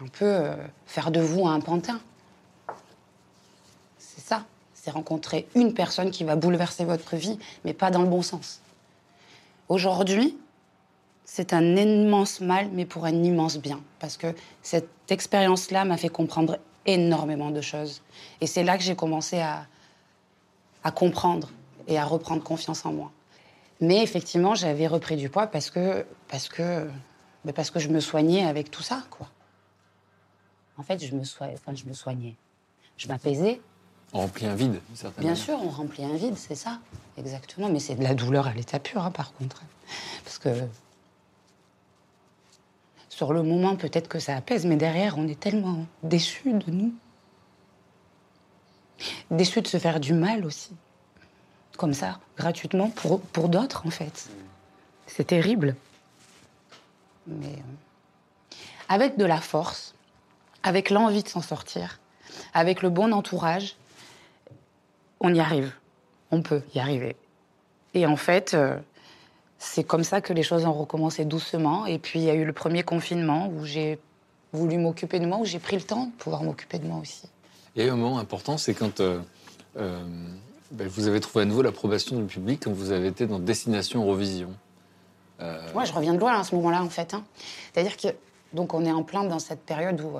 [0.00, 0.50] un peu
[0.86, 2.00] faire de vous un pantin.
[4.84, 8.60] C'est rencontrer une personne qui va bouleverser votre vie, mais pas dans le bon sens.
[9.70, 10.36] Aujourd'hui,
[11.24, 13.80] c'est un immense mal, mais pour un immense bien.
[13.98, 18.02] Parce que cette expérience-là m'a fait comprendre énormément de choses.
[18.42, 19.66] Et c'est là que j'ai commencé à,
[20.82, 21.48] à comprendre
[21.88, 23.10] et à reprendre confiance en moi.
[23.80, 26.90] Mais effectivement, j'avais repris du poids parce que, parce que,
[27.54, 29.30] parce que je me soignais avec tout ça, quoi.
[30.76, 32.36] En fait, je me, soi- enfin, je me soignais.
[32.98, 33.62] Je m'apaisais.
[34.14, 35.32] On remplit un vide, certainement.
[35.32, 36.78] Bien sûr, on remplit un vide, c'est ça.
[37.18, 37.68] Exactement.
[37.68, 39.62] Mais c'est de la douleur à l'état pur, hein, par contre.
[40.22, 40.50] Parce que
[43.08, 46.94] sur le moment, peut-être que ça apaise, mais derrière, on est tellement déçus de nous.
[49.32, 50.70] Déçus de se faire du mal aussi.
[51.76, 54.28] Comme ça, gratuitement, pour, pour d'autres, en fait.
[55.08, 55.74] C'est terrible.
[57.26, 58.54] Mais euh,
[58.88, 59.94] avec de la force,
[60.62, 61.98] avec l'envie de s'en sortir,
[62.52, 63.76] avec le bon entourage,
[65.24, 65.72] on y arrive.
[66.30, 67.16] On peut y arriver.
[67.94, 68.78] Et en fait, euh,
[69.58, 71.86] c'est comme ça que les choses ont recommencé doucement.
[71.86, 73.98] Et puis, il y a eu le premier confinement où j'ai
[74.52, 77.28] voulu m'occuper de moi, où j'ai pris le temps de pouvoir m'occuper de moi aussi.
[77.76, 79.20] Eu un moment important, c'est quand euh,
[79.76, 80.04] euh,
[80.70, 84.02] ben, vous avez trouvé à nouveau l'approbation du public quand vous avez été dans Destination
[84.04, 84.52] Eurovision.
[85.40, 87.14] Euh, Moi, je reviens de loin à ce moment-là, en fait.
[87.14, 87.24] hein.
[87.72, 88.08] C'est-à-dire que,
[88.52, 90.12] donc, on est en plein dans cette période où,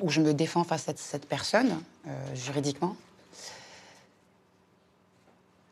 [0.00, 2.96] où je me défends face à cette personne, euh, juridiquement.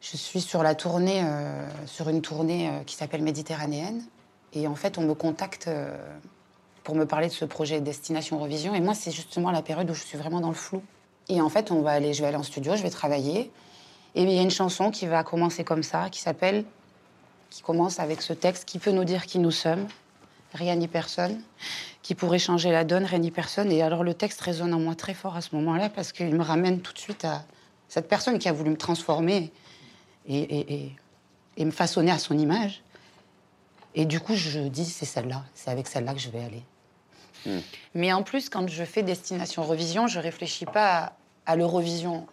[0.01, 4.03] Je suis sur la tournée, euh, sur une tournée euh, qui s'appelle Méditerranéenne.
[4.53, 5.71] Et en fait, on me contacte
[6.85, 8.75] pour me parler de ce projet Destination Revision.
[8.75, 10.83] Et moi, c'est justement la période où je suis vraiment dans le flou.
[11.31, 13.51] Et en fait, on va aller, je vais aller en studio, je vais travailler.
[14.15, 16.67] Et il y a une chanson qui va commencer comme ça, qui s'appelle
[17.53, 19.87] qui commence avec ce texte qui peut nous dire qui nous sommes,
[20.55, 21.41] rien ni personne,
[22.03, 23.71] qui pourrait changer la donne, rien ni personne.
[23.73, 26.43] Et alors le texte résonne en moi très fort à ce moment-là parce qu'il me
[26.43, 27.45] ramène tout de suite à
[27.89, 29.53] cette personne qui a voulu me transformer
[30.27, 30.97] et, et- et-
[31.59, 32.83] et me façonner à son image.
[33.95, 36.63] Et du coup, je dis, c'est celle-là, c'est avec celle-là que je vais aller.
[37.95, 41.13] Mais en plus, quand je fais Destination Revision, je réfléchis pas à,
[41.47, 42.27] à l'Eurovision.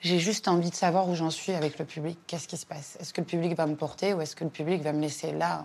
[0.00, 2.16] J'ai juste envie de savoir où j'en suis avec le public.
[2.28, 2.96] Qu'est-ce qui se passe?
[3.00, 5.32] Est-ce que le public va me porter ou est-ce que le public va me laisser
[5.32, 5.64] là,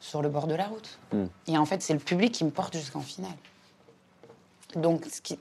[0.00, 1.24] sur le bord de la route Mm.
[1.48, 3.32] Et en fait, c'est le public qui me porte jusqu'en finale.
[4.76, 5.38] Donc, ce qui-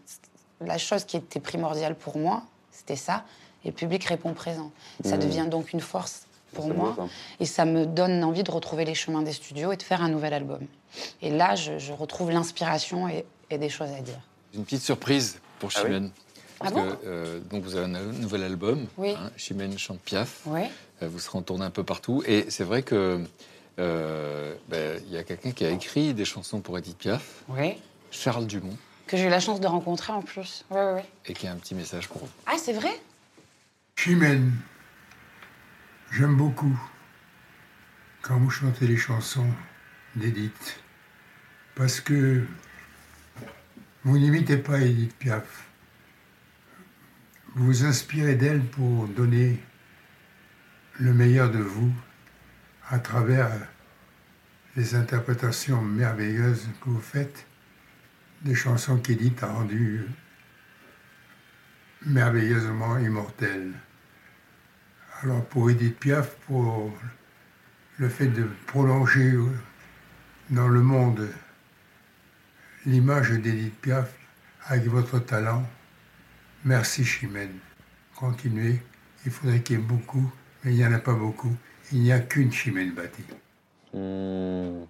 [0.61, 3.23] la chose qui était primordiale pour moi, c'était ça.
[3.64, 4.72] Et le public répond présent.
[5.03, 5.19] Ça Mm.
[5.19, 6.95] devient donc une force pour moi.
[7.40, 10.10] Et ça me donne envie de retrouver les chemins des studios et de faire un
[10.10, 10.60] nouvel album.
[11.22, 14.19] Et là, je, je retrouve l'inspiration et, et des choses à dire.
[14.56, 16.11] Une petite surprise pour Ah oui Chimène.
[16.57, 19.11] Parce Ah bon que, euh, donc vous avez un nouvel album, Oui.
[19.18, 20.41] hein, Chimène chante Piaf.
[20.48, 20.61] Oui.
[21.03, 22.23] Euh, vous serez en tournée un peu partout.
[22.26, 23.23] Et c'est vrai que
[23.80, 27.76] euh, ben, il y a quelqu'un qui a écrit des chansons pour Edith Piaf, Oui.
[28.11, 28.77] Charles Dumont,
[29.07, 30.65] Que j'ai eu la chance de rencontrer en plus.
[30.69, 31.01] Oui, oui, oui.
[31.27, 32.30] et qui a un petit message pour vous.
[32.45, 32.91] Ah, c'est vrai?
[33.95, 34.51] Chimène,
[36.11, 36.77] j'aime beaucoup
[38.22, 39.47] quand vous chantez les chansons
[40.15, 40.80] d'Edith.
[41.76, 42.43] Parce que
[44.03, 45.65] vous n'imitez pas Edith Piaf.
[47.56, 49.60] Vous vous inspirez d'elle pour donner
[50.99, 51.91] le meilleur de vous
[52.89, 53.51] à travers
[54.75, 57.45] les interprétations merveilleuses que vous faites
[58.41, 60.07] des chansons qu'Edith a rendues
[62.05, 63.73] merveilleusement immortelles.
[65.21, 66.97] Alors pour Edith Piaf, pour
[67.97, 69.33] le fait de prolonger
[70.49, 71.29] dans le monde
[72.85, 74.11] l'image d'Edith Piaf
[74.65, 75.67] avec votre talent,
[76.63, 77.59] merci Chimène.
[78.15, 78.81] continuer,
[79.25, 80.31] il faudrait qu'il y ait beaucoup,
[80.63, 81.55] mais il n'y en a pas beaucoup.
[81.91, 83.23] Il n'y a qu'une Chimène Bati.
[83.93, 84.85] Hmm.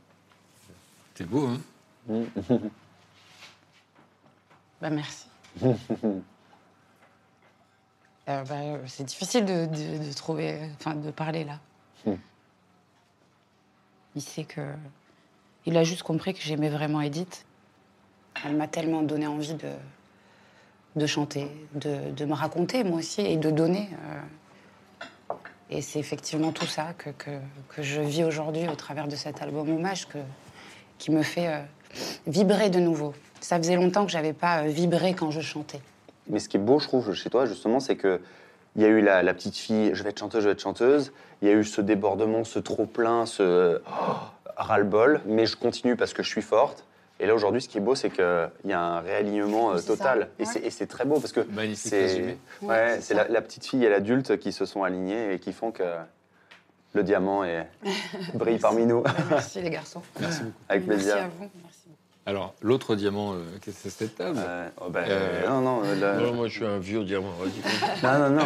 [1.16, 1.60] C'est beau, hein
[4.82, 5.26] Bah merci.
[8.30, 11.60] Euh, bah, c'est difficile de, de- de trouver, enfin de parler là.
[14.16, 14.62] Il sait que,
[15.66, 17.44] il a juste compris que j'aimais vraiment Edith.
[18.46, 19.72] Elle m'a tellement donné envie de,
[20.96, 23.90] de chanter, de, de me raconter moi aussi et de donner.
[24.06, 24.22] euh.
[25.70, 27.32] Et c'est effectivement tout ça que, que,
[27.70, 30.18] que je vis aujourd'hui au travers de cet album hommage que,
[30.98, 31.60] qui me fait euh,
[32.26, 33.14] vibrer de nouveau.
[33.40, 35.82] Ça faisait longtemps que j'avais pas euh, vibré quand je chantais.
[36.28, 38.20] Mais ce qui est beau, je trouve, chez toi, justement, c'est que
[38.76, 40.62] il y a eu la, la petite fille, je vais être chanteuse, je vais être
[40.62, 41.12] chanteuse.
[41.42, 44.16] Il y a eu ce débordement, ce trop-plein, ce oh,
[44.56, 45.22] ras-le-bol.
[45.26, 46.86] Mais je continue parce que je suis forte.
[47.20, 50.30] Et là, aujourd'hui, ce qui est beau, c'est qu'il y a un réalignement euh, total.
[50.40, 50.50] Et ouais.
[50.52, 51.42] c'est- Et c'est très beau parce que
[51.76, 55.72] c'est ouais, la, la petite fille et l'adulte qui se sont alignés et qui font
[55.72, 55.84] que
[56.94, 57.68] le diamant est,
[58.36, 59.04] brille parmi nous.
[59.30, 60.02] Merci les garçons.
[60.20, 60.56] Merci beaucoup.
[60.70, 61.16] Avec plaisir.
[61.16, 61.50] Merci à vous.
[61.62, 61.96] Merci beaucoup.
[62.26, 66.16] Alors, l'autre diamant, euh, qu'est-ce que c'est cette table Euh, oh, Euh, non, non, là-
[66.18, 67.34] Non, moi, je suis un vieux diamant.
[68.04, 68.46] Non, non, non.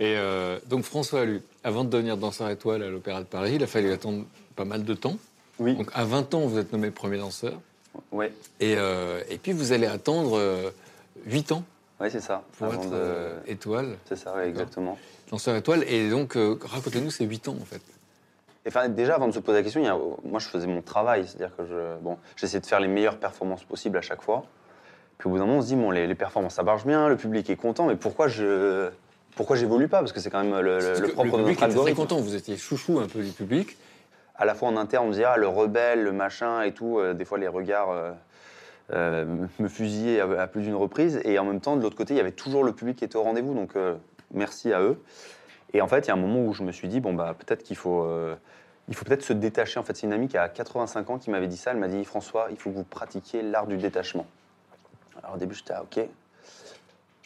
[0.00, 3.62] Et euh, donc François Allu, avant de devenir danseur étoile à l'Opéra de Paris, il
[3.62, 4.24] a fallu attendre
[4.56, 5.16] pas mal de temps.
[5.60, 5.76] Oui.
[5.76, 7.54] Donc à 20 ans, vous êtes nommé premier danseur.
[8.12, 10.70] Ouais, Et, euh, et puis vous allez attendre euh,
[11.26, 11.64] 8 ans
[12.00, 12.42] ouais c'est ça.
[12.58, 14.98] pour Avant être de- euh, étoile, C'est ça, ouais, exactement.
[15.30, 15.84] danseur étoile.
[15.88, 17.80] Et donc, euh, racontez-nous ces 8 ans en fait.
[18.66, 20.66] Et Enfin, déjà, avant de se poser la question, il y a- moi, je faisais
[20.66, 21.26] mon travail.
[21.26, 24.44] C'est-à-dire que je, bon, j'essayais de faire les meilleures performances possibles à chaque fois.
[25.18, 27.08] Puis au bout d'un moment, on se dit, bon, les, les performances, ça marche bien,
[27.08, 28.90] le public est content, mais pourquoi je
[29.36, 29.98] pourquoi j'évolue pas?
[29.98, 31.96] Parce que c'est quand même le, propre de public notre était très algorithme.
[31.96, 32.20] content.
[32.20, 33.76] Vous étiez chouchou un peu du public.
[34.36, 36.98] À la fois en interne, on me dit, ah, le rebelle, le machin et tout.
[36.98, 38.12] euh, des fois, les regards euh,
[38.92, 41.20] euh, me fusillaient à, plus d'une reprise.
[41.24, 43.16] Et en même temps, de l'autre côté, il y avait toujours le public qui était
[43.16, 43.54] au rendez-vous.
[43.54, 43.74] Donc,
[44.32, 45.02] merci à eux.
[45.72, 47.34] Et en fait, il y a un moment où je me suis dit, bon, bah,
[47.38, 48.08] peut-être qu'il faut,
[48.88, 49.78] il faut peut-être se détacher.
[49.78, 51.70] En fait, c'est une amie qui a 85 ans qui m'avait dit ça.
[51.70, 54.26] Elle m'a dit, François, il faut que vous pratiquiez l'art du détachement.
[55.22, 56.06] Alors au début, j'étais, ah, ok.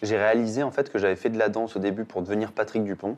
[0.02, 2.84] J'ai réalisé en fait que j'avais fait de la danse au début pour devenir Patrick
[2.84, 3.16] Dupont,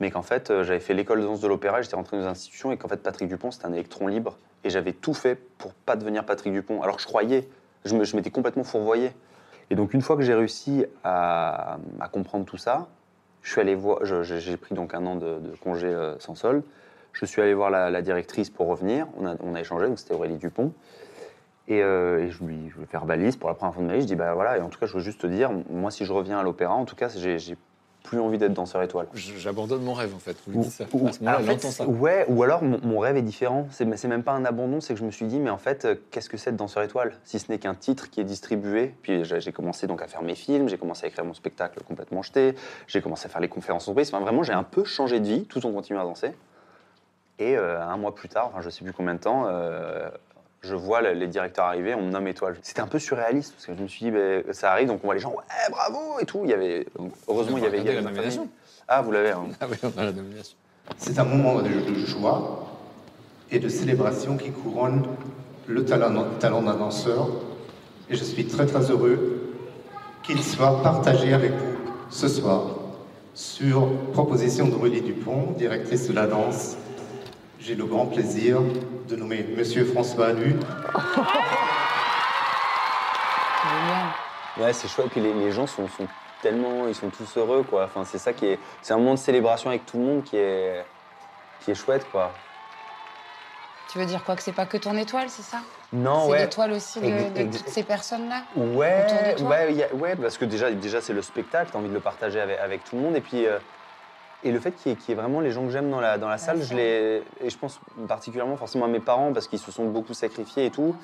[0.00, 2.30] mais qu'en fait, euh, j'avais fait l'école de danse de l'opéra, j'étais rentré dans une
[2.30, 5.72] institution, et qu'en fait, Patrick Dupont, c'était un électron libre, et j'avais tout fait pour
[5.74, 6.82] pas devenir Patrick Dupont.
[6.82, 7.48] Alors que je croyais,
[7.84, 9.12] je m'étais complètement fourvoyé.
[9.70, 11.78] Et donc, une fois que j'ai réussi à,
[12.12, 12.88] comprendre tout ça,
[13.42, 16.62] je suis allé voir, j'ai pris donc un an de, congé euh, sans solde.
[17.12, 19.06] Je suis allé voir la, directrice pour revenir.
[19.16, 20.72] On a, échangé, donc c'était Aurélie Dupont.
[21.68, 24.02] Et, euh, et je lui je verbalise pour la première fois de ma vie.
[24.02, 26.04] Je dis, bah voilà, et en tout cas, je veux juste te dire, moi, si
[26.04, 27.56] je reviens à l'opéra, en tout cas, j'ai
[28.02, 29.06] plus envie d'être danseur étoile.
[29.14, 30.36] J'abandonne mon rêve en fait.
[30.46, 30.84] Vous Ou- dites ça.
[30.92, 31.86] ou- à ce moment-là, en elle fait, entend ça.
[31.86, 33.66] Ouais, ou alors mon, mon rêve est différent.
[33.70, 35.94] C'est même pas un abandon, c'est que je me suis dit, mais en fait, euh,
[36.10, 37.12] qu'est-ce que c'est de danseur étoile?
[37.24, 38.94] Si ce n'est qu'un titre qui est distribué.
[39.02, 42.22] Puis j'ai commencé donc à faire mes films, j'ai commencé à écrire mon spectacle complètement
[42.22, 42.54] jeté,
[42.86, 44.08] j'ai commencé à faire les conférences entreprises.
[44.12, 46.32] Enfin, vraiment, j'ai un peu changé de vie tout en continuant à danser.
[47.38, 50.10] Et euh, un mois plus tard, enfin, je sais plus combien de temps, euh,
[50.62, 52.56] je vois le- les directeurs arriver, on me nomme étoile.
[52.62, 55.06] C'était un peu surréaliste parce que je me suis dit, ben, ça arrive, donc on
[55.06, 56.40] voit les gens, ouais, bravo et tout.
[56.44, 56.86] Il y avait,
[57.28, 58.48] heureusement, il y avait, il y Regardez avait la nomination.
[58.88, 59.30] Ah, vous l'avez.
[59.30, 59.44] hein.
[59.60, 60.56] Ah oui, on a la nomination.
[60.96, 62.66] C'est un moment de, de joie
[63.50, 65.04] et de célébration qui couronne
[65.66, 67.28] le talent, talent d'un danseur.
[68.08, 69.54] Et je suis très très heureux
[70.24, 71.76] qu'il soit partagé avec vous
[72.10, 72.62] ce soir
[73.34, 76.76] sur proposition d'Aurélie Dupont, directrice de la danse.
[77.62, 78.58] J'ai le grand plaisir
[79.08, 80.56] de nommer Monsieur François Génial.
[84.58, 85.08] Ouais, c'est chouette.
[85.10, 86.06] Puis les, les gens sont, sont
[86.42, 87.84] tellement, ils sont tous heureux, quoi.
[87.84, 90.36] Enfin, c'est ça qui est, c'est un moment de célébration avec tout le monde qui
[90.36, 90.84] est,
[91.60, 92.32] qui est chouette, quoi.
[93.90, 95.58] Tu veux dire quoi Que c'est pas que ton étoile, c'est ça?
[95.92, 96.38] Non, C'est ouais.
[96.38, 97.06] l'étoile aussi de,
[97.44, 98.42] de toutes ces personnes-là?
[98.56, 99.48] Ouais, autour de toi?
[99.50, 102.40] ouais, a- ouais, parce que déjà, déjà c'est le spectacle, t'as envie de le partager
[102.40, 103.16] avec, avec tout le monde.
[103.16, 103.58] Et puis, euh,
[104.44, 106.00] et le fait qu'il y, ait- qu'il y ait vraiment les gens que j'aime dans
[106.00, 109.48] la, dans la salle, je les, et je pense particulièrement forcément à mes parents parce
[109.48, 110.94] qu'ils se sont beaucoup sacrifiés et tout.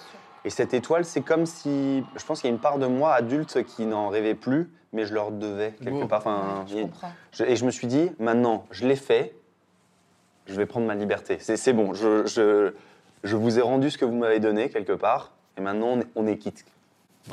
[0.45, 3.13] Et cette étoile, c'est comme si, je pense qu'il y a une part de moi
[3.15, 6.21] adulte qui n'en rêvait plus, mais je leur devais quelque part.
[6.21, 7.13] Enfin, Je il- comprends.
[7.33, 9.35] je- et je me suis dit, maintenant, je l'ai fait,
[10.47, 11.39] je vais prendre ma liberté.
[11.41, 12.73] C'est c'est bon, je, je,
[13.25, 16.07] je vous ai rendu ce que vous m'avez donné quelque part, et maintenant on est,
[16.15, 16.65] on est quitte.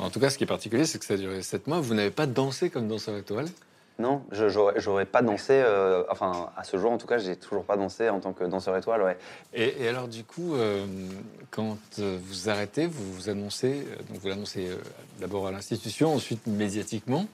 [0.00, 1.78] En tout cas, ce qui est particulier, c'est que ça a duré 7 mois.
[1.80, 3.46] Vous n'avez pas dansé comme danseur étoile.
[4.00, 7.62] Non, je j'aurais pas dansé, euh, enfin à ce jour en tout cas, j'ai toujours
[7.64, 9.16] pas dansé en tant que danseur étoile, ouais.
[9.52, 10.84] Et, et alors, du coup, euh,
[11.52, 14.68] quand euh, vous arrêtez, vous vous annoncez, donc vous l'annoncez
[15.20, 17.26] d'abord à l'institution, ensuite médiatiquement.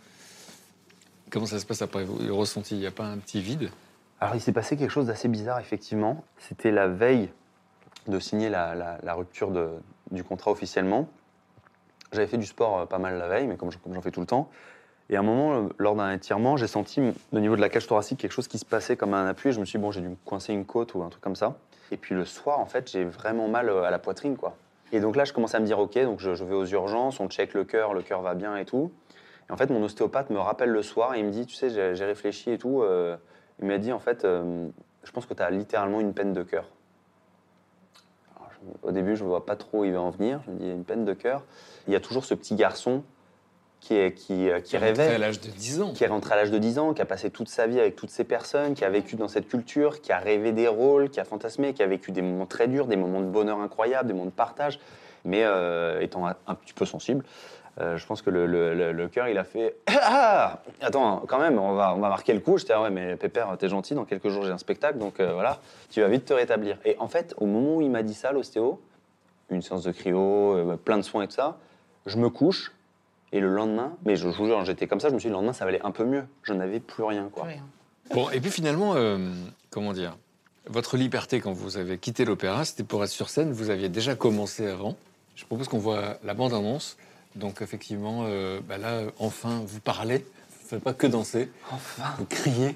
[1.31, 2.74] Comment ça se passe après vous le ressenti?
[2.74, 3.70] Il n'y a pas un petit vide?
[4.20, 6.24] Alors il s'est passé quelque chose d'assez bizarre effectivement.
[6.47, 7.31] C'était la veille
[8.07, 9.70] de signer la, la- la rupture de-
[10.11, 11.09] du contrat officiellement.
[12.12, 14.51] J'avais fait du sport pas mal la veille, mais comme j'en fais tout le temps.
[15.11, 17.87] Et à un moment, euh, lors d'un étirement, j'ai senti au niveau de la cage
[17.87, 19.51] thoracique quelque chose qui se passait comme un appui.
[19.51, 21.35] Je me suis dit, bon, j'ai dû me coincer une côte ou un truc comme
[21.35, 21.57] ça.
[21.91, 24.55] Et puis le soir, en fait, j'ai vraiment mal euh, à la poitrine, quoi.
[24.93, 27.28] Et donc là, je commence à me dire, ok, donc je, vais aux urgences, on
[27.28, 28.93] check le cœur, le cœur va bien et tout.
[29.49, 31.70] Et en fait, mon ostéopathe me rappelle le soir et il me dit, tu sais,
[31.70, 32.82] j'ai réfléchi et tout.
[32.82, 33.16] euh,
[33.61, 36.65] il m'a dit, en fait, je pense que tu as littéralement une peine de cœur.
[38.82, 40.41] Au début, je ne vois pas trop où il va en venir.
[40.47, 41.45] Je me dis, une peine de cœur.
[41.87, 43.03] Il y a toujours ce petit garçon
[43.81, 45.93] qui, est, qui, euh, qui Qui rentré à l'âge de 10 ans.
[45.93, 47.97] Qui est rentré à l'âge de 10 ans, qui a passé toute sa vie avec
[47.97, 51.19] toutes ces personnes, qui a vécu dans cette culture, qui a rêvé des rôles, qui
[51.20, 54.12] a fantasmé, qui a vécu des moments très durs, des moments de bonheur incroyables, des
[54.15, 54.78] moments de partage.
[55.24, 57.24] Mais euh, étant un, un petit peu sensible,
[57.81, 61.39] euh, je pense que le, le- le- le cœur, il a fait Ah Attends, quand
[61.39, 62.59] même, on va, on va marquer le coup.
[62.59, 65.32] J'étais Ah ouais, mais Pépère, t'es gentil, dans quelques jours j'ai un spectacle, donc euh,
[65.32, 65.59] voilà,
[65.90, 66.77] tu vas vite te rétablir.
[66.85, 68.81] Et en fait, au moment où il m'a dit ça, l'ostéo,
[69.51, 71.59] une séance de cryo, plein de soins et tout ça,
[72.07, 72.73] je me couche.
[73.32, 75.36] Et le lendemain, mais je vous jure, j'étais comme ça, je me suis dit, le
[75.36, 76.24] lendemain, ça va aller un peu mieux.
[76.43, 77.47] Je n'avais plus rien, quoi.
[78.12, 79.19] Bon, et puis finalement, euh,
[79.70, 80.16] comment dire
[80.66, 83.52] Votre liberté quand vous avez quitté l'opéra, c'était pour être sur scène.
[83.52, 84.97] Vous aviez déjà commencé avant.
[85.36, 86.97] Je propose qu'on voit la bande-annonce.
[87.36, 90.19] Donc effectivement, euh, bah là, enfin, vous parlez.
[90.19, 91.51] Vous ne faites pas que danser.
[91.70, 92.15] Enfin.
[92.19, 92.74] Vous criez.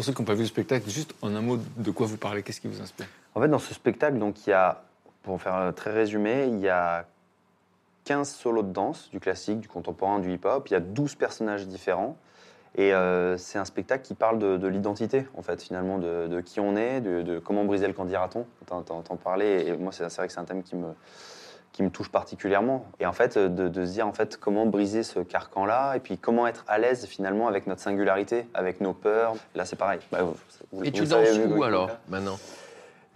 [0.00, 2.16] Pour ceux qui n'ont pas vu le spectacle, juste en un mot, de quoi vous
[2.16, 3.04] parlez Qu'est-ce qui vous inspire?
[3.34, 4.82] En fait, dans ce spectacle, donc, il y a,
[5.22, 7.04] pour faire euh, très résumé, il y a
[8.04, 10.66] 15 solos de danse, du classique, du contemporain, du hip-hop.
[10.68, 12.16] Il y a 12 personnages différents.
[12.78, 16.60] Et euh, c'est un spectacle qui parle de, de l'identité, en fait, finalement, de, qui
[16.60, 18.46] on est, de, comment briser le candidaton.
[18.68, 20.94] T'en parlais, et moi, c'est vrai que c'est un thème qui me,
[21.72, 22.84] qui me touche particulièrement.
[22.98, 26.18] Et en fait, de, de se dire, en fait, comment briser ce carcan-là, et puis
[26.18, 29.34] comment être à l'aise, finalement, avec notre singularité, avec nos peurs.
[29.54, 30.00] Là, c'est pareil.
[30.10, 30.36] Bah, vous-
[30.72, 32.38] vous- Et vous tu danses où alors, maintenant?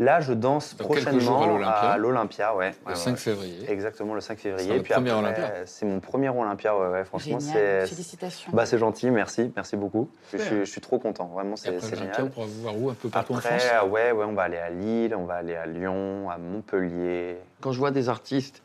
[0.00, 2.56] Là, je danse Dans prochainement à l'Olympia.
[2.56, 2.74] ouais.
[2.84, 3.16] Le Ouais, 5 ouais.
[3.16, 3.70] février.
[3.70, 4.80] Exactement, le 5 C'est février.
[4.80, 5.52] Puis premier Olympia.
[5.66, 7.38] C'est mon premier Olympia, ouais, ouais, franchement.
[7.38, 8.50] Génial, félicitations.
[8.52, 10.10] Bah, c'est gentil, merci, merci beaucoup.
[10.32, 12.24] Je, je suis trop content, vraiment, c'est génial.
[12.24, 14.32] on pourra vous voir où Un peu partout en Après, France euh, ouais, ouais, on
[14.32, 17.36] va aller à Lille, on va aller à Lyon, à Montpellier.
[17.60, 18.62] Quand je vois des artistes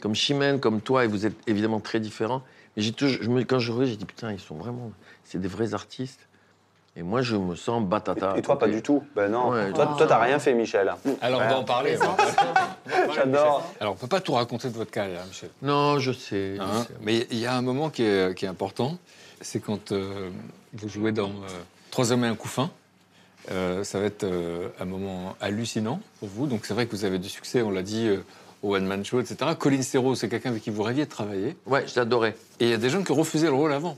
[0.00, 2.42] comme Chimène, comme toi, et vous êtes évidemment très différents,
[2.76, 4.92] mais j'ai toujours, je me, quand je regarde, j'ai dit putain, ils sont vraiment,
[5.24, 6.28] c'est des vrais artistes.
[6.96, 8.34] Et moi, je me sens batata.
[8.36, 9.02] Et toi, pas du tout.
[9.14, 9.50] Ben non.
[9.50, 10.92] Ouais, toi, t'as rien fait, Michel.
[11.20, 11.96] Alors, on va en parler.
[13.14, 13.64] J'adore.
[13.80, 15.50] Alors, on peut pas tout raconter de votre carrière, Michel.
[15.62, 16.56] Non, je sais.
[16.56, 16.94] je Hein, sais.
[17.02, 18.98] mais il y a un moment qui est, qui est important,
[19.40, 20.30] c'est quand euh,
[20.74, 21.48] vous jouez dans euh,
[21.90, 22.70] Trois hommes et un couffin.
[23.50, 26.46] Euh, ça va être euh, un moment hallucinant pour vous.
[26.46, 28.22] Donc c'est vrai que vous avez du succès, on l'a dit, euh,
[28.62, 29.52] au One Man Show, etc.
[29.58, 31.56] Colin Serrault, c'est quelqu'un avec qui vous rêviez de travailler.
[31.66, 32.36] Ouais, j'adorais.
[32.60, 33.96] Et il y a des gens qui refusaient le rôle avant.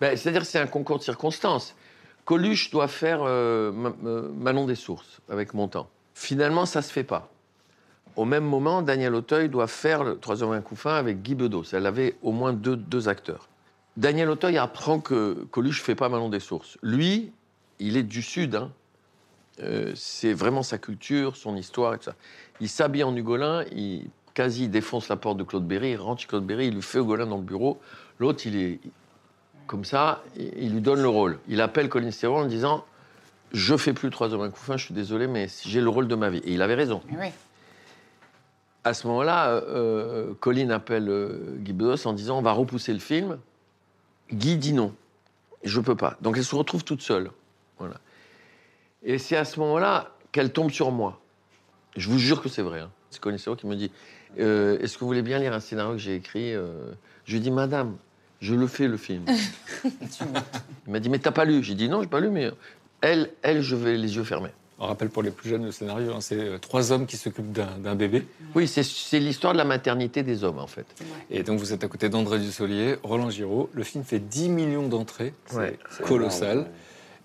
[0.00, 1.74] Ben, C'est-à-dire que c'est un concours de circonstances.
[2.30, 5.88] Coluche doit faire euh, Ma- Manon des Sources avec Montand.
[6.14, 7.28] Finalement, ça se fait pas.
[8.14, 11.34] Au même moment, Daniel Auteuil doit faire le Trois hommes et un couffin avec Guy
[11.34, 11.64] Bedos.
[11.72, 13.48] Elle avait au moins deux, deux acteurs.
[13.96, 16.78] Daniel Auteuil apprend que Coluche fait pas Manon des Sources.
[16.82, 17.32] Lui,
[17.80, 18.54] il est du Sud.
[18.54, 18.70] hein.
[19.64, 22.14] Euh, c'est vraiment sa culture, son histoire et tout ça.
[22.60, 26.28] Il s'habille en Ugolin, il quasi défonce la porte de Claude Berry, il rentre chez
[26.28, 27.80] Claude Berry, il lui fait Ugolin dans le bureau.
[28.20, 28.78] L'autre, il est
[29.70, 31.38] comme ça, il lui donne le rôle.
[31.46, 32.84] Il appelle Colin Serrault en disant
[33.52, 36.16] Je fais plus Trois hommes un couffin, je suis désolé, mais j'ai le rôle de
[36.16, 36.38] ma vie.
[36.38, 37.00] Et il avait raison.
[37.12, 37.28] Oui.
[38.82, 42.98] À ce moment-là, euh, Colin appelle euh, Guy Bedos en disant On va repousser le
[42.98, 43.38] film.
[44.32, 44.92] Guy dit non.
[45.62, 46.16] Je peux pas.
[46.20, 47.30] Donc elle se retrouve toute seule.
[47.78, 47.94] Voilà.
[49.04, 51.20] Et c'est à ce moment-là qu'elle tombe sur moi.
[51.96, 52.80] Je vous jure que c'est vrai.
[52.80, 52.90] hein.
[53.10, 53.92] C'est Colin Serrault qui me dit
[54.40, 56.90] Euh, Est-ce que vous voulez bien lire un scénario que j'ai écrit Euh,
[57.24, 57.96] Je lui dis Madame,
[58.40, 59.24] je le fais le film.
[60.86, 62.50] Il m'a dit, mais t'as pas lu J'ai dit, non, j'ai pas lu, mais
[63.00, 64.50] elle, elle, je vais les yeux fermés.
[64.82, 67.52] On rappelle pour les plus jeunes le scénario, hein, c'est euh, trois hommes qui s'occupent
[67.52, 68.26] d'un bébé.
[68.54, 70.86] Oui, c'est- l'histoire de la maternité des hommes, en fait.
[71.30, 73.68] Et donc vous êtes à côté d'André Dussolier, Roland Giraud.
[73.74, 75.78] Le film fait 10 millions d'entrées, c'est Ouais.
[75.90, 76.70] c'est colossal.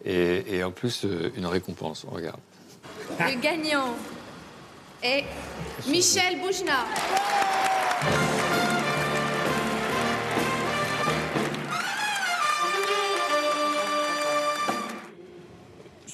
[0.03, 2.39] Et, et en plus, euh, une récompense, on regarde.
[3.19, 3.95] Le gagnant
[5.01, 5.23] est
[5.87, 6.83] Michel Boujna.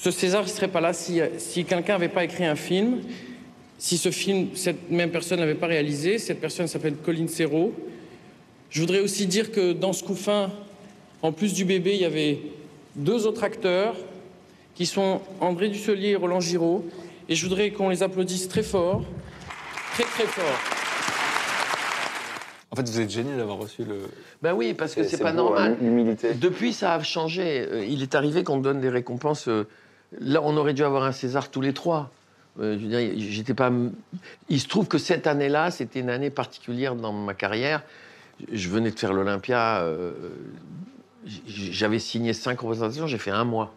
[0.04, 3.02] Ce César ne serait pas là si, si quelqu'un n'avait pas écrit un film,
[3.78, 6.18] si ce film, cette même personne n'avait pas réalisé.
[6.18, 7.72] Cette personne s'appelle Colin Serrault.
[8.72, 10.50] Je voudrais aussi dire que dans ce couffin,
[11.22, 12.40] en plus du bébé, il y avait
[12.96, 13.96] deux autres acteurs
[14.74, 16.84] qui sont André Dusselier et Roland Giraud.
[17.30, 19.04] Et je voudrais qu'on les applaudisse très fort,
[19.94, 20.60] très très fort.
[22.72, 23.98] En fait, vous êtes gêné d'avoir reçu le.
[24.42, 25.74] Ben oui, parce que C'est- pas beau, normal.
[25.74, 26.34] hein, l'humilité.
[26.34, 27.68] Depuis, ça a changé.
[27.70, 29.48] Euh, Il est arrivé qu'on donne des récompenses.
[30.20, 32.12] Là, on aurait dû avoir un César tous les trois.
[32.60, 33.72] Euh, je veux dire, j'étais pas.
[34.50, 37.84] Il se trouve que cette année-là, c'était une année particulière dans ma carrière.
[38.52, 39.82] Je venais de faire l'Olympia.
[39.82, 40.12] euh,
[41.48, 43.74] J'avais signé cinq représentations, j'ai fait un mois.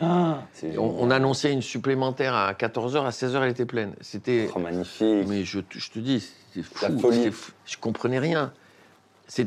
[0.00, 0.42] Ah,
[0.78, 3.94] On, on annonçait une supplémentaire à 14h, à 16h, elle était pleine.
[4.00, 4.48] C'était.
[4.54, 5.26] Oh, magnifique.
[5.28, 6.74] Mais je, te- je te dis, c'était fou.
[6.82, 7.16] La folie.
[7.18, 7.52] c'était fou.
[7.66, 8.52] Je comprenais rien.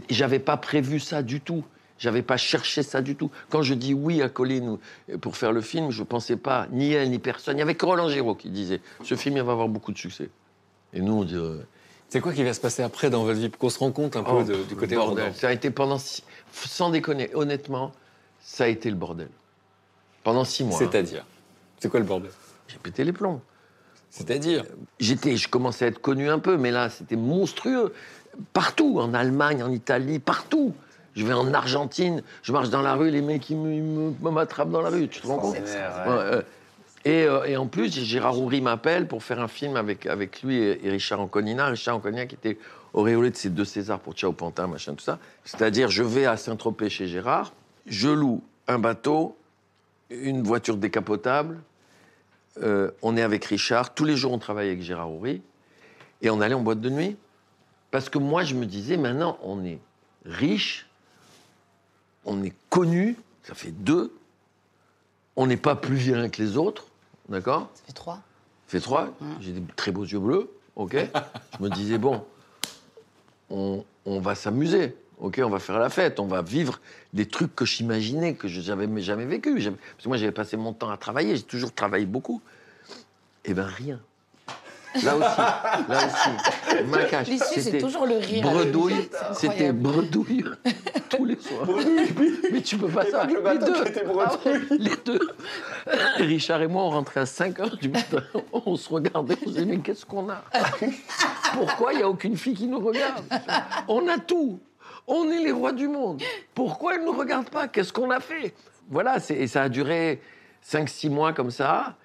[0.10, 1.64] J'avais pas prévu ça du tout.
[2.02, 3.30] J'avais pas cherché ça du tout.
[3.52, 6.92] Quand je dis oui à Colline ou- pour faire le film, je pensais pas ni
[6.94, 7.56] elle ni personne.
[7.58, 10.00] Il y avait que Roland Giraud qui disait ce film il va avoir beaucoup de
[10.00, 10.30] succès.
[10.94, 11.60] Et nous on dirait.
[12.10, 14.16] C'est quoi qui va se passer après dans votre vie pour qu'on se rende compte
[14.16, 17.92] un peu Oh, de- du côté bordel Ça a été pendant six- sans déconner, honnêtement,
[18.42, 19.30] ça a été le bordel.
[20.24, 20.76] Pendant six mois.
[20.76, 20.80] hein.
[20.92, 21.24] C'est-à-dire?
[21.80, 22.32] C'est quoi le bordel?
[22.68, 23.42] J'ai pété les plombs.
[24.10, 24.66] C'est-à-dire?
[25.00, 27.94] J'étais, je commençais à être connu un peu, mais là, c'était monstrueux.
[28.54, 30.74] Partout, en Allemagne, en Italie, partout.
[31.16, 34.90] Je vais en Argentine, je marche dans la rue, les mecs, ils m'attrapent dans la
[34.90, 35.58] rue, tu te rends compte?
[36.08, 36.42] euh,
[37.04, 40.58] et, euh, et en plus, Gérard Houry m'appelle pour faire un film avec, avec lui
[40.58, 41.66] et, et Richard Anconina.
[41.66, 42.58] Richard Anconina qui était
[42.94, 45.18] auréolé de ses deux Césars pour Ciao Pantin, machin, tout ça.
[45.44, 47.54] C'est-à-dire, je vais à Saint-Tropez chez Gérard,
[47.88, 49.36] je loue un bateau,
[50.10, 51.60] une voiture décapotable,
[52.62, 55.42] euh, on est avec Richard, tous les jours on travaille avec Gérard Houry,
[56.22, 57.18] et on allait en boîte de nuit.
[57.90, 59.80] Parce que moi, je me disais, maintenant, on est
[60.26, 60.88] riche,
[62.26, 64.14] on est connu, ça fait deux,
[65.36, 66.86] on n'est pas plus vilain que les autres,
[67.30, 67.70] d'accord?
[67.74, 68.16] Ça fait trois.
[68.16, 68.22] Ça
[68.68, 70.96] fait trois, j'ai des très beaux yeux bleus, ok?
[70.96, 72.24] Je me disais, bon,
[73.50, 75.42] on, on va s'amuser, ok?
[75.44, 76.80] On va faire la fête, on va vivre
[77.14, 79.54] des trucs que j'imaginais, que je n'avais jamais vécu.
[79.56, 82.42] Parce que moi, j'avais passé mon temps à travailler, j'ai toujours travaillé beaucoup.
[83.44, 84.00] Eh ben rien.
[85.04, 87.28] Là aussi, là aussi, ma cache.
[87.28, 88.44] L'issue, c'est c'était toujours le rire.
[88.44, 90.44] Bredouille, c'était bredouille
[91.10, 91.68] tous les soirs.
[92.52, 93.26] Mais tu peux pas ça.
[93.26, 93.74] le Les deux.
[94.20, 95.20] Ah ouais, les deux.
[96.18, 98.22] Richard et moi, on rentrait à 5 heures du matin.
[98.52, 100.44] On se regardait, on se disait, mais qu'est-ce qu'on a?
[101.54, 103.24] Pourquoi il n'y a aucune fille qui nous regarde?
[103.88, 104.60] On a tout.
[105.08, 106.22] On est les rois du monde.
[106.54, 107.68] Pourquoi elle ne nous regarde pas?
[107.68, 108.54] Qu'est-ce qu'on a fait?
[108.90, 110.22] Voilà, et ça a duré
[110.66, 111.96] 5-6 mois comme ça,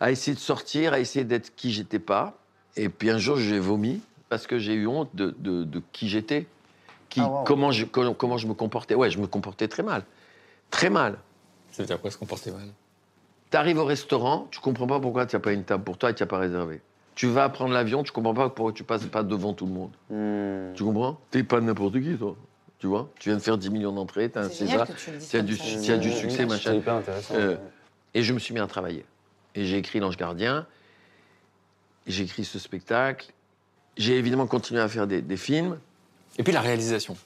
[0.00, 2.38] à essayer de sortir, à essayer d'être qui j'étais pas.
[2.76, 6.08] Et puis un jour, j'ai vomi parce que j'ai eu honte de, de- de qui
[6.08, 6.46] j'étais.
[7.08, 7.44] Qui, Ah, wow.
[7.44, 8.94] comment, je, comment, comment je me comportais.
[8.94, 10.04] Ouais, je me comportais très mal.
[10.70, 11.18] Très mal.
[11.72, 12.68] Ça veut dire quoi se comporter mal?
[13.50, 16.10] Tu arrives au restaurant, tu comprends pas pourquoi tu n'as pas une table pour toi
[16.10, 16.80] et tu n'as pas réservé.
[17.16, 19.90] Tu vas prendre l'avion, tu comprends pas pourquoi tu passes pas devant tout le monde.
[20.08, 20.72] Hmm.
[20.74, 21.18] Tu comprends?
[21.32, 22.36] T'es pas n'importe qui, toi.
[22.78, 23.10] Tu vois?
[23.18, 24.86] Tu viens de faire 10 millions d'entrées, t'as un César,
[25.28, 25.64] tu as du, ça.
[25.82, 26.70] tu as du succès, Mmh, machin.
[26.70, 27.34] C'est hyper intéressant.
[27.34, 27.60] Euh, ouais.
[28.14, 29.04] et je me suis mis à travailler.
[29.54, 30.66] Et j'ai écrit L'Ange Gardien.
[32.06, 33.32] J'ai écrit ce spectacle.
[33.96, 35.78] J'ai évidemment continué à faire des, des films.
[36.38, 37.16] Et puis la réalisation.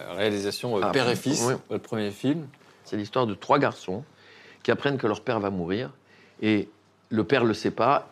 [0.00, 1.54] Euh, réalisation euh, Ah, père et fils, oui.
[1.68, 2.46] votre premier film.
[2.84, 4.04] C'est l'histoire de trois garçons
[4.62, 5.90] qui apprennent que leur père va mourir.
[6.40, 6.68] Et
[7.10, 8.08] le père le sait pas.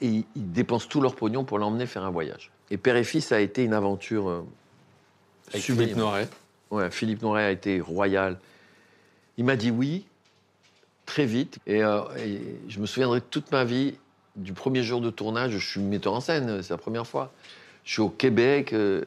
[0.00, 2.50] Et ils- dépensent tout leur pognon pour l'emmener faire un voyage.
[2.70, 4.42] Et père et fils a été une aventure euh,
[5.50, 5.84] Avec sublime.
[5.88, 6.28] Philippe Noiret.
[6.70, 8.38] Ouais, Philippe Noiret a été royal.
[9.38, 10.06] Il m'a dit oui,
[11.08, 11.58] très vite.
[11.66, 13.94] Et, euh, et je me souviendrai toute ma vie
[14.36, 15.52] du premier jour de tournage.
[15.52, 17.32] Je suis metteur en scène, c'est la première fois.
[17.84, 19.04] Je suis au Québec, euh,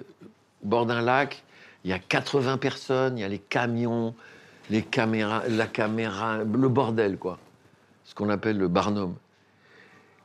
[0.63, 1.43] au bord d'un lac.
[1.85, 4.15] Il y a 80 personnes, il y a les camions,
[4.71, 7.37] les caméras, la caméra, le bordel, quoi.
[8.03, 9.15] Ce qu'on appelle le barnum.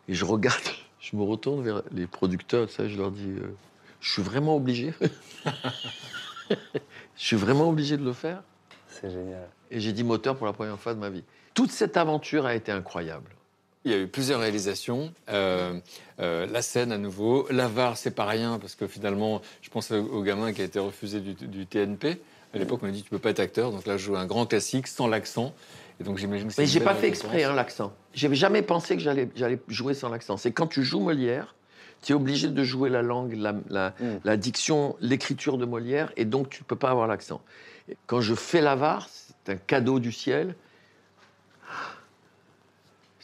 [0.08, 0.58] Et je regarde,
[1.00, 3.54] je me retourne vers les producteurs, ça, je leur dis, euh,
[4.00, 4.94] je suis vraiment obligé.
[6.50, 6.56] je
[7.16, 8.42] suis vraiment obligé de le faire.
[8.88, 9.46] C'est génial.
[9.70, 11.24] Et j'ai dit moteur pour la première fois de ma vie.
[11.56, 13.30] Toute cette aventure a été incroyable.
[13.86, 15.12] Il y a eu plusieurs réalisations.
[15.30, 15.80] Euh,
[16.20, 17.46] euh, la scène à nouveau.
[17.50, 20.78] L'avare, c'est pas rien, parce que finalement, je pense au, au gamin qui a été
[20.78, 22.20] refusé du, du TNP.
[22.52, 23.70] À l'époque, on m'a dit tu peux pas être acteur.
[23.72, 25.54] Donc là, je joue un grand classique sans l'accent.
[25.98, 27.90] Et donc j'imagine Mais j'ai pas fait exprès hein, l'accent.
[28.12, 30.36] J'avais jamais pensé que j'allais jouer sans l'accent.
[30.36, 31.54] C'est quand tu joues Molière,
[32.02, 36.26] tu es obligé de jouer la langue, la, la- la diction, l'écriture de Molière, et
[36.26, 37.40] donc tu ne peux pas avoir l'accent.
[38.06, 40.54] Quand je fais l'avare, c'est un cadeau du ciel.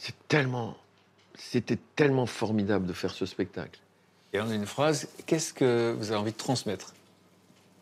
[0.05, 0.77] C'est tellement,
[1.39, 3.79] c'était tellement formidable de faire ce spectacle.
[4.33, 6.93] Et on a une phrase qu'est-ce que vous avez envie de transmettre?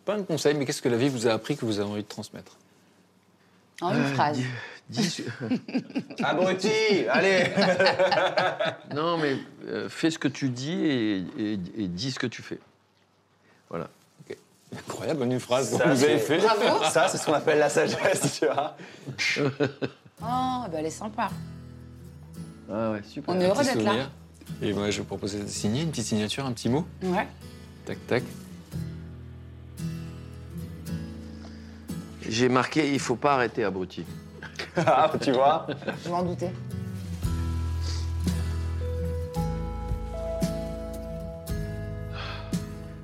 [0.05, 2.03] Pas un conseil, mais qu'est-ce que la vie vous a appris que vous avez envie
[2.03, 2.59] de transmettre?
[3.81, 4.39] En une Euh, phrase.
[4.91, 5.25] dis-
[6.23, 6.69] Abruti
[7.09, 7.53] Allez
[8.95, 9.39] Non, mais
[9.69, 12.59] euh, fais ce que tu dis et, et- et dis ce que tu fais.
[13.71, 13.89] Voilà.
[14.77, 16.91] Incroyable, en une phrase Ça, que vous avez c'est- fait.
[16.91, 18.77] Ça, c'est ce qu'on appelle la sagesse, tu vois.
[20.23, 21.31] Oh, bah elle est sympa.
[22.73, 23.35] Ah ouais, super.
[23.35, 23.91] On est heureux d'être là.
[23.91, 24.11] souvenir.
[24.63, 26.87] Et moi, je vous propose de signer une petite signature, un petit mot.
[27.03, 27.27] Ouais.
[27.85, 28.23] Tac, tac.
[32.29, 34.05] J'ai marqué, il faut pas arrêter, abruti.
[34.77, 35.67] Ah, tu vois
[36.05, 36.53] Je m'en doutais.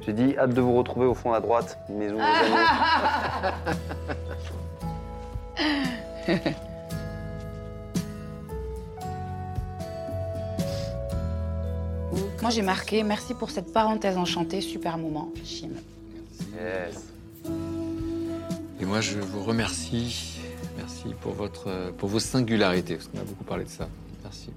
[0.03, 2.19] J'ai dit hâte de vous retrouver au fond à droite, maison
[12.43, 15.71] Moi j'ai marqué merci pour cette parenthèse enchantée, super moment, Chim.
[16.55, 17.03] Yes.
[18.81, 20.39] Et moi, je vous remercie.
[20.77, 23.89] Merci pour, votre, pour vos singularités, parce qu'on a beaucoup parlé de ça.
[24.23, 24.51] Merci.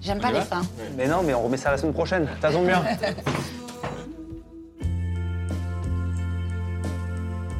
[0.00, 0.62] J'aime pas les fins.
[0.96, 2.26] Mais non, mais on remet ça la semaine prochaine.
[2.40, 2.82] T'as bien.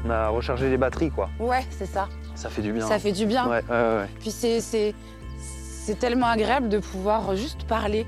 [0.03, 1.29] On a rechargé les batteries, quoi.
[1.39, 2.09] Ouais, c'est ça.
[2.35, 2.89] Ça fait du bien.
[2.89, 3.47] Ça fait du bien.
[3.47, 4.09] Ouais, ouais, ouais.
[4.19, 4.93] Puis c'est c'est
[5.39, 8.07] c'est tellement agréable de pouvoir juste parler.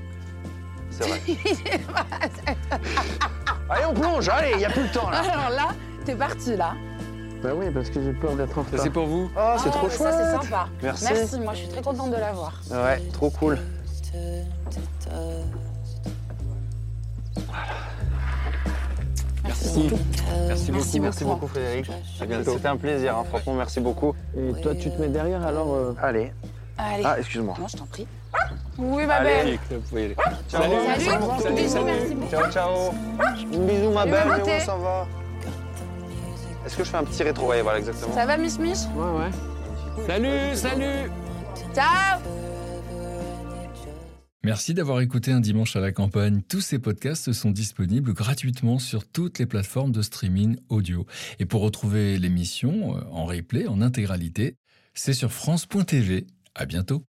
[0.97, 1.21] C'est vrai.
[3.69, 5.19] allez, on plonge, allez, il y a plus le temps, là.
[5.19, 5.67] Alors là,
[6.05, 6.73] t'es parti là.
[7.43, 8.79] Bah oui, parce que j'ai peur d'être en retard.
[8.81, 10.13] c'est pour vous Oh, c'est Ah, trop chouette.
[10.13, 10.67] Ça c'est sympa.
[10.81, 11.03] Merci.
[11.11, 12.53] Merci, moi je suis très contente de l'avoir.
[12.71, 13.59] Ouais, trop cool.
[19.43, 19.43] Merci.
[19.43, 20.01] Merci beaucoup,
[20.47, 21.35] Merci merci beaucoup.
[21.41, 21.89] beaucoup, Frédéric.
[22.21, 22.53] À bientôt.
[22.53, 24.15] C'était un plaisir, hein, franchement, merci beaucoup.
[24.37, 26.31] Et toi, tu te mets derrière, alors euh, Allez.
[26.77, 27.03] Allez.
[27.05, 27.55] Ah, excuse-moi.
[27.59, 28.07] Non, je t'en prie.
[28.77, 29.29] Oui, ma Allez.
[29.29, 29.59] belle.
[29.71, 30.15] Vous pouvez y aller.
[30.49, 30.61] Ciao.
[30.63, 30.75] Salut.
[31.41, 31.85] Salut, Bisous, salut.
[31.85, 32.31] merci beaucoup.
[32.31, 32.91] Ciao, ciao.
[33.19, 34.27] Un bisou, ma belle.
[34.27, 34.51] beauté.
[34.51, 35.07] ouais, ça va.
[36.65, 38.13] Est-ce que je fais un petit rétro voilà, exactement.
[38.13, 38.77] Ça va, Miss Mich?
[38.95, 39.31] Ouais, ouais.
[40.07, 41.11] Salut, salut
[41.75, 42.19] Ciao
[44.45, 46.41] Merci d'avoir écouté Un dimanche à la campagne.
[46.41, 51.05] Tous ces podcasts sont disponibles gratuitement sur toutes les plateformes de streaming audio.
[51.39, 54.57] Et pour retrouver l'émission euh, en replay, en intégralité,
[54.93, 56.25] c'est sur France.tv.
[56.55, 57.03] À bientôt.